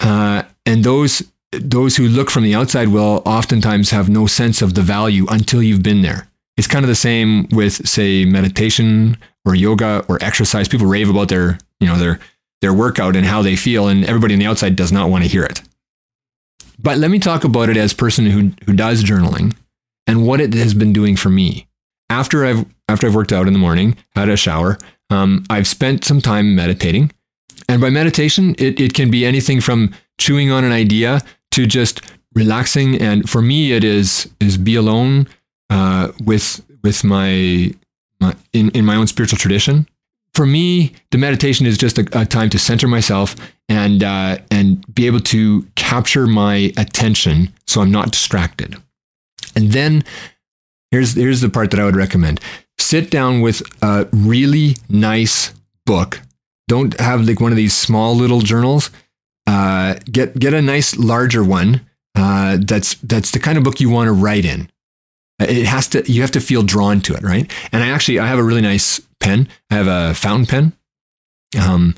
Uh, 0.00 0.42
and 0.66 0.84
those 0.84 1.22
those 1.52 1.96
who 1.96 2.08
look 2.08 2.30
from 2.30 2.42
the 2.42 2.54
outside 2.54 2.88
will 2.88 3.22
oftentimes 3.24 3.88
have 3.88 4.10
no 4.10 4.26
sense 4.26 4.60
of 4.60 4.74
the 4.74 4.82
value 4.82 5.24
until 5.30 5.62
you've 5.62 5.82
been 5.82 6.02
there. 6.02 6.28
It's 6.58 6.68
kind 6.68 6.84
of 6.84 6.90
the 6.90 6.94
same 6.94 7.48
with 7.52 7.88
say 7.88 8.26
meditation 8.26 9.16
or 9.46 9.54
yoga 9.54 10.04
or 10.08 10.18
exercise. 10.22 10.68
People 10.68 10.88
rave 10.88 11.08
about 11.08 11.30
their 11.30 11.56
you 11.80 11.86
know 11.86 11.96
their 11.96 12.20
their 12.60 12.74
workout 12.74 13.16
and 13.16 13.24
how 13.24 13.40
they 13.40 13.56
feel 13.56 13.88
and 13.88 14.04
everybody 14.04 14.34
on 14.34 14.40
the 14.40 14.46
outside 14.46 14.76
does 14.76 14.92
not 14.92 15.08
want 15.08 15.24
to 15.24 15.30
hear 15.30 15.44
it 15.44 15.62
but 16.84 16.98
let 16.98 17.10
me 17.10 17.18
talk 17.18 17.42
about 17.42 17.68
it 17.68 17.76
as 17.76 17.92
person 17.92 18.26
who 18.26 18.52
who 18.66 18.72
does 18.72 19.02
journaling 19.02 19.56
and 20.06 20.26
what 20.26 20.40
it 20.40 20.54
has 20.54 20.74
been 20.74 20.92
doing 20.92 21.16
for 21.16 21.30
me 21.30 21.66
after 22.10 22.44
I've 22.44 22.64
after 22.88 23.06
I've 23.06 23.14
worked 23.14 23.32
out 23.32 23.46
in 23.46 23.52
the 23.52 23.58
morning, 23.58 23.96
had 24.14 24.28
a 24.28 24.36
shower, 24.36 24.78
um, 25.10 25.44
I've 25.50 25.66
spent 25.66 26.04
some 26.04 26.20
time 26.20 26.54
meditating. 26.54 27.10
And 27.68 27.80
by 27.80 27.90
meditation, 27.90 28.54
it, 28.58 28.78
it 28.78 28.94
can 28.94 29.10
be 29.10 29.24
anything 29.24 29.60
from 29.60 29.94
chewing 30.18 30.50
on 30.50 30.64
an 30.64 30.72
idea 30.72 31.22
to 31.52 31.66
just 31.66 32.02
relaxing. 32.34 33.00
And 33.00 33.28
for 33.28 33.40
me, 33.40 33.72
it 33.72 33.84
is 33.84 34.30
is 34.40 34.56
be 34.56 34.74
alone 34.76 35.26
uh, 35.70 36.12
with 36.22 36.64
with 36.82 37.04
my, 37.04 37.72
my 38.20 38.36
in, 38.52 38.70
in 38.70 38.84
my 38.84 38.96
own 38.96 39.06
spiritual 39.06 39.38
tradition. 39.38 39.88
For 40.34 40.46
me, 40.46 40.94
the 41.12 41.18
meditation 41.18 41.64
is 41.64 41.78
just 41.78 41.98
a, 41.98 42.06
a 42.12 42.26
time 42.26 42.50
to 42.50 42.58
center 42.58 42.88
myself 42.88 43.36
and 43.68 44.02
uh, 44.02 44.38
and 44.50 44.84
be 44.94 45.06
able 45.06 45.20
to 45.20 45.62
capture 45.76 46.26
my 46.26 46.72
attention 46.76 47.52
so 47.66 47.80
I'm 47.80 47.92
not 47.92 48.10
distracted. 48.10 48.76
And 49.54 49.72
then 49.72 50.02
here's 50.90 51.14
here's 51.14 51.40
the 51.40 51.48
part 51.48 51.70
that 51.70 51.80
I 51.80 51.84
would 51.84 51.96
recommend. 51.96 52.40
Sit 52.78 53.10
down 53.10 53.40
with 53.40 53.62
a 53.82 54.08
really 54.12 54.76
nice 54.88 55.54
book. 55.86 56.20
Don't 56.66 56.98
have 56.98 57.26
like 57.28 57.40
one 57.40 57.52
of 57.52 57.56
these 57.56 57.74
small 57.74 58.16
little 58.16 58.40
journals. 58.40 58.90
Uh, 59.46 59.94
get 60.10 60.38
get 60.38 60.54
a 60.54 60.62
nice 60.62 60.96
larger 60.96 61.44
one. 61.44 61.86
Uh, 62.16 62.58
that's 62.60 62.94
that's 62.94 63.30
the 63.30 63.38
kind 63.38 63.58
of 63.58 63.64
book 63.64 63.80
you 63.80 63.90
want 63.90 64.08
to 64.08 64.12
write 64.12 64.44
in. 64.44 64.68
It 65.40 65.66
has 65.66 65.88
to. 65.88 66.10
You 66.10 66.22
have 66.22 66.30
to 66.32 66.40
feel 66.40 66.62
drawn 66.62 67.00
to 67.02 67.14
it, 67.14 67.22
right? 67.22 67.50
And 67.72 67.82
I 67.82 67.88
actually 67.88 68.18
I 68.20 68.26
have 68.28 68.38
a 68.38 68.42
really 68.42 68.60
nice 68.60 69.00
pen. 69.20 69.48
I 69.70 69.74
have 69.74 69.88
a 69.88 70.14
fountain 70.14 70.46
pen, 70.46 70.72
um, 71.60 71.96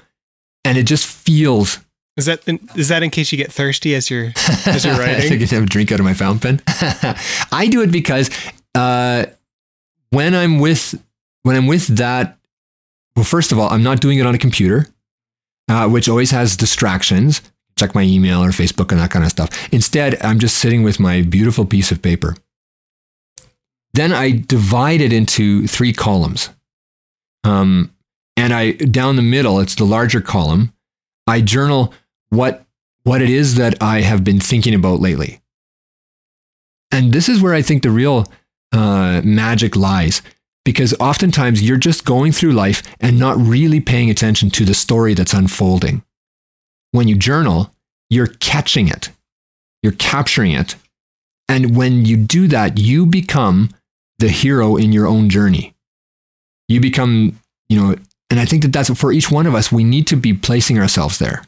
and 0.64 0.78
it 0.78 0.84
just 0.84 1.06
feels 1.06 1.80
Is 2.16 2.26
that 2.26 2.46
in, 2.48 2.66
is 2.76 2.88
that 2.88 3.02
in 3.02 3.10
case 3.10 3.32
you 3.32 3.38
get 3.38 3.52
thirsty 3.52 3.94
as 3.94 4.08
you're 4.08 4.32
as 4.66 4.84
you're 4.86 4.94
writing? 4.98 5.16
I 5.16 5.20
think 5.28 5.42
I 5.42 5.54
have 5.54 5.64
a 5.64 5.66
drink 5.66 5.92
out 5.92 6.00
of 6.00 6.06
my 6.06 6.14
fountain 6.14 6.60
pen. 6.60 6.62
I 7.52 7.68
do 7.70 7.82
it 7.82 7.92
because 7.92 8.30
uh, 8.74 9.26
when 10.10 10.34
I'm 10.34 10.58
with 10.58 10.94
when 11.42 11.56
I'm 11.56 11.66
with 11.66 11.88
that, 11.98 12.38
well, 13.16 13.24
first 13.24 13.52
of 13.52 13.58
all, 13.58 13.68
I'm 13.68 13.82
not 13.82 14.00
doing 14.00 14.18
it 14.18 14.26
on 14.26 14.34
a 14.34 14.38
computer, 14.38 14.86
uh, 15.68 15.88
which 15.88 16.08
always 16.08 16.30
has 16.30 16.56
distractions. 16.56 17.42
Check 17.78 17.94
my 17.94 18.02
email 18.02 18.42
or 18.42 18.48
Facebook 18.48 18.90
and 18.92 19.00
that 19.00 19.10
kind 19.10 19.24
of 19.26 19.30
stuff. 19.30 19.50
Instead, 19.72 20.16
I'm 20.24 20.38
just 20.38 20.56
sitting 20.56 20.82
with 20.82 20.98
my 20.98 21.20
beautiful 21.20 21.66
piece 21.66 21.92
of 21.92 22.00
paper. 22.00 22.34
Then 23.96 24.12
I 24.12 24.30
divide 24.30 25.00
it 25.00 25.12
into 25.12 25.66
three 25.66 25.94
columns. 25.94 26.50
Um, 27.44 27.94
and 28.36 28.52
I 28.52 28.72
down 28.72 29.16
the 29.16 29.22
middle, 29.22 29.58
it's 29.58 29.74
the 29.74 29.84
larger 29.84 30.20
column. 30.20 30.74
I 31.26 31.40
journal 31.40 31.94
what 32.28 32.66
what 33.04 33.22
it 33.22 33.30
is 33.30 33.54
that 33.54 33.82
I 33.82 34.02
have 34.02 34.22
been 34.22 34.40
thinking 34.40 34.74
about 34.74 35.00
lately. 35.00 35.40
And 36.92 37.12
this 37.12 37.28
is 37.28 37.40
where 37.40 37.54
I 37.54 37.62
think 37.62 37.82
the 37.82 37.90
real 37.90 38.26
uh, 38.72 39.22
magic 39.24 39.76
lies, 39.76 40.20
because 40.64 40.94
oftentimes 41.00 41.62
you're 41.62 41.76
just 41.78 42.04
going 42.04 42.32
through 42.32 42.52
life 42.52 42.82
and 43.00 43.18
not 43.18 43.38
really 43.38 43.80
paying 43.80 44.10
attention 44.10 44.50
to 44.50 44.64
the 44.64 44.74
story 44.74 45.14
that's 45.14 45.32
unfolding. 45.32 46.02
When 46.90 47.08
you 47.08 47.16
journal, 47.16 47.72
you're 48.10 48.34
catching 48.40 48.88
it, 48.88 49.10
you're 49.82 49.92
capturing 49.92 50.52
it. 50.52 50.76
And 51.48 51.76
when 51.76 52.04
you 52.04 52.16
do 52.16 52.48
that, 52.48 52.76
you 52.76 53.06
become 53.06 53.70
the 54.18 54.28
hero 54.28 54.76
in 54.76 54.92
your 54.92 55.06
own 55.06 55.28
journey. 55.28 55.74
You 56.68 56.80
become, 56.80 57.38
you 57.68 57.80
know, 57.80 57.96
and 58.30 58.40
I 58.40 58.44
think 58.44 58.62
that 58.62 58.72
that's 58.72 58.90
for 58.98 59.12
each 59.12 59.30
one 59.30 59.46
of 59.46 59.54
us, 59.54 59.70
we 59.70 59.84
need 59.84 60.06
to 60.08 60.16
be 60.16 60.32
placing 60.32 60.78
ourselves 60.78 61.18
there. 61.18 61.44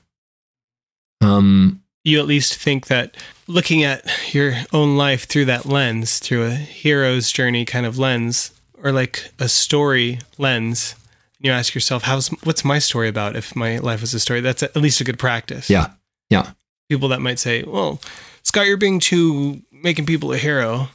Um, 1.20 1.82
you 2.04 2.20
at 2.20 2.26
least 2.26 2.56
think 2.56 2.86
that 2.86 3.16
looking 3.46 3.82
at 3.82 4.34
your 4.34 4.54
own 4.72 4.96
life 4.96 5.24
through 5.24 5.46
that 5.46 5.66
lens, 5.66 6.18
through 6.18 6.46
a 6.46 6.50
hero's 6.50 7.32
journey 7.32 7.64
kind 7.64 7.84
of 7.84 7.98
lens, 7.98 8.52
or 8.82 8.92
like 8.92 9.32
a 9.40 9.48
story 9.48 10.20
lens, 10.38 10.94
you 11.40 11.50
ask 11.50 11.74
yourself, 11.74 12.04
"How's 12.04 12.28
what's 12.44 12.64
my 12.64 12.78
story 12.78 13.08
about?" 13.08 13.36
If 13.36 13.56
my 13.56 13.78
life 13.78 14.00
was 14.00 14.14
a 14.14 14.20
story, 14.20 14.40
that's 14.40 14.62
at 14.62 14.76
least 14.76 15.00
a 15.00 15.04
good 15.04 15.18
practice. 15.18 15.68
yeah, 15.68 15.90
yeah. 16.30 16.52
People 16.88 17.08
that 17.08 17.20
might 17.20 17.38
say, 17.38 17.64
"Well, 17.64 18.00
Scott, 18.42 18.66
you're 18.66 18.76
being 18.76 19.00
too 19.00 19.62
making 19.72 20.06
people 20.06 20.32
a 20.32 20.38
hero." 20.38 20.88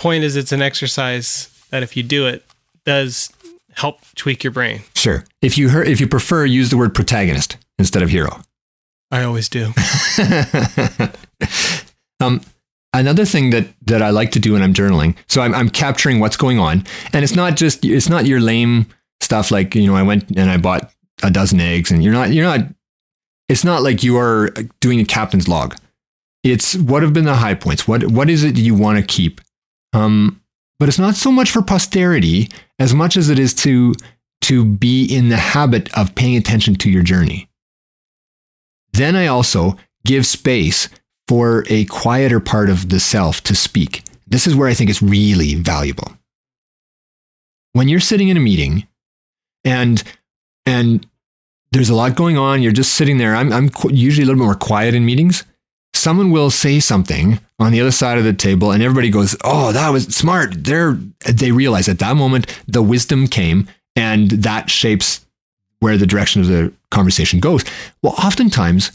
Point 0.00 0.24
is, 0.24 0.34
it's 0.34 0.50
an 0.50 0.62
exercise 0.62 1.50
that 1.68 1.82
if 1.82 1.94
you 1.94 2.02
do 2.02 2.26
it, 2.26 2.42
does 2.86 3.30
help 3.74 4.00
tweak 4.14 4.42
your 4.42 4.50
brain. 4.50 4.80
Sure. 4.94 5.26
If 5.42 5.58
you 5.58 5.68
heard, 5.68 5.88
if 5.88 6.00
you 6.00 6.06
prefer, 6.06 6.46
use 6.46 6.70
the 6.70 6.78
word 6.78 6.94
protagonist 6.94 7.58
instead 7.78 8.02
of 8.02 8.08
hero. 8.08 8.40
I 9.10 9.24
always 9.24 9.50
do. 9.50 9.74
um, 12.20 12.40
another 12.94 13.26
thing 13.26 13.50
that 13.50 13.66
that 13.82 14.00
I 14.00 14.08
like 14.08 14.30
to 14.30 14.38
do 14.38 14.54
when 14.54 14.62
I'm 14.62 14.72
journaling, 14.72 15.16
so 15.28 15.42
I'm, 15.42 15.54
I'm 15.54 15.68
capturing 15.68 16.18
what's 16.18 16.38
going 16.38 16.58
on, 16.58 16.86
and 17.12 17.22
it's 17.22 17.34
not 17.34 17.56
just 17.56 17.84
it's 17.84 18.08
not 18.08 18.24
your 18.24 18.40
lame 18.40 18.86
stuff 19.20 19.50
like 19.50 19.74
you 19.74 19.86
know 19.86 19.96
I 19.96 20.02
went 20.02 20.30
and 20.34 20.50
I 20.50 20.56
bought 20.56 20.90
a 21.22 21.30
dozen 21.30 21.60
eggs, 21.60 21.90
and 21.90 22.02
you're 22.02 22.14
not 22.14 22.32
you're 22.32 22.46
not. 22.46 22.60
It's 23.50 23.64
not 23.64 23.82
like 23.82 24.02
you 24.02 24.16
are 24.16 24.48
doing 24.80 24.98
a 24.98 25.04
captain's 25.04 25.46
log. 25.46 25.76
It's 26.42 26.74
what 26.74 27.02
have 27.02 27.12
been 27.12 27.26
the 27.26 27.34
high 27.34 27.52
points. 27.52 27.86
What 27.86 28.06
what 28.06 28.30
is 28.30 28.44
it 28.44 28.56
you 28.56 28.74
want 28.74 28.96
to 28.96 29.04
keep? 29.04 29.42
Um, 29.92 30.40
but 30.78 30.88
it's 30.88 30.98
not 30.98 31.14
so 31.14 31.30
much 31.30 31.50
for 31.50 31.62
posterity 31.62 32.48
as 32.78 32.94
much 32.94 33.16
as 33.16 33.28
it 33.28 33.38
is 33.38 33.54
to 33.54 33.94
to 34.42 34.64
be 34.64 35.04
in 35.04 35.28
the 35.28 35.36
habit 35.36 35.92
of 35.96 36.14
paying 36.14 36.36
attention 36.36 36.74
to 36.74 36.90
your 36.90 37.02
journey. 37.02 37.48
Then 38.94 39.14
I 39.14 39.26
also 39.26 39.76
give 40.04 40.26
space 40.26 40.88
for 41.28 41.64
a 41.68 41.84
quieter 41.84 42.40
part 42.40 42.70
of 42.70 42.88
the 42.88 42.98
self 42.98 43.42
to 43.42 43.54
speak. 43.54 44.02
This 44.26 44.46
is 44.46 44.56
where 44.56 44.68
I 44.68 44.74
think 44.74 44.88
it's 44.88 45.02
really 45.02 45.54
valuable. 45.54 46.16
When 47.72 47.88
you're 47.88 48.00
sitting 48.00 48.28
in 48.28 48.36
a 48.36 48.40
meeting 48.40 48.88
and 49.64 50.02
and 50.66 51.06
there's 51.72 51.90
a 51.90 51.94
lot 51.94 52.16
going 52.16 52.36
on, 52.36 52.62
you're 52.62 52.72
just 52.72 52.94
sitting 52.94 53.18
there. 53.18 53.34
I'm, 53.36 53.52
I'm 53.52 53.70
usually 53.90 54.24
a 54.24 54.26
little 54.26 54.40
bit 54.40 54.46
more 54.46 54.54
quiet 54.54 54.94
in 54.94 55.04
meetings. 55.04 55.44
Someone 55.94 56.30
will 56.30 56.50
say 56.50 56.80
something 56.80 57.40
on 57.58 57.72
the 57.72 57.80
other 57.80 57.90
side 57.90 58.16
of 58.16 58.24
the 58.24 58.32
table, 58.32 58.72
and 58.72 58.82
everybody 58.82 59.10
goes, 59.10 59.36
"Oh, 59.44 59.72
that 59.72 59.90
was 59.90 60.04
smart." 60.04 60.64
They're 60.64 60.98
they 61.26 61.52
realize 61.52 61.88
at 61.88 61.98
that 61.98 62.16
moment 62.16 62.46
the 62.66 62.82
wisdom 62.82 63.26
came, 63.26 63.68
and 63.96 64.30
that 64.30 64.70
shapes 64.70 65.26
where 65.80 65.96
the 65.96 66.06
direction 66.06 66.40
of 66.42 66.48
the 66.48 66.72
conversation 66.90 67.40
goes. 67.40 67.64
Well, 68.02 68.14
oftentimes 68.14 68.92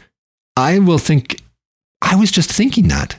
I 0.56 0.80
will 0.80 0.98
think 0.98 1.42
I 2.02 2.16
was 2.16 2.32
just 2.32 2.52
thinking 2.52 2.88
that. 2.88 3.18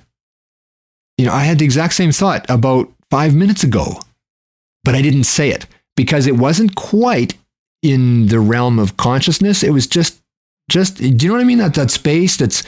You 1.19 1.27
know, 1.27 1.33
I 1.33 1.45
had 1.45 1.59
the 1.59 1.65
exact 1.65 1.95
same 1.95 2.13
thought 2.13 2.49
about 2.49 2.93
five 3.11 3.35
minutes 3.35 3.63
ago, 3.63 4.01
but 4.85 4.95
I 4.95 5.03
didn't 5.03 5.25
say 5.25 5.51
it 5.51 5.67
because 5.97 6.27
it 6.27 6.37
wasn't 6.37 6.75
quite 6.75 7.35
in 7.83 8.29
the 8.29 8.41
realm 8.41 8.79
of 8.79 8.97
consciousness. 8.97 9.63
It 9.63 9.71
was 9.71 9.87
just, 9.87 10.23
just, 10.71 10.97
do 10.99 11.07
you 11.07 11.29
know 11.29 11.35
what 11.35 11.41
I 11.41 11.45
mean? 11.45 11.59
That, 11.59 11.75
that 11.75 11.91
space 11.91 12.37
that's, 12.37 12.63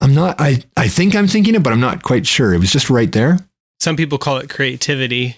I'm 0.00 0.14
not, 0.14 0.40
I, 0.40 0.62
I 0.76 0.88
think 0.88 1.14
I'm 1.14 1.26
thinking 1.26 1.54
it, 1.54 1.62
but 1.62 1.72
I'm 1.72 1.80
not 1.80 2.02
quite 2.02 2.26
sure. 2.26 2.52
It 2.52 2.58
was 2.58 2.70
just 2.70 2.90
right 2.90 3.10
there. 3.10 3.38
Some 3.80 3.96
people 3.96 4.18
call 4.18 4.38
it 4.38 4.50
creativity, 4.50 5.36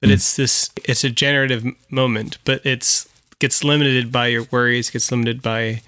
but 0.00 0.10
mm. 0.10 0.14
it's 0.14 0.36
this, 0.36 0.70
it's 0.84 1.04
a 1.04 1.10
generative 1.10 1.64
moment, 1.90 2.38
but 2.44 2.64
it's, 2.64 3.08
gets 3.38 3.62
limited 3.62 4.10
by 4.10 4.28
your 4.28 4.44
worries, 4.50 4.90
gets 4.90 5.10
limited 5.10 5.42
by 5.42 5.82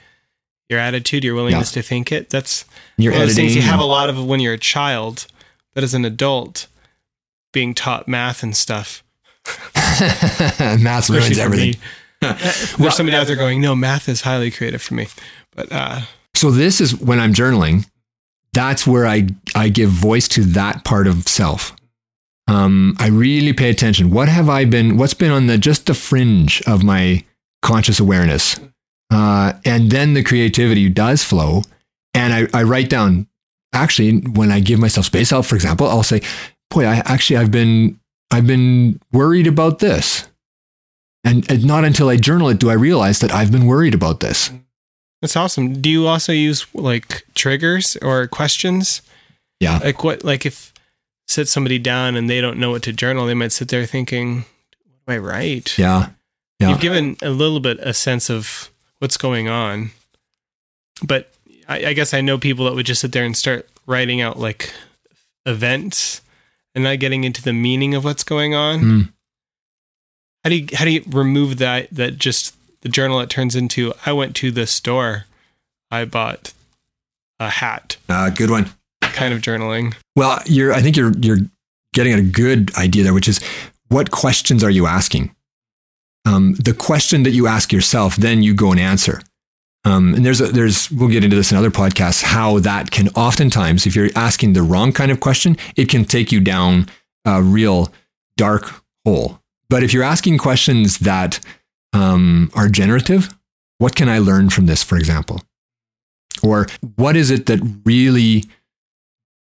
your 0.69 0.79
attitude, 0.79 1.25
your 1.25 1.35
willingness 1.35 1.75
yeah. 1.75 1.83
to 1.83 1.89
think 1.89 2.13
it. 2.13 2.31
That's 2.31 2.65
your 2.97 3.13
one 3.13 3.23
of 3.23 3.29
those 3.29 3.37
things 3.37 3.57
you 3.57 3.63
have 3.63 3.81
a 3.81 3.85
lot 3.85 4.09
of 4.09 4.25
when 4.25 4.41
you're 4.41 4.55
a 4.55 4.59
child, 4.59 5.27
but 5.75 5.83
as 5.83 5.95
an 5.95 6.05
adult, 6.05 6.69
being 7.53 7.75
taught 7.75 8.09
math 8.09 8.43
and 8.43 8.57
stuff. 8.57 9.03
math 9.75 11.11
ruins 11.11 11.39
everything. 11.39 11.81
There's 12.21 12.95
somebody 12.95 13.17
out 13.17 13.27
there 13.27 13.37
going, 13.37 13.63
"No, 13.63 13.75
math 13.75 14.07
is 14.09 14.21
highly 14.21 14.51
creative 14.51 14.83
for 14.83 14.93
me." 14.93 15.09
But 15.57 15.73
uh, 15.73 16.01
so 16.35 16.51
this 16.51 16.81
is 16.81 16.95
when 16.95 17.19
I'm 17.19 17.33
journaling. 17.33 17.89
That's 18.53 18.87
where 18.87 19.07
I 19.07 19.29
I 19.55 19.69
give 19.69 19.91
voice 19.91 20.29
to 20.29 20.43
that 20.45 20.85
part 20.85 21.07
of 21.07 21.29
self. 21.29 21.77
Um, 22.49 22.97
I 22.99 23.09
really 23.09 23.53
pay 23.53 23.71
attention. 23.71 24.11
What 24.11 24.29
have 24.29 24.49
I 24.49 24.65
been? 24.65 24.97
What's 24.97 25.15
been 25.15 25.31
on 25.31 25.47
the 25.47 25.57
just 25.57 25.87
the 25.87 25.95
fringe 25.95 26.63
of 26.67 26.83
my 26.83 27.25
conscious 27.63 28.01
awareness? 28.01 28.59
Uh, 29.11 29.55
and 29.65 29.91
then 29.91 30.15
the 30.15 30.23
creativity 30.23 30.89
does 30.89 31.25
flow. 31.25 31.63
And 32.15 32.33
I, 32.33 32.59
I 32.59 32.63
write 32.63 32.89
down, 32.89 33.29
actually, 33.73 34.19
when 34.21 34.51
I 34.51 34.61
give 34.61 34.81
myself 34.81 35.07
space 35.07 35.33
out, 35.33 35.47
for 35.47 35.55
example, 35.55 35.87
I'll 35.87 36.03
say, 36.03 36.23
boy, 36.71 36.87
I 36.87 37.03
actually, 37.05 37.37
I've 37.37 37.51
been, 37.51 38.01
I've 38.31 38.47
been 38.47 39.01
worried 39.13 39.47
about 39.47 39.79
this. 39.79 40.29
And, 41.25 41.49
and 41.51 41.65
not 41.65 41.85
until 41.85 42.09
I 42.09 42.17
journal 42.17 42.49
it 42.49 42.59
do 42.59 42.71
I 42.71 42.75
realize 42.75 43.19
that 43.21 43.33
I've 43.33 43.53
been 43.53 43.67
worried 43.67 43.95
about 43.95 44.21
this. 44.21 44.51
That's 45.21 45.37
awesome. 45.37 45.81
Do 45.81 45.91
you 45.91 46.07
also 46.07 46.33
use 46.33 46.67
like 46.75 47.25
triggers 47.35 47.97
or 48.01 48.27
questions? 48.27 49.03
Yeah. 49.61 49.79
Like 49.83 50.03
what, 50.03 50.25
like 50.25 50.47
if 50.47 50.73
sit 51.29 51.49
somebody 51.49 51.79
down 51.79 52.17
and 52.17 52.29
they 52.29 52.41
don't 52.41 52.59
know 52.59 52.71
what 52.71 52.83
to 52.85 52.93
journal, 52.93 53.27
they 53.27 53.35
might 53.35 53.53
sit 53.53 53.69
there 53.69 53.87
thinking, 53.87 54.45
what 55.05 55.07
do 55.07 55.13
I 55.15 55.19
write? 55.19 55.79
Yeah. 55.79 56.11
Yeah. 56.59 56.71
You've 56.71 56.81
given 56.81 57.17
a 57.23 57.31
little 57.31 57.61
bit 57.61 57.79
a 57.81 57.95
sense 57.95 58.31
of 58.31 58.71
what's 58.99 59.17
going 59.17 59.49
on. 59.49 59.91
But 61.03 61.33
I, 61.69 61.87
I 61.87 61.93
guess 61.93 62.13
I 62.13 62.21
know 62.21 62.37
people 62.39 62.65
that 62.67 62.75
would 62.75 62.87
just 62.87 63.01
sit 63.01 63.13
there 63.13 63.25
and 63.25 63.37
start 63.37 63.69
writing 63.87 64.21
out 64.21 64.39
like 64.39 64.73
events 65.47 66.21
and 66.75 66.85
not 66.85 66.99
getting 66.99 67.25
into 67.25 67.43
the 67.43 67.53
meaning 67.53 67.95
of 67.95 68.05
what's 68.05 68.25
going 68.25 68.55
on. 68.55 68.81
Mm. 68.81 69.13
How 70.45 70.51
do 70.51 70.57
you 70.57 70.69
how 70.75 70.85
do 70.85 70.91
you 70.91 71.03
remove 71.09 71.59
that 71.59 71.89
that 71.91 72.17
just 72.17 72.55
the 72.83 72.89
journal 72.89 73.21
it 73.21 73.31
turns 73.31 73.57
into 73.57 73.93
I 74.07 74.13
went 74.13 74.35
to 74.37 74.51
the 74.51 74.67
store, 74.67 75.27
I 75.91 76.05
bought 76.05 76.53
a 77.39 77.49
hat. 77.49 77.97
Uh, 78.09 78.31
good 78.31 78.51
one. 78.51 78.71
Kind 79.01 79.35
of 79.35 79.41
journaling. 79.41 79.95
Well, 80.17 80.41
you're 80.47 80.73
I 80.73 80.81
think 80.81 80.97
you're 80.97 81.13
you're 81.21 81.39
getting 81.95 82.13
at 82.13 82.19
a 82.19 82.23
good 82.23 82.75
idea 82.77 83.03
there, 83.03 83.15
which 83.15 83.29
is 83.29 83.41
what 83.89 84.11
questions 84.11 84.63
are 84.63 84.71
you 84.71 84.87
asking? 84.87 85.35
um, 86.27 86.55
the 86.55 86.75
question 86.75 87.23
that 87.23 87.31
you 87.31 87.47
ask 87.47 87.73
yourself, 87.73 88.17
then 88.17 88.43
you 88.43 88.55
go 88.55 88.71
and 88.71 88.81
answer. 88.81 89.21
Um, 89.85 90.15
and 90.15 90.25
there's 90.25 90.41
a, 90.41 90.47
there's 90.47 90.91
we'll 90.91 91.09
get 91.09 91.25
into 91.25 91.37
this 91.37 91.51
in 91.51 91.57
other 91.57 91.71
podcasts 91.71 92.23
how 92.23 92.59
that 92.59 92.91
can 92.91 93.09
oftentimes 93.11 93.87
if 93.87 93.97
you're 93.97 94.11
asking 94.15 94.53
the 94.53 94.63
wrong 94.63 94.93
kind 94.93 95.11
of 95.11 95.21
question 95.21 95.57
it 95.75 95.89
can 95.89 96.05
take 96.05 96.31
you 96.31 96.39
down 96.39 96.87
a 97.25 97.43
real 97.43 97.91
dark 98.37 98.71
hole 99.07 99.41
but 99.71 99.83
if 99.83 99.95
you're 99.95 100.03
asking 100.03 100.37
questions 100.37 100.99
that 100.99 101.41
um, 101.93 102.51
are 102.55 102.69
generative 102.69 103.37
what 103.79 103.95
can 103.95 104.09
i 104.09 104.19
learn 104.19 104.51
from 104.51 104.67
this 104.67 104.83
for 104.83 104.97
example 104.97 105.43
or 106.43 106.67
what 106.97 107.17
is 107.17 107.31
it 107.31 107.47
that 107.47 107.61
really 107.85 108.45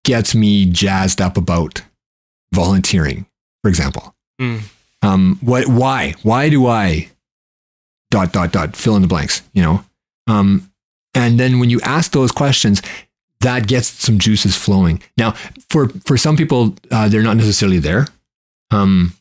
gets 0.06 0.34
me 0.34 0.66
jazzed 0.66 1.22
up 1.22 1.38
about 1.38 1.82
volunteering 2.54 3.26
for 3.62 3.70
example 3.70 4.16
mm. 4.39 4.62
Um, 5.02 5.38
what? 5.41 5.68
Why? 5.68 6.16
Why 6.24 6.50
do 6.50 6.68
I? 6.68 7.10
Dot 8.12 8.32
dot 8.34 8.52
dot. 8.52 8.76
Fill 8.76 8.95
in 8.95 9.02
the 9.02 9.08
blanks. 9.08 9.41
You 9.54 9.64
know. 9.64 9.84
Um, 10.28 10.72
and 11.14 11.39
then 11.39 11.60
when 11.60 11.70
you 11.70 11.80
ask 11.82 12.12
those 12.12 12.32
questions, 12.32 12.82
that 13.41 13.68
gets 13.68 13.88
some 13.88 14.20
juices 14.20 14.56
flowing. 14.56 15.02
Now, 15.18 15.32
for 15.70 15.89
for 16.06 16.18
some 16.18 16.36
people, 16.36 16.76
uh, 16.91 17.10
they're 17.10 17.24
not 17.24 17.38
necessarily 17.38 17.80
there. 17.80 18.08
Um, 18.72 19.14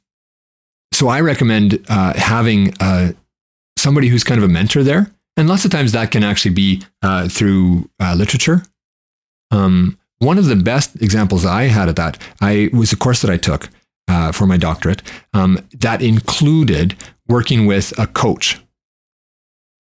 so 0.97 1.09
I 1.09 1.21
recommend 1.21 1.85
uh, 1.91 2.15
having 2.15 2.73
uh, 2.81 3.13
somebody 3.77 4.09
who's 4.09 4.25
kind 4.25 4.39
of 4.39 4.45
a 4.45 4.53
mentor 4.53 4.83
there, 4.83 5.13
and 5.37 5.47
lots 5.47 5.67
of 5.67 5.71
times 5.71 5.93
that 5.93 6.11
can 6.11 6.25
actually 6.25 6.55
be 6.55 6.83
uh, 7.03 7.29
through 7.29 7.91
uh, 8.01 8.15
literature. 8.15 8.63
Um, 9.51 9.99
one 10.21 10.39
of 10.39 10.47
the 10.47 10.57
best 10.57 10.97
examples 11.03 11.45
I 11.45 11.65
had 11.65 11.91
of 11.91 11.97
that, 11.97 12.17
I 12.41 12.71
was 12.73 12.95
a 12.95 12.97
course 12.97 13.21
that 13.21 13.31
I 13.31 13.37
took 13.37 13.69
uh, 14.09 14.33
for 14.33 14.47
my 14.47 14.57
doctorate 14.57 15.03
um, 15.35 15.59
that 15.75 16.01
included 16.01 16.97
working 17.29 17.67
with 17.67 17.93
a 17.99 18.07
coach. 18.07 18.59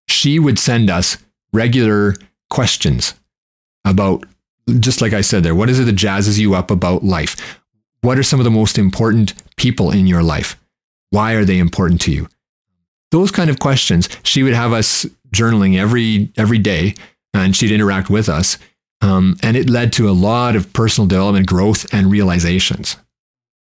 She 0.09 0.39
would 0.39 0.59
send 0.59 0.91
us 0.91 1.17
regular 1.51 2.15
questions 2.51 3.15
about, 3.87 4.27
just 4.81 5.01
like 5.01 5.15
I 5.15 5.23
said 5.23 5.45
there, 5.45 5.55
what 5.55 5.71
is 5.71 5.81
it 5.81 5.85
that 5.85 5.97
jazzes 5.97 6.39
you 6.39 6.55
up 6.55 6.71
about 6.71 7.05
life? 7.05 7.59
What 8.03 8.19
are 8.19 8.23
some 8.23 8.39
of 8.39 8.45
the 8.45 8.51
most 8.51 8.77
important 8.77 9.33
people 9.57 9.91
in 9.91 10.07
your 10.07 10.23
life? 10.23 10.59
Why 11.11 11.33
are 11.33 11.45
they 11.45 11.59
important 11.59 12.01
to 12.03 12.13
you? 12.13 12.29
Those 13.11 13.31
kind 13.31 13.51
of 13.51 13.59
questions. 13.59 14.09
She 14.23 14.43
would 14.43 14.55
have 14.55 14.73
us 14.73 15.07
journaling 15.31 15.79
every 15.79 16.33
every 16.37 16.59
day, 16.59 16.95
and 17.33 17.55
she'd 17.55 17.71
interact 17.71 18.11
with 18.11 18.29
us, 18.29 18.59
um, 19.01 19.37
and 19.43 19.57
it 19.57 19.71
led 19.71 19.93
to 19.95 20.09
a 20.09 20.13
lot 20.13 20.57
of 20.57 20.73
personal 20.73 21.07
development, 21.07 21.47
growth, 21.47 21.87
and 21.93 22.11
realizations. 22.11 22.97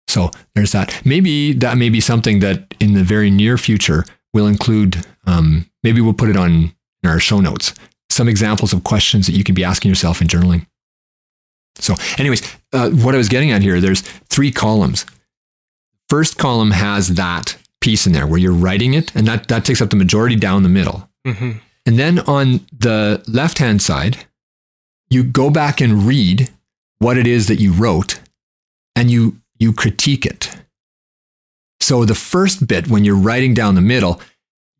So 0.08 0.32
there's 0.56 0.72
that. 0.72 1.02
Maybe 1.06 1.54
that 1.54 1.78
may 1.78 1.90
be 1.90 2.02
something 2.02 2.40
that 2.40 2.74
in 2.80 2.94
the 2.94 3.04
very 3.04 3.30
near 3.30 3.58
future 3.58 4.06
we'll 4.34 4.48
include. 4.48 5.06
Um, 5.26 5.70
maybe 5.84 6.02
we'll 6.02 6.14
put 6.14 6.30
it 6.30 6.38
on 6.38 6.74
in 7.04 7.10
our 7.10 7.20
show 7.20 7.40
notes. 7.40 7.74
Some 8.10 8.28
examples 8.28 8.74
of 8.74 8.84
questions 8.84 9.28
that 9.28 9.34
you 9.34 9.44
can 9.44 9.54
be 9.54 9.64
asking 9.64 9.90
yourself 9.90 10.22
in 10.22 10.28
journaling. 10.28 10.66
So, 11.76 11.96
anyways, 12.18 12.42
uh, 12.74 12.90
what 12.90 13.16
I 13.16 13.18
was 13.18 13.30
getting 13.30 13.52
at 13.52 13.62
here, 13.62 13.80
there's 13.80 14.02
three 14.02 14.52
columns. 14.52 15.06
First 16.10 16.38
column 16.38 16.72
has 16.72 17.10
that 17.10 17.58
piece 17.82 18.08
in 18.08 18.14
there 18.14 18.28
where 18.28 18.40
you're 18.40 18.52
writing 18.52 18.94
it, 18.94 19.16
and 19.16 19.28
that, 19.28 19.48
that 19.48 19.64
takes 19.64 19.82
up 19.82 19.90
the 19.90 19.96
majority 19.96 20.36
down 20.36 20.64
the 20.64 20.70
middle. 20.70 21.10
Mm-hmm. 21.26 21.60
And 21.86 22.00
then 22.00 22.20
on 22.20 22.66
the 22.78 23.24
left 23.28 23.60
hand 23.60 23.82
side, 23.82 24.26
you 25.10 25.24
go 25.24 25.50
back 25.50 25.82
and 25.82 26.04
read 26.04 26.50
what 27.00 27.18
it 27.18 27.28
is 27.28 27.48
that 27.48 27.60
you 27.60 27.74
wrote, 27.74 28.20
and 28.96 29.10
you 29.10 29.40
you 29.58 29.74
critique 29.74 30.26
it. 30.26 30.56
So 31.82 32.06
the 32.06 32.16
first 32.16 32.68
bit, 32.68 32.88
when 32.88 33.06
you're 33.06 33.16
writing 33.16 33.54
down 33.54 33.76
the 33.76 33.82
middle, 33.82 34.22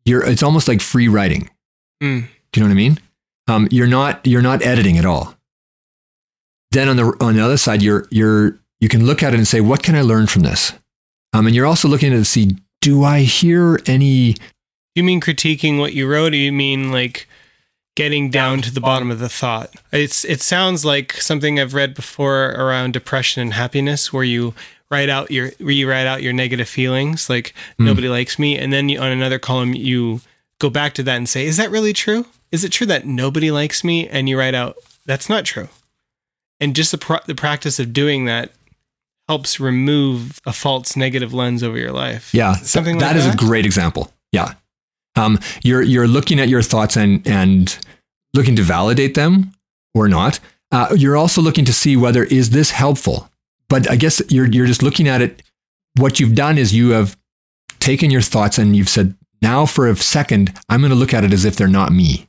you're 0.04 0.24
it's 0.24 0.42
almost 0.42 0.68
like 0.68 0.80
free 0.80 1.08
writing. 1.08 1.50
Mm. 2.02 2.28
Do 2.52 2.60
you 2.60 2.62
know 2.62 2.68
what 2.68 2.74
I 2.74 2.74
mean? 2.74 2.98
Um, 3.48 3.68
you're 3.70 3.86
not 3.86 4.26
you're 4.26 4.42
not 4.42 4.62
editing 4.62 4.98
at 4.98 5.04
all. 5.04 5.34
Then 6.70 6.88
on 6.88 6.96
the 6.96 7.16
on 7.20 7.34
the 7.34 7.44
other 7.44 7.56
side, 7.56 7.82
you're 7.82 8.06
you're 8.10 8.58
you 8.80 8.88
can 8.88 9.06
look 9.06 9.22
at 9.22 9.34
it 9.34 9.36
and 9.36 9.48
say, 9.48 9.60
what 9.60 9.82
can 9.82 9.94
I 9.94 10.02
learn 10.02 10.26
from 10.26 10.42
this? 10.42 10.72
Um, 11.32 11.46
and 11.46 11.54
you're 11.54 11.66
also 11.66 11.88
looking 11.88 12.10
to 12.10 12.24
see, 12.24 12.56
do 12.80 13.04
I 13.04 13.20
hear 13.20 13.80
any? 13.86 14.36
You 14.94 15.04
mean 15.04 15.20
critiquing 15.20 15.78
what 15.78 15.94
you 15.94 16.08
wrote? 16.08 16.32
Or 16.32 16.36
you 16.36 16.52
mean 16.52 16.90
like 16.90 17.28
getting 17.96 18.30
down 18.30 18.62
to 18.62 18.72
the 18.72 18.80
bottom 18.80 19.10
of 19.10 19.18
the 19.18 19.28
thought. 19.28 19.74
It's 19.92 20.24
it 20.24 20.40
sounds 20.40 20.84
like 20.84 21.12
something 21.14 21.60
I've 21.60 21.74
read 21.74 21.94
before 21.94 22.50
around 22.50 22.92
depression 22.92 23.42
and 23.42 23.52
happiness 23.52 24.12
where 24.12 24.24
you 24.24 24.54
write 24.90 25.08
out 25.08 25.30
your 25.30 25.50
where 25.58 25.70
you 25.70 25.88
write 25.88 26.06
out 26.06 26.22
your 26.22 26.32
negative 26.32 26.68
feelings, 26.68 27.28
like 27.30 27.54
nobody 27.78 28.08
likes 28.08 28.38
me, 28.38 28.58
and 28.58 28.72
then 28.72 28.88
you, 28.88 28.98
on 28.98 29.12
another 29.12 29.38
column 29.38 29.74
you 29.74 30.20
go 30.58 30.70
back 30.70 30.94
to 30.94 31.02
that 31.02 31.16
and 31.16 31.28
say, 31.28 31.46
is 31.46 31.56
that 31.56 31.70
really 31.70 31.92
true? 31.92 32.26
Is 32.50 32.64
it 32.64 32.72
true 32.72 32.86
that 32.86 33.06
nobody 33.06 33.50
likes 33.50 33.84
me? 33.84 34.08
And 34.08 34.28
you 34.28 34.38
write 34.38 34.54
out, 34.54 34.76
that's 35.06 35.28
not 35.28 35.44
true. 35.44 35.68
And 36.58 36.74
just 36.74 36.90
the 36.90 36.98
pro- 36.98 37.20
the 37.26 37.34
practice 37.34 37.78
of 37.78 37.92
doing 37.92 38.24
that 38.24 38.52
helps 39.30 39.60
remove 39.60 40.40
a 40.44 40.52
false 40.52 40.96
negative 40.96 41.32
lens 41.32 41.62
over 41.62 41.78
your 41.78 41.92
life. 41.92 42.34
Yeah, 42.34 42.54
Something 42.54 42.98
th- 42.98 43.02
like 43.02 43.12
that 43.14 43.16
is 43.16 43.26
that? 43.26 43.34
a 43.40 43.46
great 43.46 43.64
example. 43.64 44.12
Yeah, 44.32 44.54
um, 45.16 45.38
you're 45.62 45.82
you're 45.82 46.08
looking 46.08 46.40
at 46.40 46.48
your 46.48 46.62
thoughts 46.62 46.96
and 46.96 47.24
and 47.26 47.78
looking 48.34 48.56
to 48.56 48.62
validate 48.62 49.14
them 49.14 49.52
or 49.94 50.08
not. 50.08 50.40
Uh, 50.72 50.94
you're 50.96 51.16
also 51.16 51.40
looking 51.40 51.64
to 51.64 51.72
see 51.72 51.96
whether 51.96 52.24
is 52.24 52.50
this 52.50 52.70
helpful. 52.72 53.28
But 53.68 53.88
I 53.88 53.96
guess 53.96 54.20
you're 54.28 54.46
you're 54.46 54.66
just 54.66 54.82
looking 54.82 55.06
at 55.06 55.22
it. 55.22 55.42
What 55.96 56.18
you've 56.18 56.34
done 56.34 56.58
is 56.58 56.74
you 56.74 56.90
have 56.90 57.16
taken 57.78 58.10
your 58.10 58.22
thoughts 58.22 58.58
and 58.58 58.74
you've 58.76 58.88
said, 58.88 59.14
now 59.42 59.64
for 59.66 59.88
a 59.88 59.96
second, 59.96 60.52
I'm 60.68 60.80
going 60.80 60.90
to 60.92 60.96
look 60.98 61.14
at 61.14 61.24
it 61.24 61.32
as 61.32 61.44
if 61.44 61.54
they're 61.56 61.68
not 61.80 61.92
me. 61.92 62.28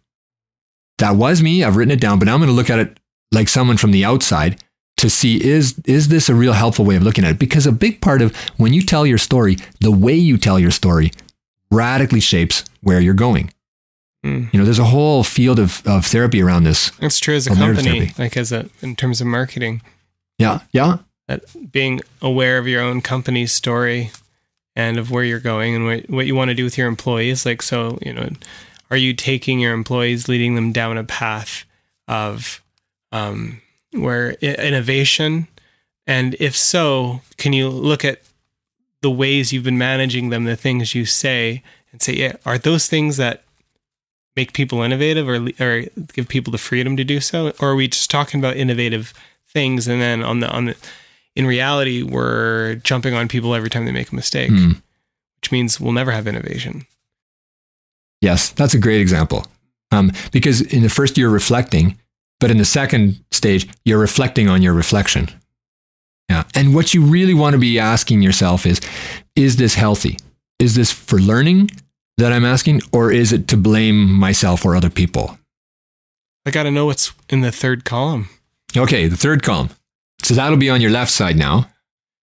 That 0.99 1.15
was 1.15 1.41
me. 1.41 1.63
I've 1.63 1.75
written 1.77 1.91
it 1.91 1.99
down, 1.99 2.19
but 2.19 2.25
now 2.25 2.33
I'm 2.35 2.39
going 2.39 2.49
to 2.49 2.55
look 2.55 2.69
at 2.69 2.79
it 2.79 2.99
like 3.31 3.49
someone 3.49 3.77
from 3.77 3.91
the 3.91 4.05
outside 4.05 4.61
to 5.01 5.09
see 5.09 5.43
is 5.43 5.79
is 5.85 6.07
this 6.07 6.29
a 6.29 6.35
real 6.35 6.53
helpful 6.53 6.85
way 6.85 6.95
of 6.95 7.03
looking 7.03 7.23
at 7.25 7.31
it? 7.31 7.39
Because 7.39 7.67
a 7.67 7.71
big 7.71 8.01
part 8.01 8.21
of 8.21 8.35
when 8.57 8.73
you 8.73 8.81
tell 8.81 9.05
your 9.05 9.17
story 9.17 9.57
the 9.79 9.91
way 9.91 10.13
you 10.13 10.37
tell 10.37 10.59
your 10.59 10.71
story 10.71 11.11
radically 11.69 12.19
shapes 12.19 12.63
where 12.81 12.99
you're 12.99 13.13
going. 13.13 13.53
Mm. 14.23 14.53
you 14.53 14.59
know 14.59 14.65
there's 14.65 14.77
a 14.77 14.85
whole 14.85 15.23
field 15.23 15.57
of, 15.57 15.81
of 15.87 16.05
therapy 16.05 16.43
around 16.43 16.63
this. 16.63 16.91
It's 17.01 17.19
true 17.19 17.35
as 17.35 17.47
a 17.47 17.55
company, 17.55 18.11
like 18.19 18.37
as 18.37 18.51
a 18.51 18.69
in 18.83 18.95
terms 18.95 19.19
of 19.19 19.25
marketing, 19.25 19.81
yeah 20.37 20.59
yeah. 20.71 20.99
That 21.27 21.71
being 21.71 22.01
aware 22.21 22.59
of 22.59 22.67
your 22.67 22.81
own 22.81 23.01
company's 23.01 23.51
story 23.51 24.11
and 24.75 24.97
of 24.97 25.11
where 25.11 25.23
you're 25.23 25.39
going 25.39 25.75
and 25.75 25.85
what, 25.85 26.09
what 26.09 26.25
you 26.25 26.35
want 26.35 26.49
to 26.49 26.55
do 26.55 26.63
with 26.63 26.77
your 26.77 26.87
employees. 26.87 27.45
Like, 27.45 27.61
so, 27.61 27.97
you 28.01 28.13
know, 28.13 28.29
are 28.89 28.97
you 28.97 29.13
taking 29.13 29.59
your 29.59 29.73
employees, 29.73 30.27
leading 30.27 30.55
them 30.55 30.71
down 30.71 30.97
a 30.97 31.03
path 31.03 31.65
of 32.07 32.61
um, 33.11 33.61
where 33.93 34.31
innovation? 34.41 35.47
And 36.07 36.35
if 36.39 36.55
so, 36.55 37.21
can 37.37 37.53
you 37.53 37.69
look 37.69 38.03
at 38.05 38.21
the 39.01 39.11
ways 39.11 39.51
you've 39.51 39.63
been 39.63 39.77
managing 39.77 40.29
them, 40.29 40.43
the 40.45 40.55
things 40.55 40.93
you 40.95 41.05
say, 41.05 41.63
and 41.91 42.01
say, 42.01 42.13
yeah, 42.13 42.33
are 42.45 42.57
those 42.57 42.87
things 42.87 43.17
that 43.17 43.43
make 44.35 44.53
people 44.53 44.81
innovative 44.81 45.27
or, 45.27 45.47
or 45.59 45.83
give 46.13 46.27
people 46.27 46.51
the 46.51 46.57
freedom 46.57 46.95
to 46.97 47.03
do 47.03 47.19
so? 47.19 47.51
Or 47.59 47.71
are 47.71 47.75
we 47.75 47.87
just 47.87 48.09
talking 48.11 48.39
about 48.39 48.57
innovative 48.57 49.13
things 49.47 49.87
and 49.87 50.01
then 50.01 50.23
on 50.23 50.39
the, 50.39 50.49
on 50.49 50.65
the, 50.65 50.75
in 51.35 51.45
reality, 51.45 52.03
we're 52.03 52.75
jumping 52.75 53.13
on 53.13 53.27
people 53.27 53.53
every 53.55 53.69
time 53.69 53.85
they 53.85 53.91
make 53.91 54.11
a 54.11 54.15
mistake, 54.15 54.49
Hmm. 54.49 54.71
which 55.41 55.51
means 55.51 55.79
we'll 55.79 55.91
never 55.93 56.11
have 56.11 56.27
innovation. 56.27 56.85
yes 58.21 58.49
that's 58.49 58.73
a 58.73 58.79
great 58.79 59.01
example 59.01 59.45
um, 59.91 60.11
because 60.31 60.61
in 60.61 60.83
the 60.83 60.89
first 60.89 61.17
you're 61.17 61.29
reflecting 61.29 61.97
but 62.41 62.51
in 62.51 62.57
the 62.57 62.65
second 62.65 63.23
stage 63.31 63.69
you're 63.85 63.99
reflecting 63.99 64.49
on 64.49 64.61
your 64.61 64.73
reflection 64.73 65.29
yeah 66.29 66.43
and 66.55 66.75
what 66.75 66.93
you 66.93 67.01
really 67.01 67.33
want 67.33 67.53
to 67.53 67.59
be 67.59 67.79
asking 67.79 68.21
yourself 68.21 68.65
is 68.65 68.81
is 69.35 69.55
this 69.55 69.75
healthy 69.75 70.17
is 70.59 70.75
this 70.75 70.91
for 70.91 71.19
learning 71.19 71.69
that 72.17 72.33
i'm 72.33 72.43
asking 72.43 72.81
or 72.91 73.11
is 73.11 73.31
it 73.31 73.47
to 73.47 73.55
blame 73.55 74.11
myself 74.11 74.65
or 74.65 74.75
other 74.75 74.89
people 74.89 75.37
I 76.45 76.51
got 76.51 76.63
to 76.63 76.71
know 76.71 76.85
what's 76.85 77.13
in 77.29 77.41
the 77.41 77.51
third 77.51 77.85
column. 77.85 78.29
Okay, 78.75 79.07
the 79.07 79.17
third 79.17 79.43
column. 79.43 79.69
So 80.23 80.33
that'll 80.33 80.57
be 80.57 80.69
on 80.69 80.81
your 80.81 80.91
left 80.91 81.11
side 81.11 81.37
now. 81.37 81.67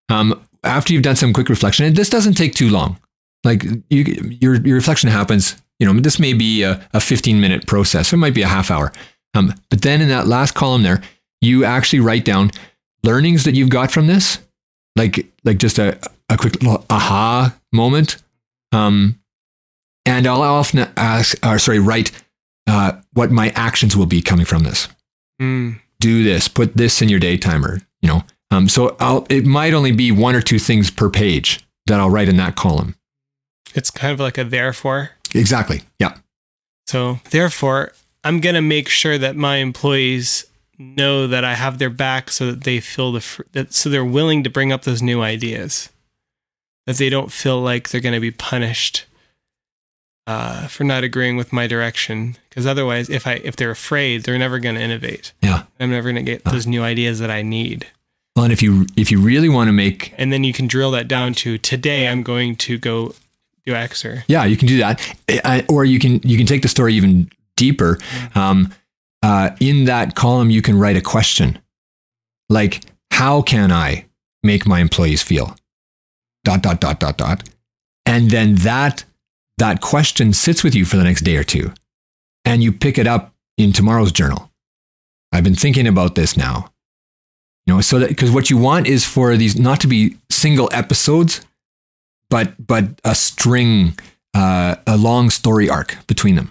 Um, 0.09 0.45
after 0.63 0.93
you've 0.93 1.03
done 1.03 1.15
some 1.15 1.31
quick 1.31 1.49
reflection, 1.49 1.85
and 1.85 1.95
this 1.95 2.09
doesn't 2.09 2.33
take 2.33 2.53
too 2.53 2.69
long. 2.69 2.99
Like 3.43 3.63
you, 3.89 4.03
your 4.41 4.55
your 4.55 4.75
reflection 4.75 5.09
happens. 5.09 5.55
You 5.79 5.87
know, 5.91 5.99
this 5.99 6.19
may 6.19 6.33
be 6.33 6.63
a, 6.63 6.85
a 6.93 6.99
15 6.99 7.39
minute 7.39 7.65
process. 7.65 8.11
It 8.11 8.17
might 8.17 8.33
be 8.33 8.41
a 8.41 8.47
half 8.47 8.69
hour. 8.69 8.91
Um, 9.33 9.53
but 9.69 9.81
then 9.81 10.01
in 10.01 10.09
that 10.09 10.27
last 10.27 10.55
column 10.55 10.83
there, 10.83 11.01
you 11.41 11.63
actually 11.63 11.99
write 11.99 12.25
down 12.25 12.51
learnings 13.03 13.43
that 13.45 13.55
you've 13.55 13.69
got 13.69 13.91
from 13.91 14.07
this, 14.07 14.39
like 14.95 15.27
like 15.43 15.57
just 15.57 15.79
a 15.79 15.99
a 16.29 16.37
quick 16.37 16.61
little 16.61 16.85
aha 16.89 17.55
moment. 17.71 18.17
Um, 18.71 19.19
and 20.05 20.27
I'll 20.27 20.41
often 20.41 20.87
ask, 20.97 21.37
or 21.45 21.59
sorry, 21.59 21.79
write 21.79 22.11
uh, 22.67 22.99
what 23.13 23.31
my 23.31 23.49
actions 23.55 23.95
will 23.95 24.05
be 24.05 24.21
coming 24.21 24.45
from 24.45 24.63
this 24.63 24.87
Mm. 25.41 25.79
do 25.99 26.23
this, 26.23 26.47
put 26.47 26.75
this 26.75 27.01
in 27.01 27.09
your 27.09 27.19
day 27.19 27.37
timer, 27.37 27.79
you 28.01 28.09
know. 28.09 28.23
Um, 28.51 28.67
so 28.67 28.95
I'll, 28.99 29.25
it 29.29 29.45
might 29.45 29.73
only 29.73 29.91
be 29.91 30.11
one 30.11 30.35
or 30.35 30.41
two 30.41 30.59
things 30.59 30.91
per 30.91 31.09
page 31.09 31.65
that 31.87 31.99
I'll 31.99 32.09
write 32.09 32.29
in 32.29 32.37
that 32.37 32.55
column. 32.55 32.95
It's 33.75 33.89
kind 33.91 34.11
of 34.13 34.19
like 34.19 34.37
a 34.37 34.43
therefore. 34.43 35.11
Exactly. 35.33 35.81
Yeah. 35.99 36.15
So, 36.87 37.19
therefore, 37.29 37.93
I'm 38.23 38.39
going 38.41 38.55
to 38.55 38.61
make 38.61 38.89
sure 38.89 39.17
that 39.17 39.35
my 39.35 39.57
employees 39.57 40.45
know 40.77 41.27
that 41.27 41.43
I 41.43 41.55
have 41.55 41.77
their 41.77 41.89
back 41.89 42.29
so 42.29 42.47
that 42.51 42.63
they 42.63 42.79
feel 42.79 43.11
the 43.11 43.21
fr- 43.21 43.43
that 43.53 43.73
so 43.73 43.89
they're 43.89 44.05
willing 44.05 44.43
to 44.43 44.49
bring 44.49 44.71
up 44.71 44.83
those 44.83 45.01
new 45.01 45.21
ideas. 45.21 45.89
That 46.87 46.97
they 46.97 47.09
don't 47.09 47.31
feel 47.31 47.61
like 47.61 47.89
they're 47.89 48.01
going 48.01 48.15
to 48.15 48.19
be 48.19 48.31
punished 48.31 49.05
uh, 50.27 50.67
for 50.67 50.83
not 50.83 51.03
agreeing 51.03 51.37
with 51.37 51.51
my 51.53 51.67
direction 51.67 52.35
because 52.49 52.65
otherwise 52.65 53.09
if 53.09 53.25
I 53.27 53.33
if 53.35 53.55
they're 53.55 53.71
afraid, 53.71 54.23
they're 54.23 54.37
never 54.37 54.59
going 54.59 54.75
to 54.75 54.81
innovate. 54.81 55.33
Yeah. 55.41 55.63
I'm 55.79 55.91
never 55.91 56.11
going 56.11 56.23
to 56.25 56.31
get 56.31 56.43
those 56.45 56.67
new 56.67 56.81
ideas 56.83 57.19
that 57.19 57.29
I 57.31 57.41
need. 57.41 57.87
Well, 58.35 58.45
and 58.45 58.53
if 58.53 58.61
you 58.61 58.85
if 58.95 59.11
you 59.11 59.19
really 59.19 59.49
want 59.49 59.67
to 59.67 59.71
make 59.73 60.13
And 60.17 60.31
then 60.31 60.43
you 60.43 60.53
can 60.53 60.67
drill 60.67 60.91
that 60.91 61.07
down 61.07 61.33
to 61.35 61.57
today 61.57 62.07
I'm 62.07 62.23
going 62.23 62.55
to 62.57 62.77
go 62.77 63.13
do 63.65 63.73
X 63.75 64.05
or 64.05 64.23
yeah, 64.27 64.45
you 64.45 64.55
can 64.57 64.67
do 64.67 64.77
that, 64.77 65.15
I- 65.29 65.65
or 65.69 65.83
you 65.85 65.99
can 65.99 66.21
you 66.23 66.37
can 66.37 66.45
take 66.47 66.61
the 66.61 66.69
story 66.69 66.93
even 66.95 67.29
deeper. 67.59 67.99
Um, 68.33 68.73
uh, 69.21 69.51
in 69.59 69.85
that 69.85 70.15
column, 70.15 70.49
you 70.49 70.61
can 70.61 70.79
write 70.79 70.97
a 70.97 71.01
question 71.01 71.59
like, 72.49 72.85
"How 73.11 73.41
can 73.41 73.71
I 73.71 74.05
make 74.41 74.65
my 74.65 74.79
employees 74.79 75.21
feel?" 75.21 75.55
Dot 76.45 76.63
dot 76.63 76.79
dot 76.79 76.99
dot 76.99 77.17
dot, 77.17 77.49
and 78.05 78.31
then 78.31 78.55
that 78.55 79.03
that 79.57 79.81
question 79.81 80.33
sits 80.33 80.63
with 80.63 80.73
you 80.73 80.85
for 80.85 80.97
the 80.97 81.03
next 81.03 81.23
day 81.23 81.35
or 81.35 81.43
two, 81.43 81.73
and 82.45 82.63
you 82.63 82.71
pick 82.71 82.97
it 82.97 83.07
up 83.07 83.33
in 83.57 83.73
tomorrow's 83.73 84.13
journal. 84.13 84.49
I've 85.33 85.43
been 85.43 85.55
thinking 85.55 85.87
about 85.87 86.15
this 86.15 86.37
now. 86.37 86.71
You 87.67 87.75
know, 87.75 87.81
so 87.81 87.99
that 87.99 88.09
because 88.09 88.31
what 88.31 88.49
you 88.49 88.57
want 88.57 88.87
is 88.87 89.05
for 89.05 89.37
these 89.37 89.59
not 89.59 89.81
to 89.81 89.87
be 89.87 90.15
single 90.31 90.69
episodes, 90.71 91.41
but 92.29 92.53
but 92.65 92.85
a 93.03 93.13
string, 93.13 93.99
uh, 94.33 94.77
a 94.87 94.97
long 94.97 95.29
story 95.29 95.69
arc 95.69 95.97
between 96.07 96.35
them. 96.35 96.49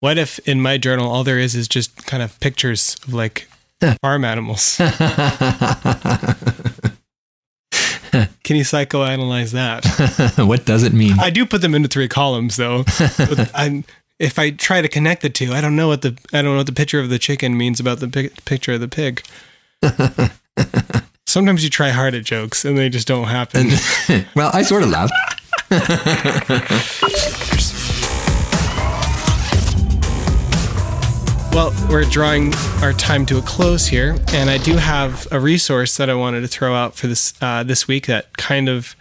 What 0.00 0.16
if 0.16 0.38
in 0.40 0.60
my 0.60 0.78
journal 0.78 1.10
all 1.10 1.24
there 1.24 1.38
is 1.38 1.56
is 1.56 1.66
just 1.66 2.06
kind 2.06 2.22
of 2.22 2.38
pictures 2.40 2.96
of 3.06 3.14
like 3.14 3.48
farm 4.00 4.24
animals? 4.24 4.76
Can 4.78 4.92
you 8.56 8.64
psychoanalyze 8.64 9.52
that? 9.52 9.84
what 10.46 10.64
does 10.64 10.82
it 10.82 10.92
mean? 10.92 11.18
I 11.18 11.30
do 11.30 11.44
put 11.44 11.62
them 11.62 11.74
into 11.74 11.88
three 11.88 12.08
columns 12.08 12.56
though. 12.56 12.84
If 14.20 14.36
I 14.36 14.50
try 14.50 14.82
to 14.82 14.88
connect 14.88 15.22
the 15.22 15.30
two, 15.30 15.52
I 15.52 15.60
don't 15.60 15.76
know 15.76 15.86
what 15.86 16.02
the 16.02 16.18
I 16.32 16.42
don't 16.42 16.50
know 16.50 16.56
what 16.56 16.66
the 16.66 16.72
picture 16.72 16.98
of 16.98 17.08
the 17.08 17.20
chicken 17.20 17.56
means 17.56 17.78
about 17.78 18.00
the 18.00 18.08
pic, 18.08 18.44
picture 18.46 18.72
of 18.72 18.80
the 18.80 18.88
pig. 18.88 19.22
Sometimes 21.28 21.62
you 21.62 21.70
try 21.70 21.90
hard 21.90 22.16
at 22.16 22.24
jokes 22.24 22.64
and 22.64 22.76
they 22.76 22.88
just 22.88 23.06
don't 23.06 23.28
happen. 23.28 23.68
well, 24.34 24.50
I 24.52 24.62
sort 24.62 24.82
of 24.82 24.90
laughed. 24.90 25.12
Well, 31.58 31.74
we're 31.90 32.04
drawing 32.04 32.54
our 32.82 32.92
time 32.92 33.26
to 33.26 33.38
a 33.38 33.42
close 33.42 33.88
here, 33.88 34.16
and 34.28 34.48
I 34.48 34.58
do 34.58 34.76
have 34.76 35.26
a 35.32 35.40
resource 35.40 35.96
that 35.96 36.08
I 36.08 36.14
wanted 36.14 36.42
to 36.42 36.46
throw 36.46 36.72
out 36.72 36.94
for 36.94 37.08
this 37.08 37.34
uh, 37.42 37.64
this 37.64 37.88
week 37.88 38.06
that 38.06 38.36
kind 38.36 38.68
of 38.68 38.94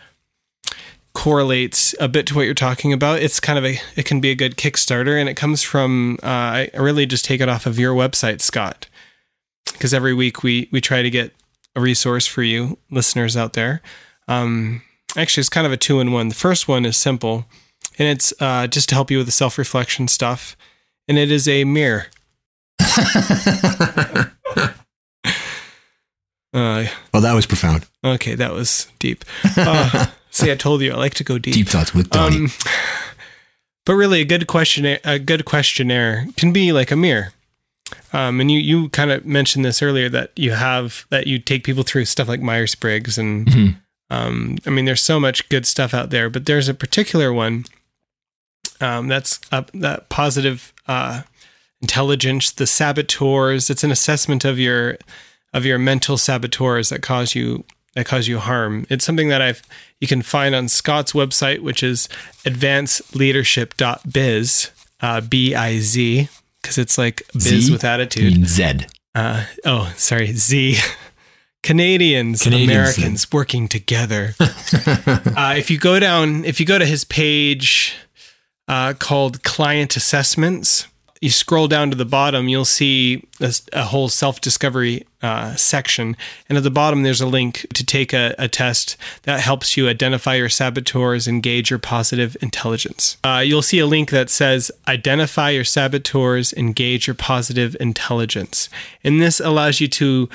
correlates 1.14 1.94
a 2.00 2.08
bit 2.08 2.26
to 2.26 2.36
what 2.36 2.46
you're 2.46 2.56
talking 2.56 2.92
about. 2.92 3.22
It's 3.22 3.40
kind 3.40 3.60
of 3.60 3.66
a 3.66 3.80
it 3.96 4.06
can 4.06 4.22
be 4.22 4.32
a 4.32 4.36
good 4.36 4.58
Kickstarter, 4.58 5.20
and 5.20 5.30
it 5.30 5.36
comes 5.36 5.62
from 5.62 6.18
uh, 6.24 6.26
I 6.26 6.72
really 6.74 7.06
just 7.06 7.26
take 7.26 7.42
it 7.42 7.48
off 7.48 7.68
of 7.68 7.78
your 7.78 7.94
website, 7.94 8.42
Scott, 8.42 8.88
because 9.74 9.94
every 9.94 10.16
week 10.16 10.42
we 10.42 10.68
we 10.72 10.82
try 10.82 11.04
to 11.04 11.12
get 11.12 11.36
a 11.76 11.80
resource 11.80 12.26
for 12.26 12.42
you 12.42 12.80
listeners 12.90 13.38
out 13.38 13.54
there. 13.54 13.84
Um, 14.28 14.82
actually, 15.16 15.42
it's 15.42 15.50
kind 15.50 15.68
of 15.68 15.74
a 15.74 15.78
two 15.78 16.00
in 16.00 16.12
one. 16.12 16.30
The 16.30 16.34
first 16.34 16.68
one 16.68 16.86
is 16.86 16.98
simple, 16.98 17.46
and 18.00 18.08
it's 18.08 18.34
uh, 18.40 18.66
just 18.66 18.90
to 18.90 18.96
help 18.96 19.12
you 19.12 19.20
with 19.20 19.28
the 19.28 19.32
self 19.32 19.60
reflection 19.60 20.08
stuff, 20.08 20.58
and 21.08 21.20
it 21.20 21.30
is 21.30 21.48
a 21.48 21.64
mirror. 21.64 22.08
Uh, 26.54 26.86
well, 27.14 27.22
that 27.22 27.34
was 27.34 27.46
profound. 27.46 27.86
okay, 28.04 28.34
that 28.36 28.52
was 28.54 28.88
deep. 29.00 29.26
Uh, 29.58 30.08
see, 30.32 30.52
I 30.52 30.56
told 30.56 30.82
you 30.82 30.94
I 30.94 30.96
like 30.96 31.14
to 31.16 31.24
go 31.24 31.38
deep. 31.38 31.54
Deep 31.54 31.68
thoughts 31.68 31.94
with 31.94 32.10
Donnie. 32.10 32.38
Um, 32.38 32.48
but 33.86 33.94
really, 33.94 34.22
a 34.22 34.26
good 34.26 34.48
questionnaire, 34.48 35.00
a 35.04 35.20
good 35.20 35.46
questionnaire 35.46 36.26
can 36.38 36.54
be 36.54 36.72
like 36.72 36.90
a 36.90 36.96
mirror. 36.96 37.34
Um, 38.14 38.40
and 38.40 38.50
you 38.50 38.60
you 38.60 38.90
kind 38.90 39.12
of 39.12 39.26
mentioned 39.26 39.66
this 39.66 39.82
earlier 39.82 40.10
that 40.10 40.32
you 40.36 40.52
have 40.52 41.06
that 41.10 41.28
you 41.28 41.38
take 41.38 41.64
people 41.64 41.84
through 41.84 42.06
stuff 42.06 42.28
like 42.28 42.42
Myers 42.42 42.76
Briggs 42.76 43.18
and 43.18 43.48
Mhm. 43.48 43.76
Um, 44.10 44.58
I 44.66 44.70
mean, 44.70 44.86
there's 44.86 45.02
so 45.02 45.20
much 45.20 45.50
good 45.50 45.66
stuff 45.66 45.94
out 45.94 46.12
there, 46.12 46.30
but 46.30 46.46
there's 46.46 46.70
a 46.70 46.74
particular 46.74 47.34
one 47.34 47.66
um, 48.80 49.10
that's 49.10 49.40
up, 49.52 49.70
that 49.74 50.08
positive 50.08 50.72
uh, 50.88 51.24
intelligence, 51.82 52.52
the 52.52 52.68
saboteurs. 52.68 53.70
It's 53.70 53.84
an 53.84 53.92
assessment 53.92 54.46
of 54.46 54.58
your 54.60 54.98
of 55.54 55.66
your 55.66 55.78
mental 55.78 56.18
saboteurs 56.18 56.90
that 56.90 57.02
cause 57.02 57.36
you 57.36 57.64
that 57.96 58.06
cause 58.06 58.28
you 58.28 58.40
harm. 58.40 58.86
It's 58.90 59.06
something 59.06 59.30
that 59.30 59.42
I've 59.42 59.62
you 60.00 60.08
can 60.08 60.22
find 60.22 60.54
on 60.54 60.68
Scott's 60.68 61.14
website, 61.14 61.62
which 61.62 61.82
is 61.84 62.08
advancedleadership.biz, 62.46 64.72
uh, 65.02 65.22
B 65.22 65.56
I 65.56 65.80
Z, 65.80 66.30
because 66.62 66.78
it's 66.78 66.96
like 66.98 67.24
biz 67.34 67.66
Z? 67.66 67.72
with 67.72 67.84
attitude. 67.84 68.48
Z. 68.48 68.82
Uh, 69.16 69.46
oh, 69.66 69.92
sorry, 69.98 70.34
Z. 70.34 70.78
Canadians, 71.64 72.46
and 72.46 72.54
Canadians. 72.54 72.98
Americans 72.98 73.32
working 73.32 73.68
together. 73.68 74.36
uh, 74.40 75.56
if 75.58 75.72
you 75.72 75.80
go 75.80 76.00
down, 76.00 76.46
if 76.46 76.60
you 76.60 76.66
go 76.66 76.78
to 76.78 76.86
his 76.86 77.04
page 77.04 77.96
uh, 78.68 78.94
called 78.94 79.44
Client 79.44 79.98
Assessments, 79.98 80.88
you 81.22 81.30
scroll 81.30 81.68
down 81.68 81.90
to 81.90 81.96
the 81.96 82.06
bottom, 82.06 82.48
you'll 82.48 82.66
see 82.66 83.26
a, 83.40 83.54
a 83.74 83.84
whole 83.84 84.10
self 84.10 84.42
discovery 84.42 85.06
uh, 85.22 85.56
section. 85.56 86.16
And 86.48 86.58
at 86.58 86.64
the 86.64 86.72
bottom, 86.72 87.04
there's 87.04 87.22
a 87.22 87.28
link 87.28 87.66
to 87.74 87.86
take 87.86 88.14
a, 88.14 88.36
a 88.38 88.48
test 88.48 88.98
that 89.24 89.40
helps 89.40 89.76
you 89.76 89.90
identify 89.90 90.36
your 90.36 90.50
saboteurs 90.50 91.28
and 91.28 91.42
gauge 91.42 91.70
your 91.70 91.80
positive 91.80 92.38
intelligence. 92.42 93.18
Uh, 93.24 93.42
you'll 93.46 93.62
see 93.62 93.80
a 93.80 93.88
link 93.88 94.12
that 94.12 94.30
says 94.30 94.72
Identify 94.88 95.52
your 95.52 95.64
saboteurs 95.64 96.54
and 96.54 96.76
gauge 96.76 97.08
your 97.08 97.16
positive 97.16 97.76
intelligence. 97.80 98.70
And 99.04 99.22
this 99.22 99.40
allows 99.40 99.80
you 99.80 99.88
to 99.90 100.30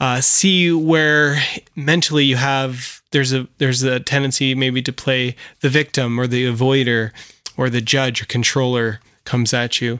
uh, 0.00 0.20
see 0.20 0.72
where 0.72 1.40
mentally 1.74 2.24
you 2.24 2.36
have 2.36 3.02
there's 3.10 3.32
a 3.32 3.48
there's 3.58 3.82
a 3.82 4.00
tendency 4.00 4.54
maybe 4.54 4.82
to 4.82 4.92
play 4.92 5.34
the 5.60 5.68
victim 5.68 6.20
or 6.20 6.26
the 6.26 6.46
avoider 6.46 7.10
or 7.56 7.68
the 7.68 7.80
judge 7.80 8.22
or 8.22 8.26
controller 8.26 9.00
comes 9.24 9.52
at 9.52 9.80
you 9.80 9.98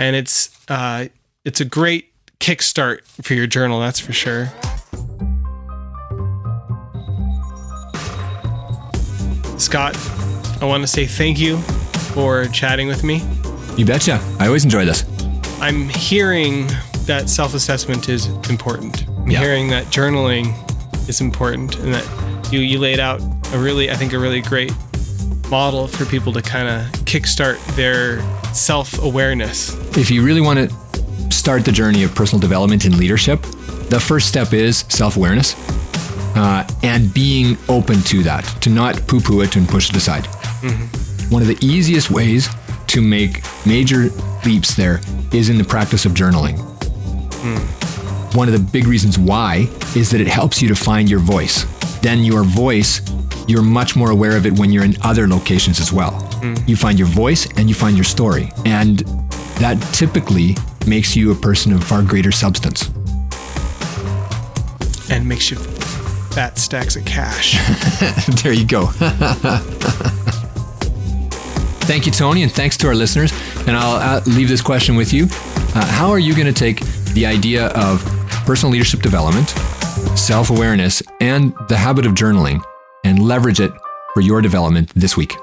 and 0.00 0.16
it's 0.16 0.48
uh, 0.70 1.06
it's 1.44 1.60
a 1.60 1.64
great 1.64 2.06
kickstart 2.40 3.02
for 3.22 3.34
your 3.34 3.46
journal 3.46 3.80
that's 3.80 4.00
for 4.00 4.14
sure 4.14 4.48
scott 9.58 9.96
i 10.60 10.64
want 10.64 10.82
to 10.82 10.86
say 10.86 11.04
thank 11.06 11.38
you 11.38 11.58
for 12.14 12.46
chatting 12.46 12.88
with 12.88 13.04
me 13.04 13.22
You 13.76 13.84
betcha. 13.86 14.20
I 14.38 14.46
always 14.46 14.64
enjoy 14.64 14.84
this. 14.84 15.04
i'm 15.60 15.88
hearing 15.88 16.66
that 17.06 17.28
self-assessment 17.28 18.08
is 18.08 18.26
important 18.48 19.06
i'm 19.08 19.30
Yeah. 19.30 19.40
hearing 19.40 19.68
that 19.70 19.86
journaling 19.86 20.54
is 21.08 21.20
important 21.20 21.76
and 21.78 21.92
that 21.94 22.52
you 22.52 22.60
you 22.60 22.78
laid 22.78 23.00
out 23.00 23.20
a 23.52 23.58
really 23.58 23.90
i 23.90 23.94
think 23.94 24.12
a 24.12 24.18
really 24.18 24.40
great 24.40 24.72
model 25.50 25.86
for 25.86 26.04
people 26.04 26.32
to 26.32 26.42
kind 26.42 26.68
of 26.68 26.86
kickstart 27.04 27.58
their 27.76 28.20
self-awareness 28.54 29.74
If 29.96 30.10
you 30.10 30.22
really 30.22 30.40
want 30.40 30.58
to 30.58 31.30
start 31.30 31.64
the 31.64 31.72
journey 31.72 32.02
of 32.04 32.14
personal 32.14 32.40
development 32.40 32.84
and 32.84 32.96
leadership, 32.96 33.42
the 33.88 33.98
first 34.00 34.28
step 34.28 34.52
is 34.52 34.84
self 34.88 35.16
awareness 35.16 35.54
uh, 36.36 36.66
and 36.82 37.12
being 37.12 37.56
open 37.68 38.00
to 38.02 38.22
that, 38.22 38.44
to 38.62 38.70
not 38.70 38.94
poo 39.08 39.20
poo 39.20 39.40
it 39.40 39.56
and 39.56 39.68
push 39.68 39.90
it 39.90 39.96
aside. 39.96 40.26
One 41.30 41.42
of 41.42 41.48
the 41.48 41.58
easiest 41.60 42.10
ways 42.10 42.48
to 42.88 43.00
make 43.00 43.42
major 43.66 44.10
leaps 44.44 44.74
there 44.74 45.00
is 45.32 45.48
in 45.48 45.58
the 45.58 45.64
practice 45.64 46.04
of 46.04 46.12
journaling. 46.12 46.58
One 48.34 48.46
of 48.48 48.52
the 48.52 48.60
big 48.72 48.86
reasons 48.86 49.18
why 49.18 49.68
is 49.96 50.10
that 50.10 50.20
it 50.20 50.28
helps 50.28 50.62
you 50.62 50.68
to 50.68 50.74
find 50.74 51.08
your 51.10 51.20
voice. 51.20 51.64
Then 52.00 52.20
your 52.20 52.44
voice, 52.44 53.00
you're 53.50 53.62
much 53.62 53.96
more 53.96 54.10
aware 54.10 54.36
of 54.36 54.46
it 54.46 54.58
when 54.58 54.70
you're 54.72 54.84
in 54.84 54.96
other 55.02 55.26
locations 55.28 55.80
as 55.80 55.92
well. 55.92 56.26
You 56.66 56.76
find 56.76 56.98
your 56.98 57.08
voice 57.08 57.46
and 57.56 57.68
you 57.68 57.74
find 57.74 57.96
your 57.96 58.04
story. 58.04 58.50
And 58.64 59.00
that 59.58 59.76
typically 59.92 60.56
makes 60.86 61.14
you 61.16 61.32
a 61.32 61.34
person 61.34 61.72
of 61.72 61.82
far 61.84 62.02
greater 62.02 62.32
substance. 62.32 62.90
and 65.10 65.26
makes 65.28 65.50
you 65.50 65.56
fat 66.30 66.56
stacks 66.56 66.94
of 66.94 67.04
cash 67.04 67.58
there 68.42 68.52
you 68.52 68.64
go. 68.64 68.86
Thank 71.90 72.06
you, 72.06 72.12
Tony, 72.12 72.44
and 72.44 72.52
thanks 72.52 72.76
to 72.78 72.86
our 72.86 72.94
listeners. 72.94 73.32
And 73.66 73.76
I'll 73.76 73.96
uh, 73.96 74.20
leave 74.26 74.48
this 74.48 74.62
question 74.62 74.94
with 74.94 75.12
you. 75.12 75.26
Uh, 75.74 75.84
how 75.86 76.10
are 76.10 76.20
you 76.20 76.34
going 76.34 76.46
to 76.46 76.52
take 76.52 76.80
the 77.14 77.26
idea 77.26 77.66
of 77.68 78.04
personal 78.46 78.70
leadership 78.72 79.00
development, 79.02 79.48
self 80.16 80.50
awareness, 80.50 81.02
and 81.20 81.52
the 81.68 81.76
habit 81.76 82.06
of 82.06 82.12
journaling 82.12 82.62
and 83.04 83.22
leverage 83.22 83.60
it 83.60 83.72
for 84.14 84.20
your 84.20 84.40
development 84.40 84.90
this 84.94 85.16
week? 85.16 85.34